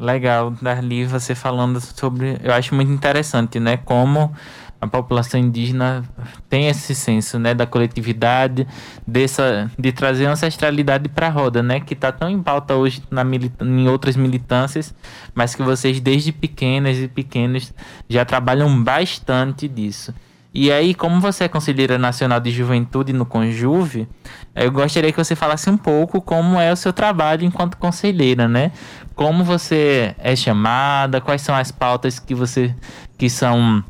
Legal, 0.00 0.50
Darli, 0.62 1.04
você 1.04 1.34
falando 1.34 1.78
sobre. 1.78 2.38
Eu 2.42 2.54
acho 2.54 2.74
muito 2.74 2.90
interessante, 2.90 3.60
né? 3.60 3.76
Como 3.76 4.32
a 4.80 4.86
população 4.86 5.38
indígena 5.38 6.02
tem 6.48 6.68
esse 6.68 6.94
senso, 6.94 7.38
né, 7.38 7.52
da 7.52 7.66
coletividade, 7.66 8.66
dessa, 9.06 9.70
de 9.78 9.92
trazer 9.92 10.24
ancestralidade 10.24 11.06
para 11.10 11.26
a 11.26 11.30
roda, 11.30 11.62
né, 11.62 11.80
que 11.80 11.92
está 11.92 12.10
tão 12.10 12.30
em 12.30 12.42
pauta 12.42 12.74
hoje 12.76 13.02
na 13.10 13.22
em 13.60 13.88
outras 13.88 14.16
militâncias, 14.16 14.94
mas 15.34 15.54
que 15.54 15.62
vocês 15.62 16.00
desde 16.00 16.32
pequenas 16.32 16.96
e 16.96 17.06
pequenos 17.06 17.74
já 18.08 18.24
trabalham 18.24 18.82
bastante 18.82 19.68
disso. 19.68 20.14
E 20.52 20.72
aí, 20.72 20.94
como 20.94 21.20
você 21.20 21.44
é 21.44 21.48
conselheira 21.48 21.96
nacional 21.96 22.40
de 22.40 22.50
juventude 22.50 23.12
no 23.12 23.24
Conjuve, 23.24 24.08
eu 24.54 24.72
gostaria 24.72 25.12
que 25.12 25.18
você 25.18 25.36
falasse 25.36 25.70
um 25.70 25.76
pouco 25.76 26.20
como 26.20 26.58
é 26.58 26.72
o 26.72 26.76
seu 26.76 26.92
trabalho 26.92 27.44
enquanto 27.44 27.76
conselheira, 27.76 28.48
né? 28.48 28.72
Como 29.20 29.44
você 29.44 30.14
é 30.16 30.34
chamada, 30.34 31.20
quais 31.20 31.42
são 31.42 31.54
as 31.54 31.70
pautas 31.70 32.18
que 32.18 32.34
você 32.34 32.74
que 33.18 33.28
são 33.28 33.84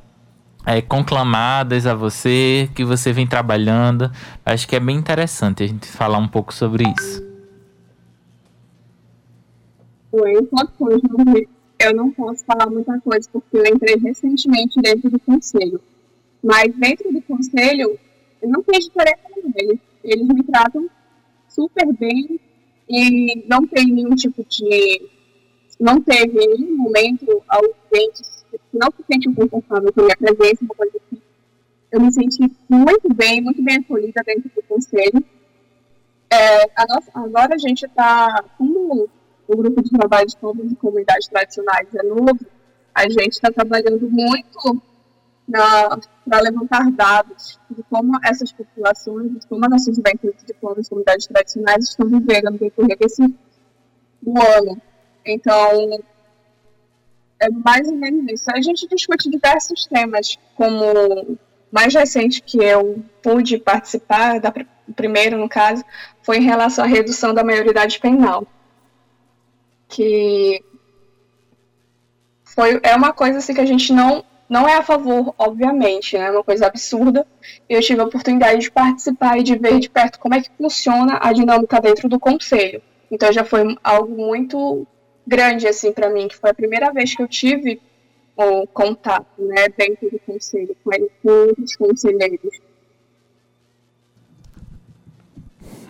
é, 0.67 0.83
conclamadas 0.83 1.87
a 1.87 1.95
você, 1.95 2.69
que 2.75 2.85
você 2.85 3.13
vem 3.13 3.29
trabalhando. 3.29 4.11
Acho 4.45 4.67
que 4.67 4.75
é 4.75 4.81
bem 4.81 4.97
interessante 4.97 5.63
a 5.63 5.69
gente 5.69 5.87
falar 5.87 6.19
um 6.19 6.27
pouco 6.27 6.53
sobre 6.53 6.83
isso. 6.83 7.25
Oi, 10.11 10.35
eu 11.79 11.95
não 11.95 12.11
posso 12.11 12.45
falar 12.45 12.69
muita 12.69 12.99
coisa 12.99 13.29
porque 13.33 13.57
eu 13.57 13.67
entrei 13.67 13.99
recentemente 13.99 14.81
dentro 14.81 15.11
do 15.11 15.21
conselho. 15.21 15.81
Mas 16.43 16.75
dentro 16.75 17.13
do 17.13 17.23
conselho, 17.23 17.97
não 18.43 18.65
tem 18.65 18.81
diferença 18.81 19.21
eles. 19.55 19.79
Eles 20.03 20.27
me 20.27 20.43
tratam 20.43 20.91
super 21.49 21.87
bem 21.93 22.41
e 22.89 23.45
não 23.49 23.65
tem 23.65 23.87
nenhum 23.87 24.17
tipo 24.17 24.45
de. 24.49 25.20
Não 25.81 25.99
teve 26.03 26.35
nenhum 26.35 26.77
momento 26.77 27.43
alguém 27.49 28.11
que 28.13 28.59
não 28.75 28.89
se 28.91 29.03
sente 29.11 29.33
confortável 29.35 29.91
com 29.93 30.01
a 30.03 30.05
minha 30.05 30.17
presença, 30.17 30.63
uma 30.63 30.75
coisa 30.75 30.99
assim. 30.99 31.23
Eu 31.91 32.01
me 32.01 32.13
senti 32.13 32.53
muito 32.69 33.13
bem, 33.15 33.41
muito 33.41 33.63
bem 33.63 33.79
acolhida 33.79 34.23
dentro 34.25 34.51
do 34.55 34.63
conselho. 34.65 35.25
É, 36.31 36.65
a 36.77 36.87
nossa, 36.87 37.11
agora 37.15 37.55
a 37.55 37.59
gente 37.59 37.87
está, 37.87 38.45
como 38.59 39.09
o 39.49 39.57
grupo 39.57 39.83
de 39.83 39.91
trabalho 39.91 40.29
de 40.29 40.37
povos 40.37 40.71
e 40.71 40.77
comunidades 40.77 41.27
tradicionais 41.29 41.89
é 41.95 42.03
novo, 42.03 42.39
a 42.95 43.09
gente 43.09 43.33
está 43.33 43.51
trabalhando 43.51 44.09
muito 44.09 44.83
para 45.51 46.41
levantar 46.41 46.91
dados 46.93 47.59
de 47.71 47.83
como 47.85 48.19
essas 48.23 48.53
populações, 48.53 49.33
de 49.33 49.47
como 49.47 49.65
as 49.65 49.71
nossas 49.71 49.97
juventudes 49.97 50.45
de 50.45 50.55
povos 50.55 50.87
e 50.87 50.91
comunidades 50.91 51.27
tradicionais 51.27 51.89
estão 51.89 52.07
vivendo 52.07 52.51
no 52.51 52.59
decorrer 52.59 52.97
desse 52.99 53.27
do 54.23 54.39
ano. 54.39 54.81
Então, 55.25 56.01
é 57.41 57.49
mais 57.51 57.89
ou 57.89 57.95
menos 57.95 58.31
isso. 58.31 58.45
A 58.53 58.61
gente 58.61 58.87
discute 58.89 59.31
diversos 59.31 59.87
temas, 59.87 60.39
como 60.55 61.39
mais 61.71 61.95
recente 61.95 62.43
que 62.43 62.59
eu 62.59 63.03
pude 63.23 63.59
participar, 63.59 64.41
da, 64.41 64.53
primeiro 64.95 65.39
no 65.39 65.49
caso, 65.49 65.85
foi 66.23 66.39
em 66.39 66.45
relação 66.45 66.85
à 66.85 66.89
redução 66.89 67.33
da 67.33 67.45
maioridade 67.45 67.99
penal. 67.99 68.47
Que 69.89 70.63
foi, 72.45 72.81
é 72.83 72.95
uma 72.95 73.13
coisa 73.13 73.39
assim 73.39 73.55
que 73.55 73.61
a 73.61 73.67
gente 73.67 73.93
não 73.93 74.25
não 74.49 74.69
é 74.69 74.75
a 74.75 74.83
favor, 74.83 75.33
obviamente, 75.39 76.19
né? 76.19 76.27
é 76.27 76.31
uma 76.33 76.43
coisa 76.43 76.67
absurda. 76.67 77.25
Eu 77.69 77.81
tive 77.81 78.01
a 78.01 78.05
oportunidade 78.05 78.63
de 78.63 78.71
participar 78.73 79.39
e 79.39 79.45
de 79.45 79.57
ver 79.57 79.79
de 79.79 79.89
perto 79.89 80.19
como 80.19 80.35
é 80.35 80.41
que 80.41 80.51
funciona 80.59 81.21
a 81.23 81.33
dinâmica 81.33 81.81
dentro 81.81 82.09
do 82.09 82.19
conselho. 82.19 82.83
Então 83.09 83.33
já 83.33 83.45
foi 83.45 83.77
algo 83.83 84.17
muito 84.17 84.85
grande 85.31 85.69
assim 85.69 85.93
para 85.93 86.11
mim, 86.11 86.27
que 86.27 86.37
foi 86.37 86.51
a 86.51 86.55
primeira 86.55 86.93
vez 86.93 87.15
que 87.15 87.23
eu 87.23 87.29
tive 87.29 87.81
o 88.37 88.67
contato, 88.67 89.41
né, 89.41 89.69
dentro 89.69 90.11
do 90.11 90.19
conselho 90.19 90.77
com, 90.83 91.63
os 91.63 91.77
conselheiros. 91.77 92.61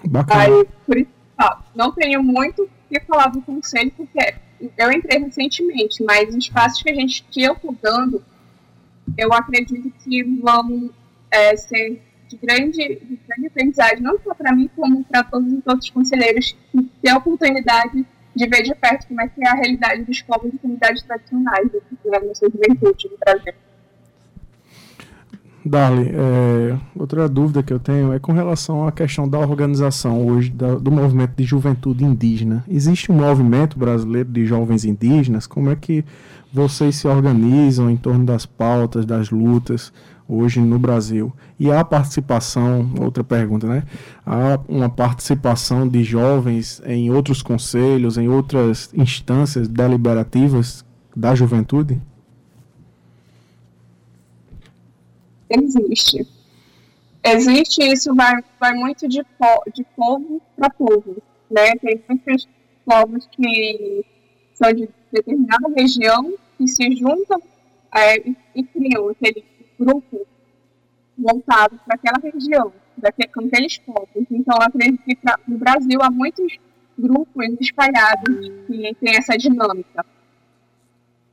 Bacana. 0.04 0.42
Aí, 0.42 0.68
por 0.86 0.98
isso, 0.98 1.10
ah, 1.38 1.58
não 1.74 1.90
tenho 1.92 2.22
muito 2.22 2.64
o 2.64 2.68
que 2.88 3.00
falar 3.00 3.28
do 3.28 3.40
conselho, 3.40 3.90
porque 3.96 4.34
eu 4.76 4.92
entrei 4.92 5.20
recentemente, 5.20 6.02
mas 6.02 6.28
os 6.28 6.36
espaços 6.36 6.82
que 6.82 6.90
a 6.90 6.94
gente 6.94 7.24
que 7.30 7.42
eu 7.42 7.54
tô 7.54 7.74
dando 7.80 8.22
eu 9.16 9.32
acredito 9.32 9.90
que 10.04 10.22
vão 10.22 10.90
é, 11.30 11.56
ser 11.56 12.00
de 12.28 12.36
grande, 12.36 12.76
de 12.76 13.20
grande 13.26 13.46
aprendizagem, 13.46 14.00
não 14.00 14.18
só 14.20 14.34
para 14.34 14.54
mim, 14.54 14.70
como 14.76 15.02
para 15.04 15.24
todos 15.24 15.52
os 15.52 15.66
outros 15.66 15.90
conselheiros 15.90 16.56
que 16.70 16.82
têm 17.02 17.12
a 17.12 17.16
oportunidade 17.16 18.06
de 18.34 18.46
ver 18.46 18.62
de 18.62 18.74
perto 18.74 19.06
como 19.08 19.20
é 19.20 19.28
que 19.28 19.44
é 19.44 19.48
a 19.48 19.54
realidade 19.54 20.04
dos 20.04 20.22
povos 20.22 20.52
e 20.52 20.58
comunidades 20.58 21.02
tradicionais 21.02 21.68
da 21.70 22.20
nossa 22.20 22.48
juventude 22.50 23.08
no 23.10 23.18
Brasil. 23.18 23.54
Darly, 25.64 26.08
é, 26.08 26.78
outra 26.96 27.28
dúvida 27.28 27.62
que 27.62 27.72
eu 27.72 27.78
tenho 27.78 28.12
é 28.12 28.18
com 28.18 28.32
relação 28.32 28.88
à 28.88 28.92
questão 28.92 29.28
da 29.28 29.38
organização 29.38 30.26
hoje 30.26 30.50
da, 30.50 30.74
do 30.76 30.90
movimento 30.90 31.32
de 31.36 31.44
juventude 31.44 32.02
indígena. 32.02 32.64
Existe 32.66 33.12
um 33.12 33.16
movimento 33.16 33.78
brasileiro 33.78 34.30
de 34.30 34.46
jovens 34.46 34.84
indígenas? 34.86 35.46
Como 35.46 35.68
é 35.68 35.76
que 35.76 36.02
vocês 36.52 36.96
se 36.96 37.06
organizam 37.06 37.90
em 37.90 37.96
torno 37.96 38.24
das 38.24 38.46
pautas, 38.46 39.04
das 39.04 39.30
lutas 39.30 39.92
hoje 40.30 40.60
no 40.60 40.78
Brasil? 40.78 41.32
E 41.58 41.70
há 41.70 41.84
participação, 41.84 42.88
outra 43.00 43.24
pergunta, 43.24 43.66
né? 43.66 43.82
Há 44.24 44.60
uma 44.68 44.88
participação 44.88 45.88
de 45.88 46.04
jovens 46.04 46.80
em 46.86 47.10
outros 47.10 47.42
conselhos, 47.42 48.16
em 48.16 48.28
outras 48.28 48.90
instâncias 48.94 49.66
deliberativas 49.68 50.84
da 51.16 51.34
juventude? 51.34 52.00
existe. 55.50 56.26
Existe 57.22 57.82
isso 57.82 58.14
vai, 58.14 58.42
vai 58.58 58.72
muito 58.72 59.06
de, 59.06 59.22
de 59.74 59.84
povo 59.96 60.40
para 60.56 60.70
povo, 60.70 61.16
né? 61.50 61.76
Tem 61.76 62.02
muitos 62.08 62.48
povos 62.86 63.28
que 63.30 64.04
são 64.54 64.72
de 64.72 64.88
determinada 65.12 65.68
região 65.76 66.32
que 66.56 66.66
se 66.66 66.96
juntam 66.96 67.42
é, 67.94 68.16
e 68.54 68.62
criam 68.62 69.08
aquele 69.08 69.44
grupo 69.80 70.26
voltado 71.16 71.78
para 71.86 71.94
aquela 71.94 72.32
região, 72.32 72.72
com 73.34 73.46
aqueles 73.46 73.78
povos. 73.78 74.26
Então, 74.30 74.56
eu 74.60 74.66
acredito 74.66 75.02
que 75.04 75.16
pra, 75.16 75.38
no 75.48 75.58
Brasil 75.58 75.98
há 76.02 76.10
muitos 76.10 76.58
grupos 76.98 77.46
espalhados 77.60 78.48
que 78.66 78.94
têm 79.00 79.16
essa 79.16 79.36
dinâmica. 79.36 80.04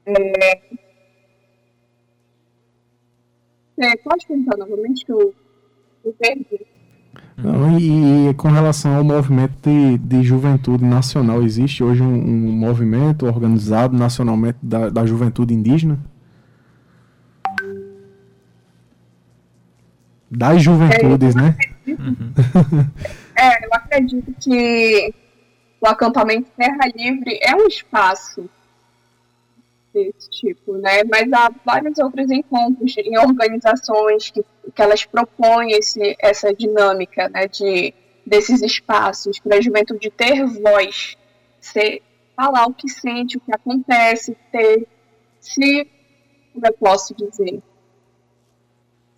É, 0.05 0.61
é, 3.79 3.97
pode 3.97 4.25
perguntar 4.25 4.57
novamente 4.57 5.05
que 5.05 5.11
eu, 5.11 5.35
eu 6.05 6.13
perdi. 6.13 6.65
Não, 7.35 7.77
e, 7.77 8.29
e, 8.29 8.33
com 8.33 8.47
relação 8.47 8.95
ao 8.95 9.03
movimento 9.03 9.53
de, 9.61 9.97
de 9.97 10.23
juventude 10.23 10.83
nacional, 10.83 11.43
existe 11.43 11.83
hoje 11.83 12.01
um, 12.01 12.15
um 12.15 12.51
movimento 12.51 13.25
organizado 13.25 13.95
nacionalmente 13.95 14.57
da, 14.61 14.89
da 14.89 15.05
juventude 15.05 15.53
indígena? 15.53 15.99
Das 20.29 20.61
juventudes, 20.61 21.35
é, 21.35 21.41
né? 21.41 21.57
é, 23.37 23.65
eu 23.65 23.73
acredito 23.73 24.33
que 24.41 25.13
o 25.79 25.87
acampamento 25.87 26.49
Terra 26.57 26.87
Livre 26.93 27.39
é 27.41 27.55
um 27.55 27.67
espaço 27.67 28.49
desse 29.93 30.29
tipo, 30.29 30.73
né? 30.73 31.03
Mas 31.05 31.31
há 31.31 31.49
vários 31.65 31.97
outros 31.97 32.29
encontros 32.29 32.95
em 32.97 33.17
organizações 33.17 34.29
que, 34.29 34.43
que 34.75 34.81
elas 34.81 35.05
propõem 35.05 35.71
esse, 35.71 36.15
essa 36.19 36.53
dinâmica, 36.53 37.29
né? 37.29 37.47
De, 37.47 37.93
desses 38.25 38.61
espaços 38.61 39.39
para 39.39 39.57
a 39.57 39.61
juventude 39.61 40.11
ter 40.11 40.45
voz, 40.45 41.17
ser, 41.61 42.01
falar 42.35 42.67
o 42.67 42.73
que 42.73 42.89
sente, 42.89 43.37
o 43.37 43.39
que 43.39 43.53
acontece, 43.53 44.35
ter, 44.51 44.85
se, 45.39 45.87
como 46.53 46.67
eu 46.67 46.73
posso 46.73 47.15
dizer, 47.15 47.61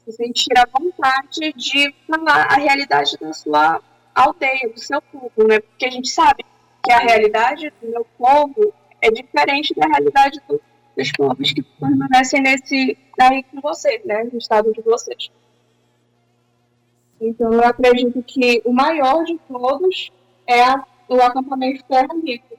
se 0.10 0.12
sentir 0.14 0.58
a 0.58 0.66
vontade 0.66 1.54
de 1.54 1.94
falar 2.08 2.48
a 2.50 2.56
realidade 2.56 3.18
da 3.20 3.34
sua 3.34 3.82
aldeia, 4.14 4.70
do 4.70 4.80
seu 4.80 5.02
povo, 5.02 5.48
né? 5.48 5.60
Porque 5.60 5.86
a 5.86 5.92
gente 5.92 6.10
sabe 6.10 6.44
que 6.84 6.92
a 6.92 7.00
realidade 7.00 7.72
do 7.82 7.88
meu 7.90 8.06
povo 8.18 8.74
é 9.02 9.12
diferente 9.12 9.74
da 9.76 9.88
realidade 9.88 10.42
do, 10.48 10.60
dos 10.98 11.12
povos 11.12 11.54
que 11.54 11.62
permanecem 11.62 12.42
nesse 12.42 12.98
daí 13.18 13.44
com 13.44 13.62
vocês, 13.62 14.04
né, 14.06 14.24
no 14.32 14.38
estado 14.38 14.72
de 14.74 14.82
vocês. 14.82 15.30
Então, 17.22 17.54
eu 17.54 17.66
acredito 17.66 18.24
que 18.24 18.62
o 18.66 18.72
maior 18.72 19.24
de 19.26 19.38
todos 19.48 20.12
é 20.48 20.64
a, 20.64 20.84
o 21.08 21.22
acampamento 21.22 21.84
Terra 21.84 22.08
Rica, 22.24 22.56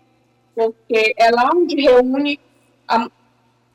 porque 0.54 1.14
é 1.16 1.30
lá 1.30 1.50
onde 1.54 1.80
reúne 1.80 2.38
a 2.86 3.08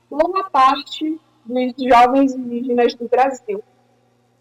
boa 0.10 0.44
parte 0.50 1.20
dos 1.46 1.88
jovens 1.88 2.34
indígenas 2.34 2.96
do 2.96 3.08
Brasil. 3.08 3.64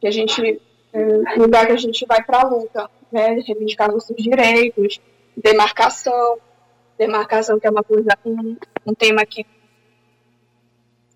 Que 0.01 0.09
a 0.09 0.11
gente, 0.11 0.61
é, 0.93 1.37
lugar 1.37 1.67
que 1.67 1.73
a 1.73 1.77
gente 1.77 2.05
vai 2.07 2.23
para 2.23 2.41
a 2.41 2.49
luta, 2.49 2.91
né, 3.13 3.41
reivindicar 3.47 3.91
nossos 3.91 4.17
direitos, 4.17 5.01
demarcação, 5.37 6.39
demarcação 6.99 7.59
que 7.59 7.67
é 7.67 7.71
uma 7.71 7.83
coisa, 7.83 8.11
um, 8.25 8.57
um 8.87 8.95
tema 8.95 9.25
que 9.25 9.47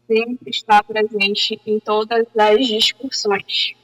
sempre 0.07 0.51
está 0.51 0.83
presente 0.83 1.61
em 1.67 1.79
todas 1.79 2.27
as 2.37 2.67
discussões. 2.67 3.75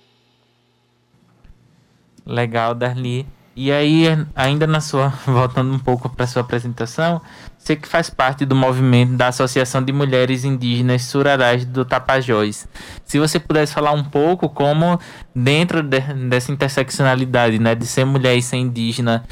Legal, 2.26 2.74
Darli. 2.74 3.26
E 3.57 3.70
aí, 3.70 4.05
ainda 4.34 4.66
na 4.66 4.80
sua, 4.80 5.09
voltando 5.24 5.72
um 5.72 5.78
pouco 5.78 6.09
para 6.09 6.26
sua 6.26 6.42
apresentação, 6.42 7.20
você 7.57 7.76
que 7.76 7.86
faz 7.86 8.11
parte 8.11 8.44
do 8.44 8.55
movimento 8.55 9.12
da 9.12 9.28
Associação 9.28 9.82
de 9.82 9.92
Mulheres 9.92 10.44
Indígenas 10.44 11.02
Surarais 11.02 11.64
do 11.64 11.84
Tapajós. 11.84 12.66
Se 13.05 13.18
você 13.18 13.38
pudesse 13.38 13.72
falar 13.72 13.92
um 13.92 14.02
pouco 14.02 14.48
como, 14.48 14.98
dentro 15.34 15.82
de, 15.82 16.00
dessa 16.28 16.50
interseccionalidade, 16.50 17.59
né, 17.59 17.74
de 17.74 17.86
ser 17.86 18.05
mulher 18.05 18.36
e 18.36 18.42
ser 18.42 18.57
indígena, 18.57 19.24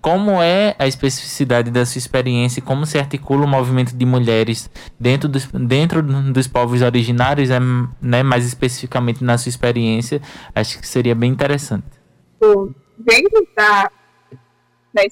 como 0.00 0.42
é 0.42 0.74
a 0.78 0.86
especificidade 0.86 1.70
da 1.70 1.84
sua 1.86 1.98
experiência 1.98 2.60
e 2.60 2.62
como 2.62 2.84
se 2.84 2.98
articula 2.98 3.44
o 3.44 3.48
movimento 3.48 3.96
de 3.96 4.06
mulheres 4.06 4.70
dentro 4.98 5.28
dos, 5.28 5.46
dentro 5.46 6.02
dos 6.02 6.46
povos 6.46 6.82
originários, 6.82 7.50
é, 7.50 7.58
né, 8.00 8.22
mais 8.22 8.44
especificamente 8.44 9.22
na 9.22 9.38
sua 9.38 9.50
experiência, 9.50 10.20
acho 10.54 10.80
que 10.80 10.86
seria 10.86 11.14
bem 11.14 11.30
interessante. 11.30 11.84
Bom, 12.40 12.70
dentro 12.98 13.48
da, 13.56 13.90
da 14.92 15.02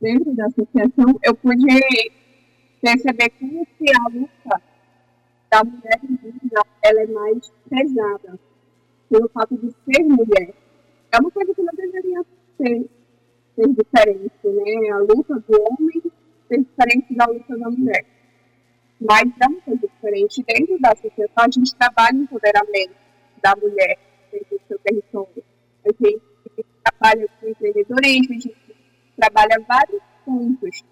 dentro 0.00 0.34
da 0.34 0.46
associação, 0.46 1.20
eu 1.24 1.34
pude 1.34 2.12
perceber 2.80 3.30
como 3.30 3.66
que 3.66 3.90
a 3.90 4.08
luta 4.08 4.62
da 5.50 5.64
mulher 5.64 6.00
indígena 6.02 6.62
ela 6.82 7.00
é 7.02 7.06
mais 7.06 7.52
pesada 7.68 8.38
pelo 9.10 9.28
fato 9.30 9.56
de 9.56 9.70
ser 9.70 10.04
mulher 10.04 10.54
é 11.10 11.18
uma 11.18 11.30
coisa 11.30 11.54
que 11.54 11.62
não 11.62 11.74
deveria 11.74 12.22
ser, 12.56 12.88
ser 13.54 13.68
diferente, 13.68 14.30
né? 14.44 14.90
A 14.90 14.98
luta 14.98 15.34
do 15.34 15.62
homem 15.62 16.02
ser 16.48 16.58
diferente 16.62 17.14
da 17.14 17.26
luta 17.26 17.56
da 17.56 17.70
mulher. 17.70 18.04
Mas 19.00 19.22
é 19.40 19.46
uma 19.46 19.60
coisa 19.62 19.88
diferente. 19.88 20.42
Dentro 20.42 20.78
da 20.80 20.94
sociedade, 20.96 21.32
a 21.36 21.50
gente 21.50 21.74
trabalha 21.76 22.18
o 22.18 22.22
empoderamento 22.22 22.94
da 23.42 23.54
mulher 23.56 23.98
do 24.32 24.60
seu 24.66 24.78
território. 24.78 25.44
A 25.84 25.88
gente 25.88 26.22
trabalha 26.84 27.28
com 27.40 27.48
empreendedorismo, 27.48 28.34
a 28.34 28.38
gente 28.38 28.56
trabalha 29.16 29.64
vários 29.66 30.02
pontos 30.24 30.84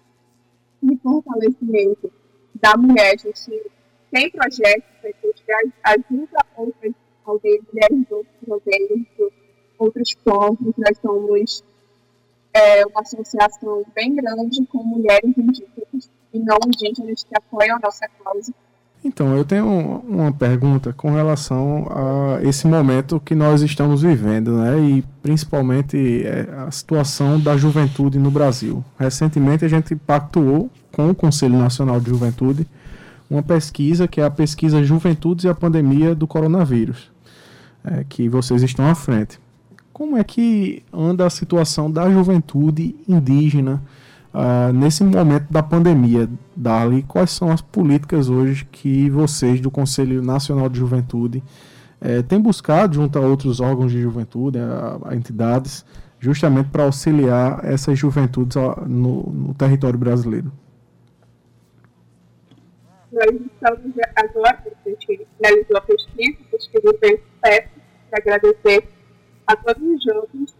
de 0.81 0.97
fortalecimento 0.97 2.11
da 2.55 2.75
mulher. 2.77 3.13
A 3.13 3.17
gente 3.17 3.71
tem 4.11 4.29
projetos, 4.29 4.89
a 5.03 5.07
gente 5.07 5.43
ajuda 5.83 6.45
outras 6.55 6.93
aldeias, 7.25 7.61
mulheres 7.71 8.07
de 8.07 8.13
outros 8.13 8.49
aldeias, 8.49 9.31
outros 9.77 10.13
povos. 10.15 10.73
Nós 10.77 10.97
somos 10.99 11.63
é, 12.53 12.85
uma 12.85 13.01
associação 13.01 13.85
bem 13.93 14.15
grande 14.15 14.65
com 14.67 14.83
mulheres 14.83 15.37
indígenas 15.37 16.09
e 16.33 16.39
não 16.39 16.57
indígenas 16.65 17.23
que 17.23 17.37
apoiam 17.37 17.77
a 17.77 17.79
nossa 17.79 18.07
causa. 18.23 18.53
Então, 19.07 19.37
eu 19.37 19.45
tenho 19.45 19.65
uma 20.05 20.33
pergunta 20.33 20.91
com 20.91 21.11
relação 21.11 21.87
a 21.89 22.43
esse 22.43 22.67
momento 22.67 23.21
que 23.21 23.33
nós 23.33 23.61
estamos 23.61 24.01
vivendo, 24.01 24.57
né? 24.57 24.77
E 24.81 25.03
principalmente 25.23 26.23
é, 26.25 26.45
a 26.67 26.69
situação 26.71 27.39
da 27.39 27.55
juventude 27.55 28.19
no 28.19 28.29
Brasil. 28.29 28.83
Recentemente 28.99 29.63
a 29.63 29.69
gente 29.69 29.95
pactuou 29.95 30.69
com 30.91 31.09
o 31.09 31.15
Conselho 31.15 31.57
Nacional 31.57 32.01
de 32.01 32.09
Juventude 32.09 32.67
uma 33.29 33.41
pesquisa 33.41 34.09
que 34.09 34.19
é 34.19 34.25
a 34.25 34.29
pesquisa 34.29 34.83
Juventudes 34.83 35.45
e 35.45 35.47
a 35.47 35.55
Pandemia 35.55 36.13
do 36.13 36.27
Coronavírus, 36.27 37.09
é, 37.85 38.03
que 38.09 38.27
vocês 38.27 38.61
estão 38.61 38.89
à 38.89 38.93
frente. 38.93 39.39
Como 39.93 40.17
é 40.17 40.23
que 40.23 40.83
anda 40.91 41.25
a 41.25 41.29
situação 41.29 41.89
da 41.89 42.11
juventude 42.11 42.93
indígena 43.07 43.81
uh, 44.33 44.73
nesse 44.73 45.03
momento 45.03 45.51
da 45.51 45.61
pandemia, 45.63 46.29
Dali? 46.55 47.03
Quais 47.03 47.31
são 47.31 47.51
as 47.51 47.61
políticas 47.61 48.29
hoje 48.29 48.65
que 48.71 49.09
vocês 49.09 49.59
do 49.59 49.71
Conselho 49.71 50.21
Nacional 50.21 50.69
de 50.69 50.79
Juventude 50.79 51.43
eh, 51.99 52.21
têm 52.21 52.39
buscado 52.39 52.95
junto 52.95 53.17
a 53.17 53.21
outros 53.21 53.59
órgãos 53.59 53.91
de 53.91 54.01
juventude, 54.01 54.59
a, 54.59 54.97
a 55.05 55.15
entidades, 55.15 55.85
justamente 56.19 56.69
para 56.69 56.83
auxiliar 56.83 57.63
essas 57.63 57.97
juventudes 57.97 58.55
no, 58.85 59.23
no 59.23 59.53
território 59.53 59.97
brasileiro? 59.97 60.51
Nós 63.11 63.25
estamos 63.25 63.93
agora, 64.15 64.63
a 64.85 64.89
gente 64.89 65.27
finalizou 65.37 65.77
a 65.77 65.81
pesquisa, 65.81 66.37
pesquisa 66.51 66.97
fez 66.99 67.19
sucesso, 67.19 67.69
para 68.09 68.19
agradecer 68.19 68.87
a 69.47 69.55
todos 69.55 69.81
os 69.81 70.03
jovens 70.03 70.55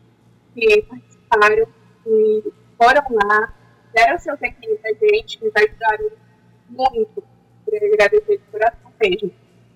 que 0.56 0.82
participaram 0.84 1.68
e 2.06 2.44
foram 2.78 3.04
lá, 3.12 3.54
deram 3.94 4.20
seu 4.20 4.38
tempinho 4.38 4.78
pra 4.78 4.92
gente, 4.92 5.44
nos 5.44 5.54
ajudaram 5.56 6.12
muito. 6.70 7.24
Queria 7.66 7.94
agradecer 7.94 8.38
de 8.38 8.44
coração 8.52 8.92
mesmo. 9.02 9.32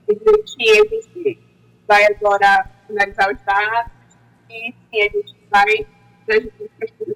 E 0.08 0.16
que 0.16 0.30
a 0.30 0.86
gente 0.86 1.40
vai 1.88 2.06
agora 2.06 2.70
finalizar 2.88 3.34
os 3.34 3.42
dados 3.42 3.92
e 4.50 4.74
sim, 4.90 5.02
a 5.02 5.10
gente 5.10 5.36
vai 5.50 5.88
trazer 6.26 6.52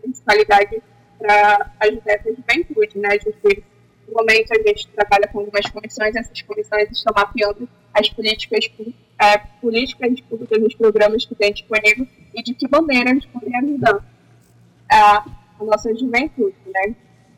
de 0.06 0.22
qualidade 0.22 0.82
para 1.18 1.72
ajudar 1.82 2.14
essa 2.14 2.30
juventude, 2.34 2.98
né? 2.98 3.10
A 3.10 3.18
gente, 3.18 3.64
no 4.08 4.14
momento, 4.14 4.52
a 4.52 4.68
gente 4.68 4.88
trabalha 4.90 5.28
com 5.28 5.40
algumas 5.40 5.70
comissões, 5.70 6.16
essas 6.16 6.42
comissões 6.42 6.90
estão 6.92 7.14
mapeando 7.16 7.68
as 7.94 8.10
políticas 8.10 8.70
é, 9.22 9.38
políticas 9.62 10.20
públicas 10.22 10.62
nos 10.62 10.76
programas 10.76 11.26
que 11.26 11.36
tem 11.36 11.54
disponível 11.54 12.08
e 12.34 12.44
de 12.44 12.54
que 12.54 12.68
maneira 12.68 13.12
eles 13.12 13.26
podem 13.26 13.56
ajudar 13.58 14.04
a, 14.92 15.26
a 15.60 15.64
nossa 15.64 15.93
juventude, 15.95 16.56
né? 16.66 16.95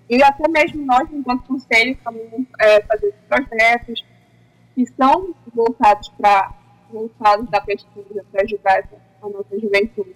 E 0.10 0.24
até 0.24 0.48
mesmo 0.48 0.86
nós, 0.86 1.08
enquanto 1.12 1.48
conselho, 1.48 1.92
estamos 1.92 2.22
é, 2.60 2.82
fazendo 2.84 3.14
projetos 3.28 4.06
que 4.74 4.86
são 4.86 5.36
voltados 5.54 6.10
para 6.10 6.54
voltados 6.90 7.50
da 7.50 7.60
pesquisa 7.60 8.24
para 8.32 8.44
ajudar 8.44 8.88
a 9.22 9.30
nossa 9.30 9.60
juventude. 9.60 10.16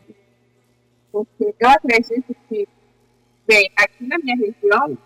Porque 1.11 1.53
eu 1.59 1.69
acredito 1.69 2.33
que, 2.47 2.67
bem, 3.45 3.69
aqui 3.77 4.07
na 4.07 4.17
minha 4.19 4.37
região, 4.37 4.97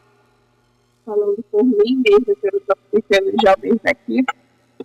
falando 1.03 1.43
por 1.49 1.63
mim 1.63 2.03
mesmo, 2.07 2.35
pelos 2.35 3.33
jovens 3.43 3.79
daqui, 3.81 4.23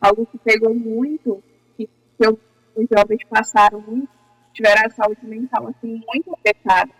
algo 0.00 0.24
que 0.26 0.38
pegou 0.38 0.74
muito 0.74 1.42
que 1.76 1.88
os 2.26 2.86
jovens 2.96 3.22
passaram 3.28 3.82
muito, 3.82 4.08
tiveram 4.54 4.86
a 4.86 4.90
saúde 4.90 5.26
mental 5.26 5.68
assim, 5.68 6.02
muito 6.08 6.32
afetada 6.34 6.99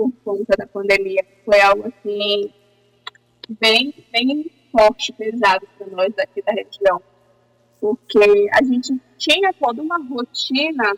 por 0.00 0.12
conta 0.24 0.56
da 0.56 0.66
pandemia. 0.66 1.22
Foi 1.44 1.60
algo 1.60 1.86
assim 1.86 2.50
bem, 3.60 3.92
bem 4.10 4.50
forte, 4.72 5.12
pesado 5.12 5.66
para 5.76 5.86
nós 5.88 6.14
aqui 6.18 6.42
da 6.42 6.52
região. 6.52 7.02
Porque 7.78 8.48
a 8.52 8.64
gente 8.64 8.98
tinha 9.18 9.52
toda 9.52 9.82
uma 9.82 9.98
rotina 9.98 10.94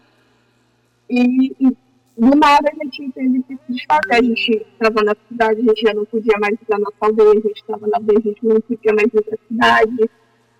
e, 1.11 1.53
e 1.59 1.76
do 2.16 2.36
nada 2.36 2.70
a 2.70 2.84
gente 2.84 3.11
teve 3.12 3.42
que 3.42 3.57
se 3.57 3.72
desfazer. 3.72 4.14
A 4.14 4.22
gente 4.22 4.66
estava 4.72 5.03
na 5.03 5.16
cidade, 5.28 5.61
a 5.61 5.64
gente 5.64 5.80
já 5.82 5.94
não 5.94 6.05
podia 6.05 6.38
mais 6.38 6.55
ir 6.55 6.66
na 6.68 6.78
nossa 6.78 6.96
aldeia, 7.00 7.30
a 7.30 7.34
gente 7.34 7.57
estava 7.57 7.86
na 7.88 7.96
aldeia, 7.96 8.18
a 8.18 8.22
gente 8.22 8.46
não 8.46 8.61
podia 8.61 8.92
mais 8.92 9.09
ir 9.12 9.22
para 9.22 9.34
a 9.34 9.48
cidade. 9.48 10.11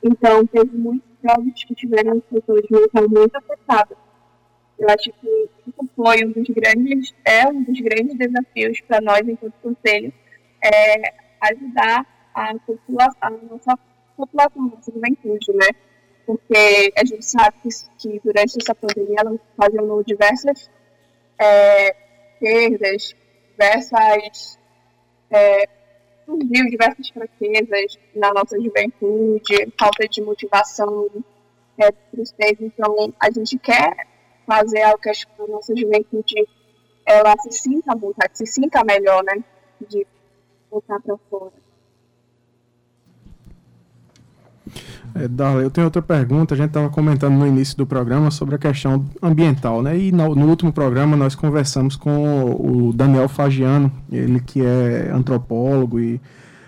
Então, 0.03 0.47
teve 0.47 0.77
muitos 0.77 1.09
jovens 1.23 1.65
que 1.65 1.75
tiveram 1.77 2.13
a 2.19 2.41
saúde 2.45 2.67
mental 2.71 3.09
muito 3.09 3.37
afetada. 3.37 3.97
Eu 4.79 4.89
acho 4.89 5.13
que 5.13 5.49
isso 5.67 5.91
foi 5.95 6.25
um 6.25 6.33
dos 6.33 6.49
grandes, 6.49 7.15
é 7.25 7.47
um 7.47 7.63
dos 7.63 7.81
grandes 7.81 8.17
desafios 8.17 8.81
para 8.81 9.01
nós, 9.01 9.27
enquanto 9.29 9.55
conselho, 9.63 10.13
é 10.63 11.15
ajudar 11.41 12.07
a 12.35 12.55
população, 12.67 13.17
a 13.21 13.31
nossa 13.31 13.79
população, 14.17 14.63
a 14.65 14.77
nossa 14.77 14.93
juventude, 14.93 15.53
né? 15.53 15.69
Porque 16.27 16.93
a 16.97 17.05
gente 17.05 17.25
sabe 17.25 17.57
que, 17.63 17.69
que 17.99 18.21
durante 18.25 18.57
essa 18.61 18.75
pandemia 18.75 19.17
ela 19.19 19.33
ocasionou 19.33 20.03
diversas 20.05 20.71
é, 21.39 21.97
perdas, 22.39 23.15
diversas 23.51 24.59
é, 25.31 25.69
surgiu 26.25 26.67
diversas 26.71 27.09
fraquezas 27.09 27.99
na 28.15 28.33
nossa 28.33 28.61
juventude, 28.61 29.73
falta 29.79 30.07
de 30.09 30.23
motivação 30.23 31.09
é, 31.79 31.89
os 32.17 32.35
Então, 32.61 33.13
a 33.21 33.31
gente 33.31 33.59
quer 33.59 34.12
fazer 34.47 34.83
algo 34.83 34.99
que 34.99 35.11
a 35.11 35.13
nossa 35.49 35.75
juventude 35.77 36.49
ela 37.05 37.35
se 37.43 37.53
sinta 37.53 37.95
vontade, 37.95 38.39
se 38.39 38.47
sinta 38.47 38.85
melhor, 38.85 39.23
né? 39.25 39.43
De 39.89 40.07
voltar 40.71 41.01
para 41.01 41.17
fora. 41.29 41.53
É, 45.15 45.29
Darla, 45.29 45.63
eu 45.63 45.71
tenho 45.71 45.87
outra 45.87 46.01
pergunta. 46.01 46.55
A 46.55 46.57
gente 46.57 46.69
estava 46.69 46.89
comentando 46.89 47.35
no 47.35 47.47
início 47.47 47.77
do 47.77 47.87
programa 47.87 48.31
sobre 48.31 48.55
a 48.55 48.59
questão 48.59 49.05
ambiental, 49.21 49.83
né? 49.83 49.97
E 49.99 50.13
no, 50.13 50.35
no, 50.35 50.47
último 50.47 50.73
programa 50.73 51.17
nós 51.17 51.35
conversamos 51.35 51.97
com 51.97 52.51
o 52.55 52.93
Daniel 52.93 53.29
Fagiano, 53.29 53.93
ele 54.11 54.41
que 54.41 54.65
é 54.65 55.11
antropólogo 55.13 56.01
e 56.01 56.21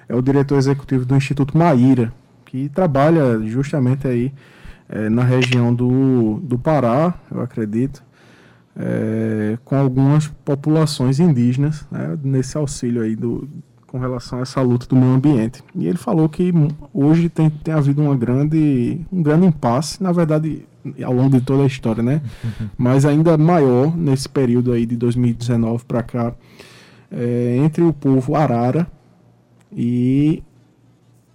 é 0.09 0.15
o 0.15 0.21
diretor 0.21 0.59
executivo 0.59 1.05
do 1.05 1.17
Instituto 1.17 1.57
Maíra, 1.57 2.13
que 2.45 2.69
trabalha 2.69 3.41
justamente 3.47 4.07
aí 4.07 4.33
é, 4.89 5.09
na 5.09 5.25
região 5.25 5.75
do, 5.75 6.41
do 6.43 6.59
Pará, 6.59 7.15
eu 7.31 7.41
acredito, 7.41 8.03
é, 8.77 9.57
com 9.65 9.77
algumas 9.77 10.29
populações 10.45 11.21
indígenas, 11.21 11.87
né, 11.91 12.19
nesse 12.23 12.57
auxílio 12.57 13.03
aí 13.03 13.15
do, 13.17 13.49
com 13.87 13.99
relação 13.99 14.41
a 14.41 14.43
essa 14.43 14.61
luta 14.61 14.87
do 14.87 14.97
meio 14.97 15.13
ambiente. 15.13 15.63
E 15.75 15.87
ele 15.87 15.97
falou 15.97 16.29
que 16.29 16.53
hoje 16.93 17.29
tem, 17.29 17.49
tem 17.49 17.73
havido 17.73 18.03
uma 18.03 18.17
grande, 18.17 19.01
um 19.13 19.23
grande 19.23 19.47
impasse, 19.47 20.03
na 20.03 20.11
verdade, 20.11 20.67
ao 21.03 21.13
longo 21.13 21.39
de 21.39 21.45
toda 21.45 21.63
a 21.63 21.67
história, 21.67 22.03
né? 22.03 22.21
Mas 22.77 23.05
ainda 23.05 23.39
maior 23.39 23.97
nesse 23.97 24.29
período 24.29 24.73
aí 24.73 24.85
de 24.85 24.97
2019 24.97 25.85
para 25.85 26.03
cá, 26.03 26.35
é, 27.11 27.57
entre 27.59 27.85
o 27.85 27.93
povo 27.93 28.35
arara 28.35 28.87
e 29.73 30.43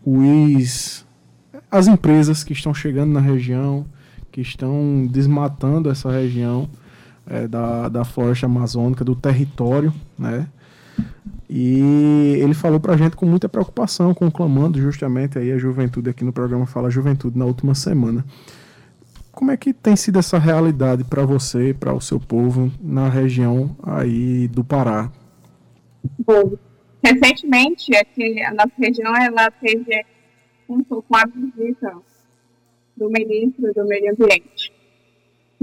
os 0.05 1.05
as 1.71 1.87
empresas 1.87 2.43
que 2.43 2.53
estão 2.53 2.73
chegando 2.73 3.13
na 3.13 3.19
região, 3.19 3.85
que 4.31 4.41
estão 4.41 5.07
desmatando 5.09 5.89
essa 5.89 6.11
região 6.11 6.69
é, 7.27 7.47
da, 7.47 7.89
da 7.89 8.03
floresta 8.03 8.45
amazônica, 8.45 9.03
do 9.03 9.15
território, 9.15 9.93
né? 10.17 10.47
E 11.49 12.37
ele 12.41 12.53
falou 12.53 12.79
pra 12.79 12.95
gente 12.95 13.15
com 13.15 13.25
muita 13.25 13.49
preocupação, 13.49 14.13
conclamando 14.13 14.79
justamente 14.79 15.39
aí 15.39 15.51
a 15.51 15.57
juventude 15.57 16.09
aqui 16.09 16.23
no 16.23 16.31
programa 16.31 16.67
Fala 16.67 16.91
Juventude 16.91 17.37
na 17.37 17.45
última 17.45 17.73
semana. 17.73 18.23
Como 19.31 19.51
é 19.51 19.57
que 19.57 19.73
tem 19.73 19.95
sido 19.95 20.19
essa 20.19 20.37
realidade 20.37 21.03
para 21.03 21.25
você, 21.25 21.73
para 21.73 21.93
o 21.93 22.01
seu 22.01 22.19
povo 22.19 22.71
na 22.81 23.09
região 23.09 23.75
aí 23.81 24.47
do 24.47 24.63
Pará? 24.63 25.11
Bom, 26.25 26.53
recentemente 27.03 27.95
aqui 27.95 28.43
a 28.43 28.51
nossa 28.53 28.73
região 28.77 29.15
ela 29.15 29.49
teve 29.49 30.05
um, 30.69 30.83
com 30.83 31.15
a 31.15 31.25
visita 31.25 31.97
do 32.95 33.09
ministro 33.09 33.73
do 33.73 33.85
Meio 33.85 34.11
Ambiente. 34.11 34.71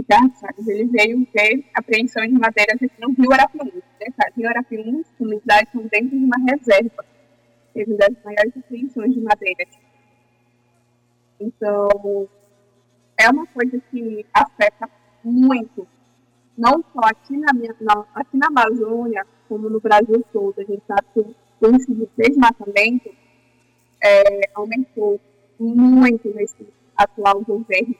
Garças, 0.08 0.68
ele 0.68 0.84
veio 0.84 1.26
ver 1.34 1.64
a 1.74 1.80
apreensão 1.80 2.22
de 2.26 2.32
madeiras 2.32 2.74
aqui 2.74 3.00
no 3.00 3.12
Rio 3.12 3.32
Arapiuns. 3.32 3.72
Né? 3.74 4.08
Rio 4.36 4.48
Arapiuns, 4.48 5.06
comunidades 5.16 5.72
são 5.72 5.82
dentro 5.86 6.10
de 6.10 6.24
uma 6.24 6.36
reserva. 6.50 7.04
Teve 7.72 7.94
das 7.94 8.10
maiores 8.24 8.56
apreensões 8.56 9.14
de 9.14 9.20
madeiras. 9.20 9.68
Então, 11.40 12.28
é 13.18 13.30
uma 13.30 13.46
coisa 13.46 13.80
que 13.90 14.24
afeta 14.34 14.88
muito, 15.24 15.86
não 16.56 16.84
só 16.92 17.00
aqui 17.04 17.36
na, 17.36 17.52
minha, 17.52 17.74
na, 17.80 18.04
aqui 18.14 18.36
na 18.36 18.46
Amazônia, 18.48 19.26
como 19.48 19.68
no 19.68 19.80
Brasil 19.80 20.24
todo. 20.32 20.58
A 20.58 20.64
gente 20.64 20.82
sabe 20.86 21.06
que 21.14 21.94
de 21.94 22.08
desmatamento 22.16 23.10
é, 24.06 24.40
aumentou 24.54 25.20
muito 25.58 26.28
nesse 26.34 26.66
atual 26.96 27.40
governo. 27.42 27.94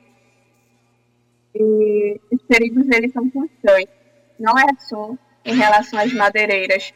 E 1.55 2.21
os 2.31 2.43
perigos 2.43 2.87
eles 2.89 3.13
são 3.13 3.29
constantes. 3.31 3.95
Não 4.39 4.59
é 4.59 4.67
só 4.79 5.17
em 5.45 5.55
relação 5.55 5.99
às 5.99 6.13
madeireiras, 6.13 6.93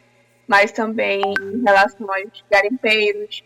mas 0.47 0.73
também 0.73 1.23
em 1.23 1.63
relação 1.63 2.07
aos 2.13 2.45
garimpeiros, 2.51 3.43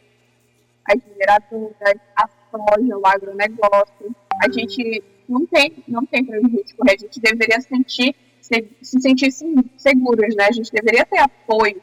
às 0.85 1.01
mineradoras, 1.05 2.01
a 2.17 2.29
soja, 2.51 2.99
o 2.99 3.07
agronegócio. 3.07 4.15
A 4.43 4.51
gente 4.51 5.03
não 5.29 5.47
tem, 5.47 5.73
não 5.87 6.05
tem 6.05 6.25
prejuízo, 6.25 6.75
a 6.83 6.91
gente 6.91 7.21
deveria 7.21 7.61
sentir, 7.61 8.15
se, 8.41 8.69
se 8.83 9.01
sentir 9.01 9.31
seguros, 9.77 10.35
né? 10.35 10.47
A 10.49 10.53
gente 10.53 10.73
deveria 10.73 11.07
ter 11.07 11.19
apoio 11.19 11.81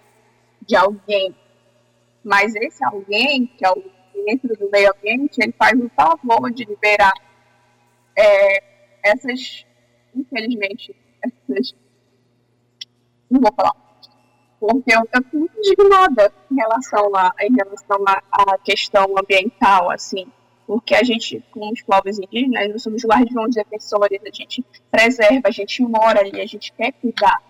de 0.67 0.75
alguém. 0.75 1.33
Mas 2.23 2.55
esse 2.55 2.83
alguém, 2.83 3.47
que 3.47 3.65
é 3.65 3.71
o 3.71 3.83
ministro 4.15 4.55
do 4.57 4.69
meio 4.69 4.91
ambiente, 4.95 5.39
ele 5.39 5.53
faz 5.57 5.79
o 5.79 5.89
favor 5.89 6.51
de 6.51 6.65
liberar 6.65 7.13
é, 8.15 8.63
essas, 9.03 9.65
infelizmente, 10.15 10.95
essas, 11.23 11.75
não 13.29 13.41
vou 13.41 13.53
falar, 13.53 13.75
porque 14.59 14.93
eu, 14.93 15.01
eu 15.13 15.23
fico 15.23 15.37
muito 15.37 15.57
indignada 15.57 16.31
em 16.51 16.55
relação 16.55 17.15
a, 17.15 17.33
em 17.41 17.55
relação 17.55 17.97
à 18.31 18.57
questão 18.59 19.05
ambiental, 19.17 19.89
assim, 19.89 20.27
porque 20.67 20.93
a 20.93 21.03
gente, 21.03 21.43
como 21.51 21.71
os 21.71 21.81
povos 21.81 22.19
indígenas, 22.19 22.69
nós 22.69 22.83
somos 22.83 23.03
guardiões 23.03 23.55
defensores, 23.55 24.21
a 24.23 24.31
gente 24.31 24.63
preserva, 24.89 25.47
a 25.47 25.51
gente 25.51 25.81
mora 25.81 26.19
ali, 26.19 26.39
a 26.39 26.45
gente 26.45 26.71
quer 26.73 26.91
cuidar, 26.93 27.41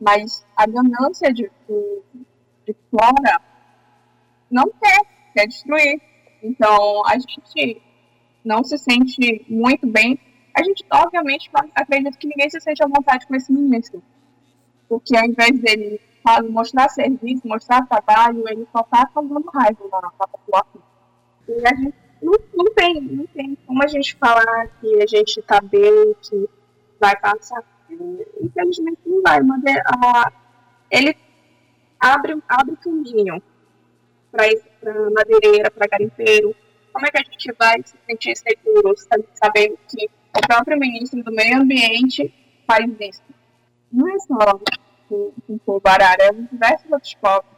mas 0.00 0.44
a 0.56 0.66
ganância 0.66 1.32
de, 1.32 1.50
de, 1.68 2.02
de 2.66 2.76
fora 2.90 3.40
não 4.52 4.70
quer, 4.80 5.00
quer 5.34 5.46
destruir. 5.46 6.00
Então, 6.42 7.06
a 7.06 7.18
gente 7.18 7.80
não 8.44 8.62
se 8.64 8.76
sente 8.78 9.44
muito 9.48 9.86
bem 9.86 10.18
a 10.54 10.62
gente, 10.62 10.84
obviamente, 10.90 11.50
acredito 11.74 12.18
que 12.18 12.26
ninguém 12.26 12.48
se 12.50 12.60
sente 12.60 12.82
à 12.82 12.86
vontade 12.86 13.26
com 13.26 13.34
esse 13.34 13.52
ministro. 13.52 14.02
Porque 14.88 15.16
ao 15.16 15.24
invés 15.24 15.58
dele 15.58 16.00
mostrar 16.50 16.88
serviço, 16.90 17.46
mostrar 17.46 17.86
trabalho, 17.86 18.46
ele 18.48 18.66
só 18.70 18.80
está 18.80 19.06
causando 19.06 19.50
raiva 19.50 19.88
na, 19.90 20.10
população. 20.10 20.82
E 21.48 21.66
a 21.66 21.74
gente 21.74 21.94
não, 22.22 22.34
não, 22.54 22.74
tem, 22.74 23.00
não 23.00 23.26
tem 23.26 23.56
como 23.66 23.82
a 23.82 23.86
gente 23.86 24.14
falar 24.16 24.68
que 24.80 25.02
a 25.02 25.06
gente 25.06 25.40
está 25.40 25.60
bem, 25.60 26.14
que 26.20 26.48
vai 27.00 27.16
passar. 27.16 27.64
Infelizmente 28.40 28.98
não 29.06 29.22
vai, 29.22 29.42
mas 29.42 29.64
é, 29.64 29.82
a, 29.86 30.32
ele 30.90 31.16
abre, 31.98 32.42
abre 32.48 32.76
caminho 32.76 33.42
para 34.32 35.10
madeireira, 35.10 35.70
para 35.70 35.86
garimpeiro. 35.86 36.56
Como 36.92 37.06
é 37.06 37.10
que 37.10 37.18
a 37.18 37.22
gente 37.22 37.54
vai 37.58 37.80
se 37.84 37.94
sentir 38.06 38.36
seguro, 38.36 38.94
sabendo 39.34 39.78
que 39.88 40.10
o 40.36 40.46
próprio 40.46 40.78
ministro 40.78 41.22
do 41.22 41.30
Meio 41.30 41.60
Ambiente 41.60 42.32
faz 42.66 42.86
isso. 42.98 43.22
Não 43.92 44.08
é 44.08 44.18
só 44.18 44.60
o, 45.10 45.32
o 45.66 45.80
Barara, 45.80 46.24
é 46.24 46.32
diversos 46.32 46.90
outros 46.90 47.14
povos. 47.14 47.52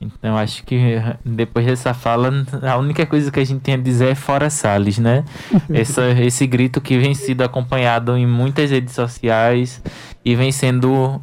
Então, 0.00 0.34
acho 0.38 0.64
que 0.64 0.80
depois 1.22 1.66
dessa 1.66 1.92
fala, 1.92 2.30
a 2.62 2.78
única 2.78 3.04
coisa 3.04 3.30
que 3.30 3.38
a 3.38 3.44
gente 3.44 3.60
tem 3.60 3.74
a 3.74 3.76
dizer 3.76 4.12
é 4.12 4.14
fora 4.14 4.48
Salles, 4.48 4.98
né? 4.98 5.24
Essa, 5.68 6.08
esse 6.22 6.46
grito 6.46 6.80
que 6.80 6.96
vem 6.98 7.14
sido 7.14 7.42
acompanhado 7.42 8.16
em 8.16 8.26
muitas 8.26 8.70
redes 8.70 8.94
sociais 8.94 9.82
e 10.24 10.34
vem 10.34 10.50
sendo 10.52 11.20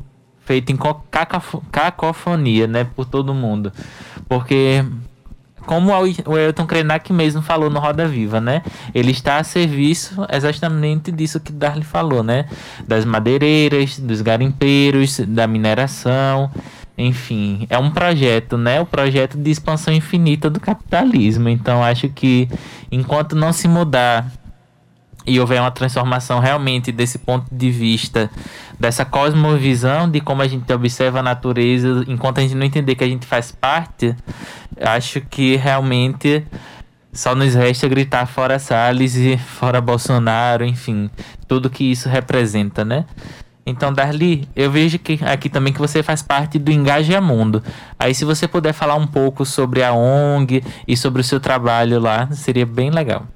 feito 0.47 0.71
em 0.71 0.79
cacofonia, 1.69 2.65
né? 2.65 2.85
Por 2.95 3.05
todo 3.05 3.33
mundo. 3.33 3.71
Porque 4.29 4.83
como 5.65 5.91
o 5.91 6.37
Elton 6.37 6.65
Krenak 6.65 7.11
mesmo 7.11 7.41
falou 7.41 7.69
no 7.69 7.79
Roda 7.79 8.07
Viva, 8.07 8.39
né? 8.39 8.63
Ele 8.95 9.11
está 9.11 9.37
a 9.37 9.43
serviço 9.43 10.25
exatamente 10.31 11.11
disso 11.11 11.41
que 11.41 11.51
Darly 11.51 11.83
falou, 11.83 12.23
né? 12.23 12.45
Das 12.87 13.03
madeireiras, 13.03 13.99
dos 13.99 14.21
garimpeiros, 14.21 15.19
da 15.19 15.45
mineração, 15.45 16.49
enfim, 16.97 17.67
é 17.69 17.77
um 17.77 17.91
projeto, 17.91 18.57
né? 18.57 18.79
O 18.79 18.85
projeto 18.85 19.37
de 19.37 19.51
expansão 19.51 19.93
infinita 19.93 20.49
do 20.49 20.61
capitalismo. 20.61 21.49
Então, 21.49 21.83
acho 21.83 22.07
que 22.07 22.49
enquanto 22.89 23.35
não 23.35 23.51
se 23.51 23.67
mudar 23.67 24.31
e 25.27 25.41
houver 25.41 25.59
uma 25.59 25.69
transformação 25.69 26.39
realmente 26.39 26.89
desse 26.89 27.19
ponto 27.19 27.45
de 27.53 27.69
vista, 27.69 28.31
dessa 28.80 29.03
cosmovisão 29.03 30.09
de 30.09 30.21
como 30.21 30.41
a 30.41 30.47
gente 30.47 30.71
observa 30.71 31.19
a 31.19 31.23
natureza, 31.23 32.03
enquanto 32.07 32.39
a 32.39 32.41
gente 32.41 32.55
não 32.55 32.65
entender 32.65 32.95
que 32.95 33.03
a 33.03 33.07
gente 33.07 33.25
faz 33.25 33.51
parte, 33.51 34.15
acho 34.80 35.21
que 35.21 35.55
realmente 35.55 36.45
só 37.11 37.34
nos 37.34 37.55
resta 37.55 37.88
gritar 37.88 38.28
fora 38.28 38.59
Salles 38.59 39.15
e 39.15 39.38
fora 39.38 39.82
Bolsonaro, 39.82 40.63
enfim, 40.63 41.09
tudo 41.47 41.69
que 41.69 41.91
isso 41.91 42.07
representa, 42.07 42.86
né? 42.86 43.05
Então, 43.65 43.91
Darli, 43.91 44.47
eu 44.55 44.71
vejo 44.71 44.97
que 44.97 45.19
aqui 45.25 45.49
também 45.49 45.73
que 45.73 45.80
você 45.80 46.01
faz 46.01 46.21
parte 46.21 46.57
do 46.57 46.71
Engaja 46.71 47.19
Mundo. 47.19 47.61
Aí, 47.99 48.15
se 48.15 48.23
você 48.23 48.47
puder 48.47 48.71
falar 48.71 48.95
um 48.95 49.05
pouco 49.05 49.43
sobre 49.43 49.84
a 49.84 49.93
ONG 49.93 50.63
e 50.88 50.95
sobre 50.95 51.19
o 51.19 51.23
seu 51.23 51.38
trabalho 51.38 51.99
lá, 51.99 52.32
seria 52.32 52.65
bem 52.65 52.89
legal. 52.89 53.28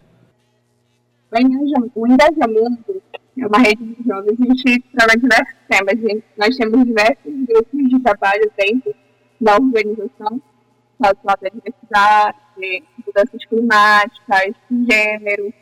O 1.95 2.07
Engajamundo 2.07 3.00
é 3.37 3.47
uma 3.47 3.59
rede 3.59 3.83
de 3.83 4.03
jovens, 4.03 4.37
a 4.39 4.43
gente 4.43 4.79
trabalha 4.91 5.19
diversos 5.19 5.55
temas. 5.69 6.23
Nós 6.37 6.57
temos 6.57 6.85
diversos 6.85 7.45
grupos 7.47 7.89
de 7.89 7.99
trabalho 7.99 8.51
dentro 8.57 8.93
da 9.39 9.55
organização, 9.55 10.41
relacionados 11.01 11.43
à 11.43 11.49
diversidade, 11.49 12.83
mudanças 13.05 13.45
climáticas, 13.45 14.55
gênero, 14.89 15.53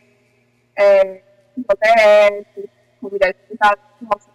é, 0.77 1.21
ODS, 1.57 2.69
comunidades 2.99 3.41
cuidadas. 3.47 4.29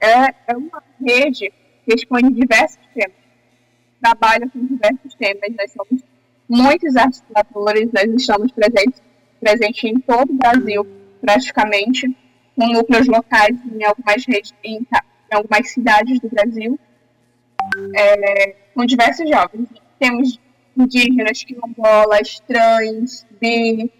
É, 0.00 0.52
é 0.52 0.56
uma 0.56 0.82
rede 1.00 1.52
que 1.84 1.94
expõe 1.94 2.22
diversos 2.32 2.84
temas, 2.94 3.16
trabalha 4.02 4.48
com 4.50 4.64
diversos 4.64 5.14
temas. 5.14 5.56
Nós 5.56 5.72
somos 5.72 6.02
muitos 6.48 6.96
articuladores, 6.96 7.90
nós 7.92 8.20
estamos 8.20 8.50
presentes 8.52 9.00
presente 9.40 9.88
em 9.88 9.98
todo 10.00 10.30
o 10.30 10.36
Brasil, 10.36 10.86
praticamente, 11.20 12.06
com 12.60 12.68
núcleos 12.74 13.06
locais 13.06 13.56
em 13.64 13.82
algumas 13.84 14.28
em, 14.62 14.80
em 14.82 14.86
algumas 15.34 15.70
cidades 15.70 16.20
do 16.20 16.28
Brasil, 16.28 16.78
é, 17.94 18.54
com 18.74 18.84
diversos 18.84 19.26
jovens. 19.30 19.66
Temos 19.98 20.38
indígenas, 20.76 21.42
quilombolas, 21.42 22.40
trans, 22.40 23.26
bi, 23.40 23.90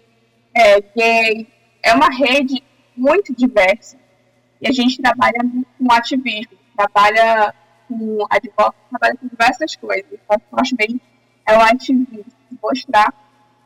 é, 0.53 0.79
gay. 0.95 1.47
É 1.81 1.95
uma 1.95 2.09
rede 2.09 2.63
muito 2.95 3.33
diversa. 3.35 3.97
E 4.61 4.67
a 4.67 4.71
gente 4.71 5.01
trabalha 5.01 5.39
com 5.79 5.91
ativismo, 5.91 6.55
trabalha 6.77 7.55
com 7.87 8.19
advogados, 8.29 8.79
trabalha 8.91 9.17
com 9.17 9.27
diversas 9.27 9.75
coisas. 9.75 10.19
O 10.29 10.39
forte 10.51 10.75
mesmo 10.77 11.01
é 11.47 11.57
o 11.57 11.61
ativismo, 11.61 12.25
mostrar 12.61 13.11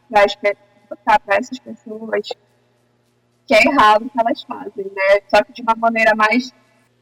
para 0.09 1.35
essas 1.35 1.59
pessoas 1.59 2.29
que 3.47 3.53
é 3.53 3.63
errado 3.63 4.09
que 4.09 4.19
elas 4.19 4.41
fazem, 4.43 4.85
né? 4.85 5.21
Só 5.27 5.43
que 5.43 5.53
de 5.53 5.61
uma 5.61 5.75
maneira 5.75 6.15
mais, 6.15 6.53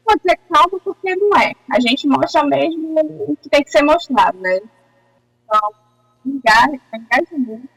pode 0.04 0.20
dizer 0.22 0.38
calma, 0.50 0.78
porque 0.82 1.14
não 1.16 1.36
é. 1.38 1.52
A 1.70 1.80
gente 1.80 2.06
mostra 2.06 2.44
mesmo 2.44 2.94
o 3.28 3.36
que 3.36 3.48
tem 3.48 3.62
que 3.64 3.70
ser 3.70 3.82
mostrado, 3.82 4.38
né? 4.38 4.60
Então, 5.44 5.72
engajamento, 6.26 7.68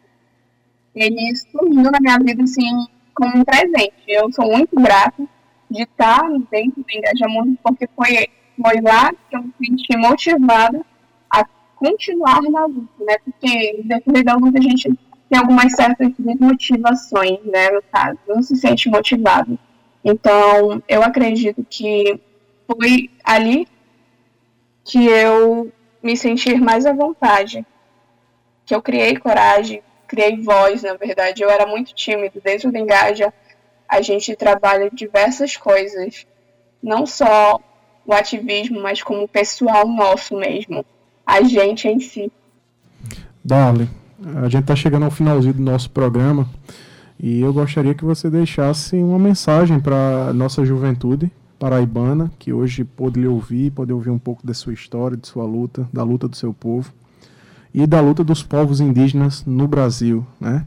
ele 0.96 1.36
sumiu 1.36 1.92
na 1.92 2.00
minha 2.02 2.18
vida, 2.18 2.44
assim, 2.44 2.88
como 3.14 3.38
um 3.38 3.44
presente. 3.44 4.04
Eu 4.08 4.32
sou 4.32 4.46
muito 4.46 4.76
grata 4.76 5.24
de 5.70 5.84
estar 5.84 6.28
dentro 6.52 6.84
do 6.84 6.92
Engajamundo, 6.92 7.58
porque 7.64 7.88
foi, 7.96 8.28
foi 8.62 8.82
lá 8.82 9.12
que 9.30 9.36
eu 9.36 9.44
me 9.44 9.54
senti 9.60 9.98
motivada 9.98 10.86
a 11.30 11.46
continuar 11.76 12.42
na 12.44 12.66
luta, 12.66 13.04
né? 13.04 13.18
Porque 13.24 13.82
depois 13.86 14.24
da 14.24 14.36
luta 14.36 14.60
a 14.60 14.62
gente 14.62 14.90
tem 15.30 15.40
algumas 15.40 15.74
certas 15.74 16.12
desmotivações, 16.18 17.40
né? 17.44 17.70
No 17.70 17.82
caso, 17.92 18.18
não 18.28 18.42
se 18.42 18.56
sente 18.56 18.90
motivado. 18.90 19.58
Então, 20.04 20.82
eu 20.88 21.04
acredito 21.04 21.66
que 21.70 22.20
foi 22.66 23.10
ali 23.24 23.68
que 24.84 25.06
eu 25.06 25.72
me 26.02 26.16
sentir 26.16 26.62
mais 26.62 26.86
à 26.86 26.94
vontade, 26.94 27.66
que 28.66 28.74
eu 28.74 28.82
criei 28.82 29.18
coragem, 29.18 29.82
criei 30.08 30.42
voz, 30.42 30.84
na 30.84 30.94
verdade. 30.94 31.44
Eu 31.44 31.50
era 31.50 31.66
muito 31.66 31.94
tímido. 31.94 32.40
Dentro 32.42 32.72
do 32.72 32.78
Engaja, 32.78 33.34
a 33.88 34.02
gente 34.02 34.36
trabalha 34.36 34.90
diversas 34.92 35.58
coisas, 35.58 36.26
não 36.82 37.06
só 37.06 37.60
o 38.06 38.14
ativismo, 38.14 38.82
mas 38.82 39.04
como 39.04 39.28
pessoal 39.28 39.86
nosso 39.86 40.36
mesmo, 40.38 40.86
a 41.26 41.42
gente 41.42 41.88
em 41.88 42.00
si. 42.00 42.32
Darle, 43.44 43.90
a 44.36 44.50
gente 44.50 44.64
está 44.64 44.76
chegando 44.76 45.04
ao 45.04 45.12
finalzinho 45.12 45.54
do 45.54 45.62
nosso 45.62 45.90
programa 45.90 46.48
e 47.20 47.42
eu 47.42 47.54
gostaria 47.54 47.94
que 47.94 48.04
você 48.04 48.30
deixasse 48.30 48.96
uma 48.96 49.20
mensagem 49.20 49.80
para 49.80 50.32
nossa 50.34 50.66
juventude 50.66 51.32
paraibana, 51.60 52.32
que 52.38 52.54
hoje 52.54 52.84
pôde 52.84 53.20
lhe 53.20 53.28
ouvir, 53.28 53.72
pode 53.72 53.92
ouvir 53.92 54.12
um 54.12 54.20
pouco 54.20 54.46
da 54.46 54.54
sua 54.54 54.74
história, 54.74 55.18
de 55.18 55.28
sua 55.28 55.44
luta, 55.44 55.88
da 55.92 56.04
luta 56.04 56.28
do 56.28 56.36
seu 56.36 56.54
povo 56.54 56.92
e 57.74 57.86
da 57.88 58.00
luta 58.00 58.24
dos 58.24 58.44
povos 58.44 58.80
indígenas 58.80 59.44
no 59.46 59.68
Brasil, 59.68 60.26
né? 60.40 60.66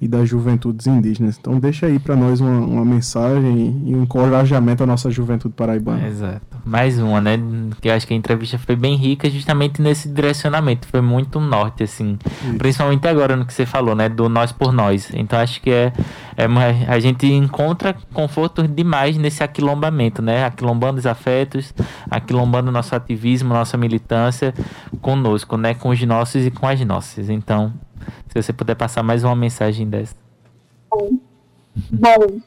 E 0.00 0.08
das 0.08 0.28
juventudes 0.28 0.86
indígenas. 0.86 1.38
Então 1.38 1.58
deixa 1.58 1.86
aí 1.86 1.98
para 1.98 2.16
nós 2.16 2.40
uma, 2.40 2.58
uma, 2.58 2.84
mensagem 2.84 3.82
e 3.86 3.94
um 3.94 4.02
encorajamento 4.02 4.82
à 4.82 4.86
nossa 4.86 5.10
juventude 5.10 5.54
paraibana. 5.54 6.06
Exato. 6.06 6.42
Mais 6.64 6.98
uma, 6.98 7.20
né? 7.20 7.38
Que 7.80 7.88
eu 7.88 7.94
acho 7.94 8.06
que 8.06 8.12
a 8.12 8.16
entrevista 8.16 8.58
foi 8.58 8.76
bem 8.76 8.96
rica 8.96 9.30
justamente 9.30 9.80
nesse 9.80 10.08
direcionamento. 10.08 10.86
Foi 10.88 11.00
muito 11.00 11.40
norte, 11.40 11.84
assim. 11.84 12.18
Isso. 12.44 12.58
Principalmente 12.58 13.06
agora 13.06 13.36
no 13.36 13.46
que 13.46 13.54
você 13.54 13.64
falou, 13.64 13.94
né? 13.94 14.08
Do 14.08 14.28
nós 14.28 14.52
por 14.52 14.72
nós. 14.72 15.10
Então 15.14 15.38
acho 15.38 15.60
que 15.60 15.70
é, 15.70 15.92
é 16.36 16.46
a 16.88 16.98
gente 16.98 17.26
encontra 17.26 17.94
conforto 18.12 18.66
demais 18.66 19.16
nesse 19.16 19.42
aquilombamento, 19.42 20.20
né? 20.20 20.44
Aquilombando 20.44 20.98
os 20.98 21.06
afetos, 21.06 21.74
aquilombando 22.10 22.70
nosso 22.70 22.94
ativismo, 22.94 23.54
nossa 23.54 23.76
militância 23.76 24.52
conosco, 25.00 25.56
né? 25.56 25.74
Com 25.74 25.90
os 25.90 26.02
nossos 26.02 26.46
e 26.46 26.50
com 26.50 26.66
as 26.66 26.80
nossas. 26.84 27.30
Então 27.30 27.72
se 28.34 28.42
você 28.42 28.52
puder 28.52 28.74
passar 28.74 29.02
mais 29.04 29.22
uma 29.22 29.36
mensagem 29.36 29.88
dessa. 29.88 30.16
Bom, 30.90 31.18
bom 31.92 32.40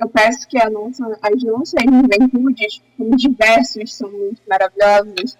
eu 0.00 0.08
peço 0.08 0.48
que 0.48 0.58
a 0.58 0.68
nossa, 0.68 1.04
as 1.22 1.42
nossas 1.44 1.82
juventudes, 1.84 2.82
como 2.96 3.16
diversos 3.16 3.94
são 3.94 4.10
muito 4.10 4.42
maravilhosos, 4.48 5.36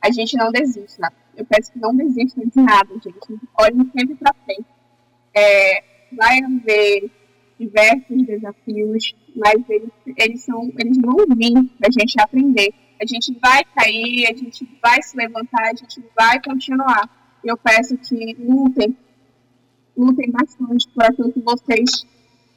a 0.00 0.10
gente 0.12 0.36
não 0.36 0.52
desista. 0.52 1.12
Eu 1.36 1.44
peço 1.46 1.72
que 1.72 1.80
não 1.80 1.94
desistam 1.96 2.44
de 2.44 2.60
nada, 2.60 2.94
gente. 2.94 3.40
Olhem 3.58 3.90
sempre 3.96 4.14
para 4.16 4.34
frente. 4.44 4.66
É, 5.34 5.84
vai 6.12 6.38
haver 6.42 7.10
diversos 7.58 8.26
desafios, 8.26 9.14
mas 9.34 9.62
eles, 9.68 9.90
eles, 10.16 10.42
são, 10.44 10.72
eles 10.78 10.98
vão 10.98 11.16
vir 11.36 11.52
para 11.78 11.88
a 11.88 12.00
gente 12.00 12.20
aprender. 12.20 12.72
A 13.00 13.06
gente 13.06 13.36
vai 13.40 13.64
cair, 13.76 14.26
a 14.26 14.36
gente 14.36 14.68
vai 14.82 15.02
se 15.02 15.16
levantar, 15.16 15.70
a 15.70 15.74
gente 15.74 16.04
vai 16.16 16.40
continuar. 16.42 17.08
Eu 17.44 17.56
peço 17.56 17.96
que 17.96 18.36
lutem 18.38 18.96
lutem 20.00 20.30
bastante 20.30 20.88
por 20.88 21.04
aquilo 21.04 21.32
que 21.32 21.40
vocês, 21.40 22.06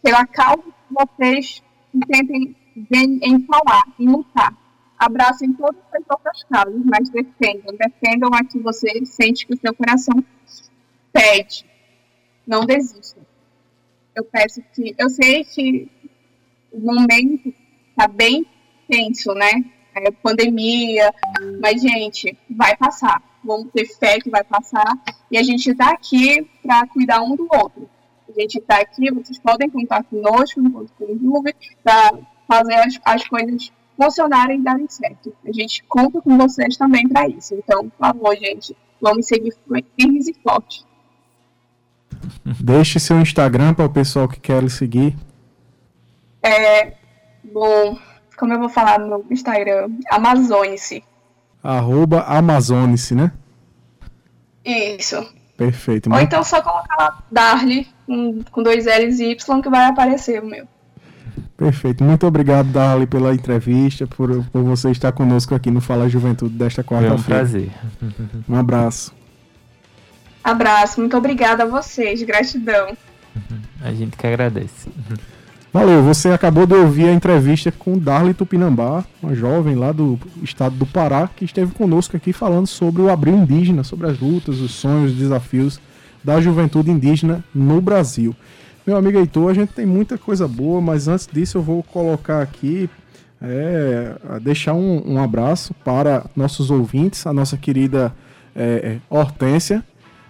pela 0.01 0.25
causa 0.25 0.63
que 0.63 0.93
vocês 0.93 1.63
tentem 2.07 2.55
em, 2.75 3.19
em 3.21 3.45
falar, 3.45 3.83
em 3.99 4.09
lutar. 4.09 4.55
Abracem 4.97 5.51
todas 5.53 5.81
as 5.93 6.03
outras 6.09 6.43
causas, 6.43 6.81
mas 6.85 7.09
defendam. 7.09 7.75
Defendam 7.75 8.29
a 8.33 8.43
que 8.43 8.57
você 8.59 9.05
sente 9.05 9.45
que 9.45 9.53
o 9.53 9.57
seu 9.57 9.73
coração 9.73 10.23
pede. 11.11 11.65
Não 12.47 12.65
desistam. 12.65 13.23
Eu 14.15 14.23
peço 14.23 14.61
que. 14.73 14.95
Eu 14.97 15.09
sei 15.09 15.43
que 15.43 15.89
o 16.71 16.79
momento 16.79 17.53
está 17.89 18.07
bem 18.07 18.45
tenso, 18.87 19.33
né? 19.33 19.51
É 19.95 20.09
pandemia, 20.09 21.13
mas, 21.61 21.81
gente, 21.81 22.35
vai 22.49 22.75
passar 22.75 23.21
vamos 23.43 23.71
ter 23.71 23.85
fé 23.85 24.19
que 24.19 24.29
vai 24.29 24.43
passar. 24.43 24.97
E 25.29 25.37
a 25.37 25.43
gente 25.43 25.71
está 25.71 25.91
aqui 25.91 26.47
para 26.61 26.87
cuidar 26.87 27.21
um 27.21 27.35
do 27.35 27.47
outro. 27.51 27.89
A 28.27 28.39
gente 28.39 28.57
está 28.57 28.77
aqui, 28.77 29.11
vocês 29.11 29.39
podem 29.39 29.69
contar 29.69 30.03
conosco, 30.03 30.61
enquanto 30.61 30.91
com 30.93 31.17
Juve, 31.17 31.55
para 31.83 32.11
fazer 32.47 32.75
as, 32.75 32.99
as 33.03 33.27
coisas 33.27 33.71
funcionarem 33.97 34.59
e 34.59 34.63
darem 34.63 34.87
certo. 34.89 35.35
A 35.45 35.51
gente 35.51 35.83
conta 35.83 36.21
com 36.21 36.37
vocês 36.37 36.77
também 36.77 37.07
para 37.07 37.27
isso. 37.27 37.53
Então, 37.53 37.89
por 37.89 37.97
favor, 37.97 38.35
gente, 38.35 38.75
vamos 39.01 39.27
seguir 39.27 39.53
firmes 39.99 40.27
e 40.27 40.33
fortes. 40.33 40.85
Deixe 42.59 42.99
seu 42.99 43.19
Instagram 43.19 43.73
para 43.73 43.85
o 43.85 43.89
pessoal 43.89 44.27
que 44.27 44.39
quer 44.39 44.67
seguir. 44.69 45.15
É, 46.41 46.93
bom, 47.43 47.97
como 48.37 48.53
eu 48.53 48.59
vou 48.59 48.69
falar 48.69 48.99
no 48.99 49.25
Instagram? 49.29 49.89
Amazonice 50.09 51.03
arroba 51.63 52.23
Amazonice, 52.23 53.15
né? 53.15 53.31
Isso. 54.65 55.25
Perfeito. 55.57 56.11
Ou 56.11 56.19
então 56.19 56.43
só 56.43 56.61
colocar 56.61 56.95
lá 56.97 57.23
Darly 57.31 57.87
com, 58.51 58.63
dois 58.63 58.85
L's 58.85 59.19
e 59.19 59.31
Y 59.31 59.61
que 59.61 59.69
vai 59.69 59.85
aparecer 59.85 60.41
o 60.41 60.45
meu. 60.45 60.67
Perfeito. 61.55 62.03
Muito 62.03 62.27
obrigado, 62.27 62.67
Darly, 62.67 63.07
pela 63.07 63.33
entrevista, 63.33 64.05
por, 64.05 64.43
por 64.45 64.63
você 64.63 64.91
estar 64.91 65.11
conosco 65.11 65.55
aqui 65.55 65.71
no 65.71 65.79
Fala 65.79 66.09
Juventude 66.09 66.55
desta 66.55 66.83
quarta-feira. 66.83 67.17
Foi 67.17 67.21
um 67.21 67.23
prazer. 67.23 67.71
Um 68.49 68.55
abraço. 68.55 69.13
Abraço. 70.43 70.99
Muito 70.99 71.15
obrigada 71.15 71.63
a 71.63 71.65
vocês. 71.65 72.21
Gratidão. 72.23 72.97
A 73.81 73.93
gente 73.93 74.17
que 74.17 74.27
agradece. 74.27 74.89
Valeu, 75.73 76.03
você 76.03 76.29
acabou 76.29 76.67
de 76.67 76.75
ouvir 76.75 77.07
a 77.07 77.11
entrevista 77.11 77.71
com 77.71 77.97
Darly 77.97 78.35
Tupinambá, 78.35 79.03
uma 79.23 79.33
jovem 79.33 79.73
lá 79.73 79.91
do 79.91 80.19
estado 80.43 80.75
do 80.75 80.85
Pará, 80.85 81.27
que 81.27 81.43
esteve 81.43 81.73
conosco 81.73 82.15
aqui 82.15 82.31
falando 82.31 82.67
sobre 82.67 83.01
o 83.01 83.09
abril 83.09 83.33
indígena, 83.33 83.83
sobre 83.83 84.05
as 84.05 84.19
lutas, 84.19 84.59
os 84.59 84.69
sonhos, 84.69 85.13
os 85.13 85.17
desafios 85.17 85.79
da 86.23 86.39
juventude 86.39 86.91
indígena 86.91 87.43
no 87.55 87.81
Brasil. 87.81 88.35
Meu 88.85 88.95
amigo 88.97 89.17
Heitor, 89.17 89.49
a 89.49 89.53
gente 89.55 89.73
tem 89.73 89.83
muita 89.83 90.15
coisa 90.15 90.47
boa, 90.47 90.79
mas 90.79 91.07
antes 91.07 91.27
disso 91.33 91.57
eu 91.57 91.63
vou 91.63 91.81
colocar 91.81 92.43
aqui, 92.43 92.87
é, 93.41 94.13
deixar 94.43 94.75
um, 94.75 95.13
um, 95.13 95.19
abraço 95.19 95.73
para 95.83 96.23
nossos 96.35 96.69
ouvintes, 96.69 97.25
a 97.25 97.33
nossa 97.33 97.57
querida 97.57 98.13
é, 98.55 98.97
Hortência, 99.09 99.83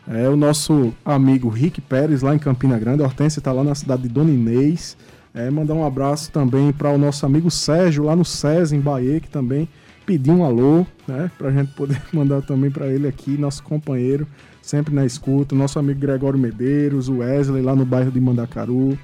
é, 0.07 0.29
o 0.29 0.37
nosso 0.37 0.93
amigo 1.03 1.49
Rick 1.49 1.81
Pérez 1.81 2.21
lá 2.21 2.33
em 2.33 2.39
Campina 2.39 2.79
Grande, 2.79 3.03
a 3.03 3.05
Hortência 3.05 3.41
está 3.41 3.51
lá 3.51 3.61
na 3.61 3.75
cidade 3.75 4.03
de 4.03 4.07
Dona 4.07 4.31
Inês, 4.31 4.95
é, 5.33 5.49
mandar 5.49 5.73
um 5.73 5.85
abraço 5.85 6.31
também 6.31 6.71
para 6.71 6.91
o 6.91 6.97
nosso 6.97 7.25
amigo 7.25 7.49
Sérgio, 7.49 8.03
lá 8.03 8.15
no 8.15 8.23
SES, 8.23 8.71
em 8.71 8.79
Bahia, 8.79 9.19
que 9.19 9.29
também 9.29 9.67
pediu 10.05 10.33
um 10.33 10.43
alô, 10.43 10.85
né? 11.07 11.31
Para 11.37 11.49
a 11.49 11.51
gente 11.51 11.73
poder 11.73 12.01
mandar 12.13 12.41
também 12.41 12.69
para 12.69 12.87
ele 12.87 13.07
aqui, 13.07 13.31
nosso 13.37 13.63
companheiro, 13.63 14.27
sempre 14.61 14.93
na 14.93 15.05
escuta. 15.05 15.55
Nosso 15.55 15.79
amigo 15.79 15.99
Gregório 15.99 16.37
Medeiros, 16.37 17.09
o 17.09 17.17
Wesley, 17.17 17.63
lá 17.63 17.75
no 17.75 17.85
bairro 17.85 18.11
de 18.11 18.19
Mandacaru. 18.19 18.97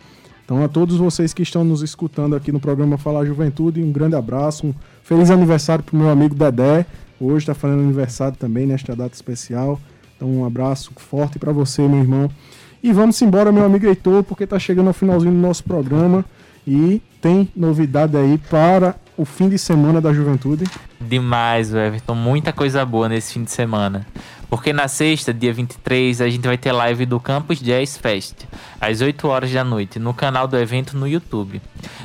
Então, 0.45 0.63
a 0.63 0.67
todos 0.67 0.97
vocês 0.97 1.33
que 1.33 1.43
estão 1.43 1.63
nos 1.63 1.81
escutando 1.81 2.35
aqui 2.35 2.51
no 2.51 2.59
programa 2.59 2.97
Falar 2.97 3.25
Juventude, 3.25 3.81
um 3.81 3.91
grande 3.91 4.15
abraço. 4.15 4.67
Um 4.67 4.73
feliz 5.03 5.29
aniversário 5.29 5.83
para 5.83 5.95
o 5.95 5.99
meu 5.99 6.09
amigo 6.09 6.35
Dedé. 6.35 6.85
Hoje 7.19 7.43
está 7.43 7.53
fazendo 7.53 7.81
aniversário 7.81 8.37
também 8.37 8.65
nesta 8.65 8.95
data 8.95 9.13
especial. 9.13 9.79
Então, 10.15 10.29
um 10.29 10.45
abraço 10.45 10.91
forte 10.95 11.39
para 11.39 11.51
você, 11.51 11.87
meu 11.87 11.99
irmão. 11.99 12.29
E 12.81 12.93
vamos 12.93 13.21
embora, 13.21 13.51
meu 13.51 13.65
amigo 13.65 13.85
Heitor, 13.85 14.23
porque 14.23 14.45
está 14.45 14.57
chegando 14.57 14.87
ao 14.87 14.93
finalzinho 14.93 15.33
do 15.33 15.39
nosso 15.39 15.63
programa 15.63 16.23
e 16.65 17.01
tem 17.21 17.49
novidade 17.55 18.15
aí 18.15 18.37
para 18.49 18.95
o 19.17 19.25
fim 19.25 19.49
de 19.49 19.57
semana 19.57 19.99
da 19.99 20.13
juventude. 20.13 20.63
Demais, 20.99 21.73
Everton. 21.73 22.13
Muita 22.13 22.51
coisa 22.51 22.85
boa 22.85 23.07
nesse 23.07 23.33
fim 23.33 23.43
de 23.43 23.51
semana. 23.51 24.05
Porque 24.49 24.73
na 24.73 24.87
sexta, 24.87 25.31
dia 25.31 25.53
23, 25.53 26.21
a 26.21 26.27
gente 26.27 26.45
vai 26.45 26.57
ter 26.57 26.71
live 26.71 27.05
do 27.05 27.19
Campus 27.19 27.59
Jazz 27.61 27.97
Fest, 27.97 28.45
às 28.81 28.99
8 28.99 29.27
horas 29.27 29.51
da 29.51 29.63
noite, 29.63 29.99
no 29.99 30.11
canal 30.11 30.47
do 30.47 30.57
evento 30.57 30.97
no 30.97 31.07
YouTube. 31.07 31.61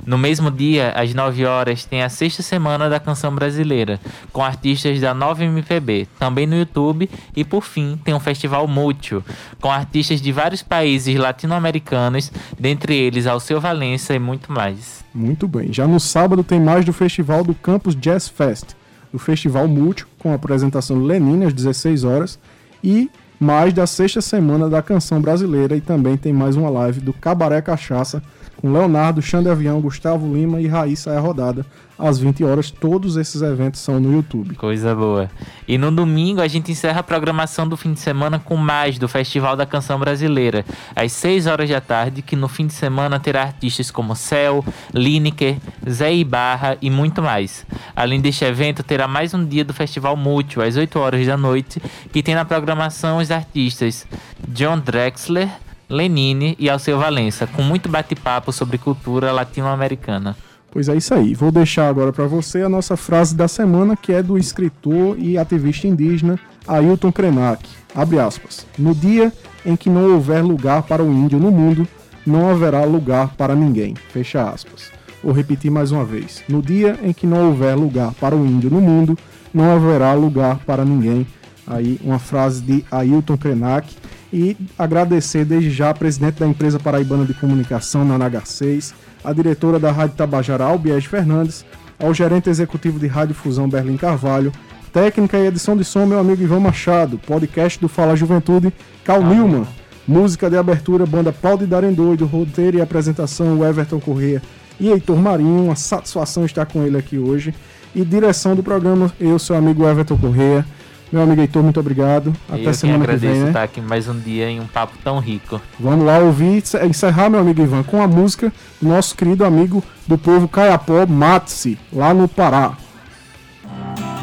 No 0.07 0.18
mesmo 0.18 0.51
dia, 0.51 0.90
às 0.90 1.14
9 1.14 1.47
horas, 1.47 1.86
tem 1.86 2.03
a 2.03 2.11
sexta 2.11 2.42
semana 2.42 2.88
da 2.90 3.01
canção 3.01 3.34
brasileira, 3.34 3.99
com 4.30 4.45
artistas 4.45 5.01
da 5.01 5.14
Nova 5.14 5.42
MPB, 5.42 6.07
também 6.18 6.47
no 6.47 6.55
YouTube. 6.55 7.09
E 7.34 7.45
por 7.45 7.64
fim, 7.64 7.99
tem 8.05 8.12
um 8.12 8.20
festival 8.20 8.68
mútuo, 8.68 9.24
com 9.59 9.70
artistas 9.70 10.20
de 10.20 10.30
vários 10.30 10.62
países 10.62 11.16
latino-americanos, 11.16 12.30
dentre 12.61 12.95
eles 12.95 13.26
Alceu 13.26 13.59
Valença 13.59 14.14
e 14.14 14.18
muito 14.18 14.53
mais. 14.53 15.03
Muito 15.14 15.49
bem. 15.49 15.72
Já 15.72 15.86
no 15.86 15.99
sábado 15.99 16.45
tem 16.45 16.61
mais 16.61 16.84
do 16.84 16.92
festival 16.92 17.42
do 17.42 17.55
Campus 17.55 17.97
Jazz 17.97 18.28
Fest 18.28 18.74
do 19.14 19.18
Festival 19.20 19.68
Múltiplo, 19.68 20.12
com 20.18 20.32
a 20.32 20.34
apresentação 20.34 20.98
Lenine 20.98 21.44
às 21.44 21.52
16 21.52 22.02
horas, 22.02 22.36
e 22.82 23.08
mais 23.38 23.72
da 23.72 23.86
sexta 23.86 24.20
semana 24.20 24.68
da 24.68 24.82
canção 24.82 25.20
brasileira, 25.20 25.76
e 25.76 25.80
também 25.80 26.16
tem 26.16 26.32
mais 26.32 26.56
uma 26.56 26.68
live 26.68 27.00
do 27.00 27.12
Cabaré 27.12 27.62
Cachaça 27.62 28.20
com 28.56 28.72
Leonardo, 28.72 29.22
Xande 29.22 29.48
Avião, 29.48 29.80
Gustavo 29.80 30.34
Lima 30.34 30.60
e 30.60 30.66
Raíssa 30.66 31.12
é 31.12 31.18
rodada 31.18 31.64
às 31.99 32.18
20 32.18 32.45
horas. 32.45 32.70
Todos 32.70 33.16
esses 33.16 33.42
eventos 33.42 33.80
são 33.80 34.01
no 34.01 34.12
YouTube. 34.12 34.55
Coisa 34.55 34.95
boa. 34.95 35.30
E 35.66 35.78
no 35.78 35.90
domingo 35.90 36.40
a 36.40 36.49
gente 36.49 36.72
encerra 36.72 37.01
a 37.01 37.03
programação 37.03 37.68
do 37.68 37.76
fim 37.76 37.92
de 37.92 38.01
semana 38.01 38.38
com 38.38 38.57
mais 38.57 38.99
do 38.99 39.09
Festival 39.09 39.57
da 39.57 39.66
Canção 39.66 39.99
Brasileira, 39.99 40.64
às 40.95 41.12
6 41.12 41.47
horas 41.47 41.68
da 41.68 41.80
tarde, 41.80 42.22
que 42.22 42.36
no 42.36 42.49
fim 42.49 42.66
de 42.66 42.72
semana 42.72 43.18
terá 43.18 43.42
artistas 43.42 43.90
como 43.90 44.14
Cel, 44.14 44.64
Lineker, 44.92 45.57
Zé 45.88 46.14
Ibarra 46.14 46.76
e 46.80 46.90
muito 46.90 47.22
mais. 47.22 47.64
Além 47.95 48.20
deste 48.20 48.45
evento, 48.45 48.82
terá 48.82 49.09
mais 49.09 49.34
um 49.34 49.45
dia 49.45 49.64
do 49.64 49.72
Festival 49.72 50.16
Mútil, 50.16 50.62
às 50.62 50.76
8 50.76 50.99
horas 50.99 51.26
da 51.26 51.36
noite, 51.36 51.80
que 52.12 52.22
tem 52.22 52.34
na 52.34 52.45
programação 52.45 53.18
os 53.18 53.30
artistas 53.30 54.07
John 54.49 54.78
Drexler, 54.78 55.49
Lenine 55.88 56.57
e 56.59 56.68
Alceu 56.68 56.99
Valença, 56.99 57.47
com 57.47 57.62
muito 57.62 57.88
bate-papo 57.88 58.53
sobre 58.53 58.78
cultura 58.78 59.32
latino-americana. 59.32 60.36
Pois 60.74 60.88
é 60.88 60.96
isso 60.96 61.14
aí. 61.14 61.34
Vou 61.34 61.52
deixar 61.52 61.88
agora 61.88 62.12
para 62.12 62.26
você 62.26 62.62
a 62.62 62.68
nossa 62.68 62.96
frase 62.96 63.32
da 63.32 63.46
semana, 63.46 63.96
que 63.96 64.12
é 64.12 64.20
do 64.20 64.36
escritor 64.36 65.16
e 65.16 65.38
ativista 65.38 65.86
indígena 65.86 66.36
Ailton 66.66 67.12
Krenak. 67.12 67.64
Abre 67.94 68.18
aspas. 68.18 68.66
No 68.76 68.92
dia 68.92 69.32
em 69.64 69.76
que 69.76 69.88
não 69.88 70.12
houver 70.12 70.42
lugar 70.42 70.82
para 70.82 71.00
o 71.00 71.12
índio 71.12 71.38
no 71.38 71.52
mundo, 71.52 71.86
não 72.26 72.50
haverá 72.50 72.84
lugar 72.84 73.36
para 73.36 73.54
ninguém. 73.54 73.94
Fecha 74.12 74.50
aspas. 74.50 74.90
Vou 75.22 75.32
repetir 75.32 75.70
mais 75.70 75.92
uma 75.92 76.04
vez. 76.04 76.42
No 76.48 76.60
dia 76.60 76.98
em 77.04 77.12
que 77.12 77.24
não 77.24 77.50
houver 77.50 77.76
lugar 77.76 78.12
para 78.14 78.34
o 78.34 78.44
índio 78.44 78.68
no 78.68 78.80
mundo, 78.80 79.16
não 79.54 79.76
haverá 79.76 80.12
lugar 80.14 80.58
para 80.66 80.84
ninguém. 80.84 81.24
Aí 81.68 82.00
uma 82.02 82.18
frase 82.18 82.60
de 82.60 82.84
Ailton 82.90 83.36
Krenak 83.36 83.94
e 84.32 84.56
agradecer 84.76 85.44
desde 85.44 85.70
já 85.70 85.90
a 85.90 85.94
presidente 85.94 86.40
da 86.40 86.48
empresa 86.48 86.80
paraibana 86.80 87.24
de 87.24 87.32
comunicação, 87.32 88.04
na 88.04 88.18
NH6, 88.18 88.92
a 89.24 89.32
diretora 89.32 89.78
da 89.78 89.90
Rádio 89.90 90.16
Tabajara, 90.16 90.64
Albiege 90.64 91.08
Fernandes, 91.08 91.64
ao 91.98 92.12
gerente 92.12 92.50
executivo 92.50 92.98
de 92.98 93.06
Rádio 93.06 93.34
Fusão, 93.34 93.68
Berlim 93.68 93.96
Carvalho, 93.96 94.52
técnica 94.92 95.38
e 95.38 95.46
edição 95.46 95.76
de 95.76 95.84
som, 95.84 96.06
meu 96.06 96.18
amigo 96.18 96.42
Ivan 96.42 96.60
Machado, 96.60 97.18
podcast 97.18 97.80
do 97.80 97.88
Fala 97.88 98.14
Juventude, 98.14 98.72
Cal 99.04 99.22
ah, 99.22 99.24
Nilman, 99.24 99.66
música 100.06 100.50
de 100.50 100.56
abertura, 100.56 101.06
banda 101.06 101.32
Pau 101.32 101.56
de 101.56 101.66
Darem 101.66 101.92
Doido, 101.92 102.26
roteiro 102.26 102.76
e 102.76 102.80
apresentação, 102.80 103.66
Everton 103.66 103.98
Corrêa 103.98 104.42
e 104.78 104.88
Heitor 104.88 105.16
Marinho, 105.16 105.64
uma 105.64 105.76
satisfação 105.76 106.44
estar 106.44 106.66
com 106.66 106.82
ele 106.82 106.98
aqui 106.98 107.18
hoje, 107.18 107.54
e 107.94 108.04
direção 108.04 108.54
do 108.54 108.62
programa, 108.62 109.12
eu, 109.20 109.38
seu 109.38 109.56
amigo 109.56 109.86
Everton 109.86 110.18
Corrêa, 110.18 110.64
meu 111.12 111.22
amigo 111.22 111.40
Heitor, 111.40 111.62
muito 111.62 111.78
obrigado. 111.78 112.34
Até 112.48 112.66
Eu 112.66 112.74
semana 112.74 113.05
que, 113.05 113.12
que 113.12 113.16
vem. 113.18 113.40
Né? 113.40 113.46
estar 113.48 113.62
aqui 113.62 113.80
mais 113.80 114.09
um 114.09 114.18
dia 114.18 114.48
em 114.50 114.61
um 114.61 114.66
papo 114.66 114.94
tão 115.02 115.18
rico. 115.18 115.61
Vamos 115.78 116.05
lá 116.05 116.18
ouvir, 116.18 116.62
encerrar, 116.84 117.30
meu 117.30 117.40
amigo 117.40 117.62
Ivan, 117.62 117.82
com 117.82 118.02
a 118.02 118.09
música 118.09 118.52
do 118.80 118.88
nosso 118.88 119.16
querido 119.16 119.44
amigo 119.44 119.82
do 120.07 120.18
povo 120.18 120.48
Caiapó, 120.48 121.07
Matse, 121.07 121.78
lá 121.92 122.12
no 122.12 122.26
Pará. 122.28 122.72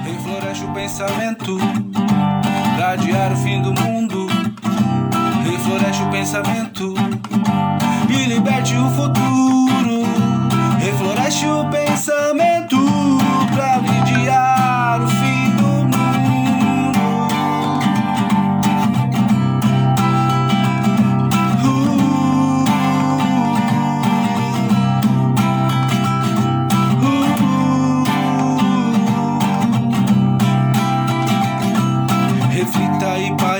Refloresce 0.04 0.66
o 0.66 0.74
pensamento, 0.74 1.58
pra 2.76 2.92
adiar 2.92 3.32
o 3.32 3.38
fim 3.38 3.62
do 3.62 3.74
mundo. 3.82 4.28
Refloresce 5.44 6.02
o 6.02 6.10
pensamento 6.10 6.94
e 8.10 8.26
liberte 8.26 8.76
o 8.76 8.90
futuro. 8.92 10.04
Refloresce 10.80 11.46
o 11.46 11.66
pensamento 11.70 12.78
pra 13.54 13.78
lidiar 13.78 14.61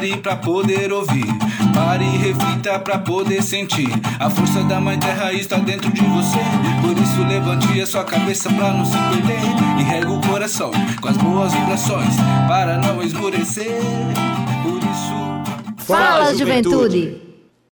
Pare 0.02 0.18
pra 0.18 0.36
poder 0.36 0.92
ouvir. 0.92 1.28
Pare 1.76 2.04
e 2.04 2.18
reflita 2.18 2.80
pra 2.80 2.98
poder 2.98 3.44
sentir. 3.44 3.88
A 4.20 4.32
força 4.32 4.64
da 4.64 4.82
mãe 4.82 4.98
terra 4.98 5.32
está 5.32 5.58
dentro 5.58 5.94
de 5.94 6.02
você. 6.02 6.40
Por 6.82 6.98
isso 6.98 7.24
levante 7.24 7.80
a 7.80 7.86
sua 7.86 8.04
cabeça 8.04 8.52
pra 8.52 8.72
não 8.72 8.84
se 8.84 8.98
perder. 8.98 9.40
E 9.80 9.84
rega 9.84 10.10
o 10.10 10.20
coração 10.22 10.72
com 11.00 11.08
as 11.08 11.18
boas 11.18 11.54
vibrações. 11.54 12.16
Para 12.48 12.80
não 12.80 13.04
esmorecer. 13.04 13.80
Por 14.64 14.80
isso. 14.80 15.86
Fala, 15.86 16.34
juventude. 16.34 17.31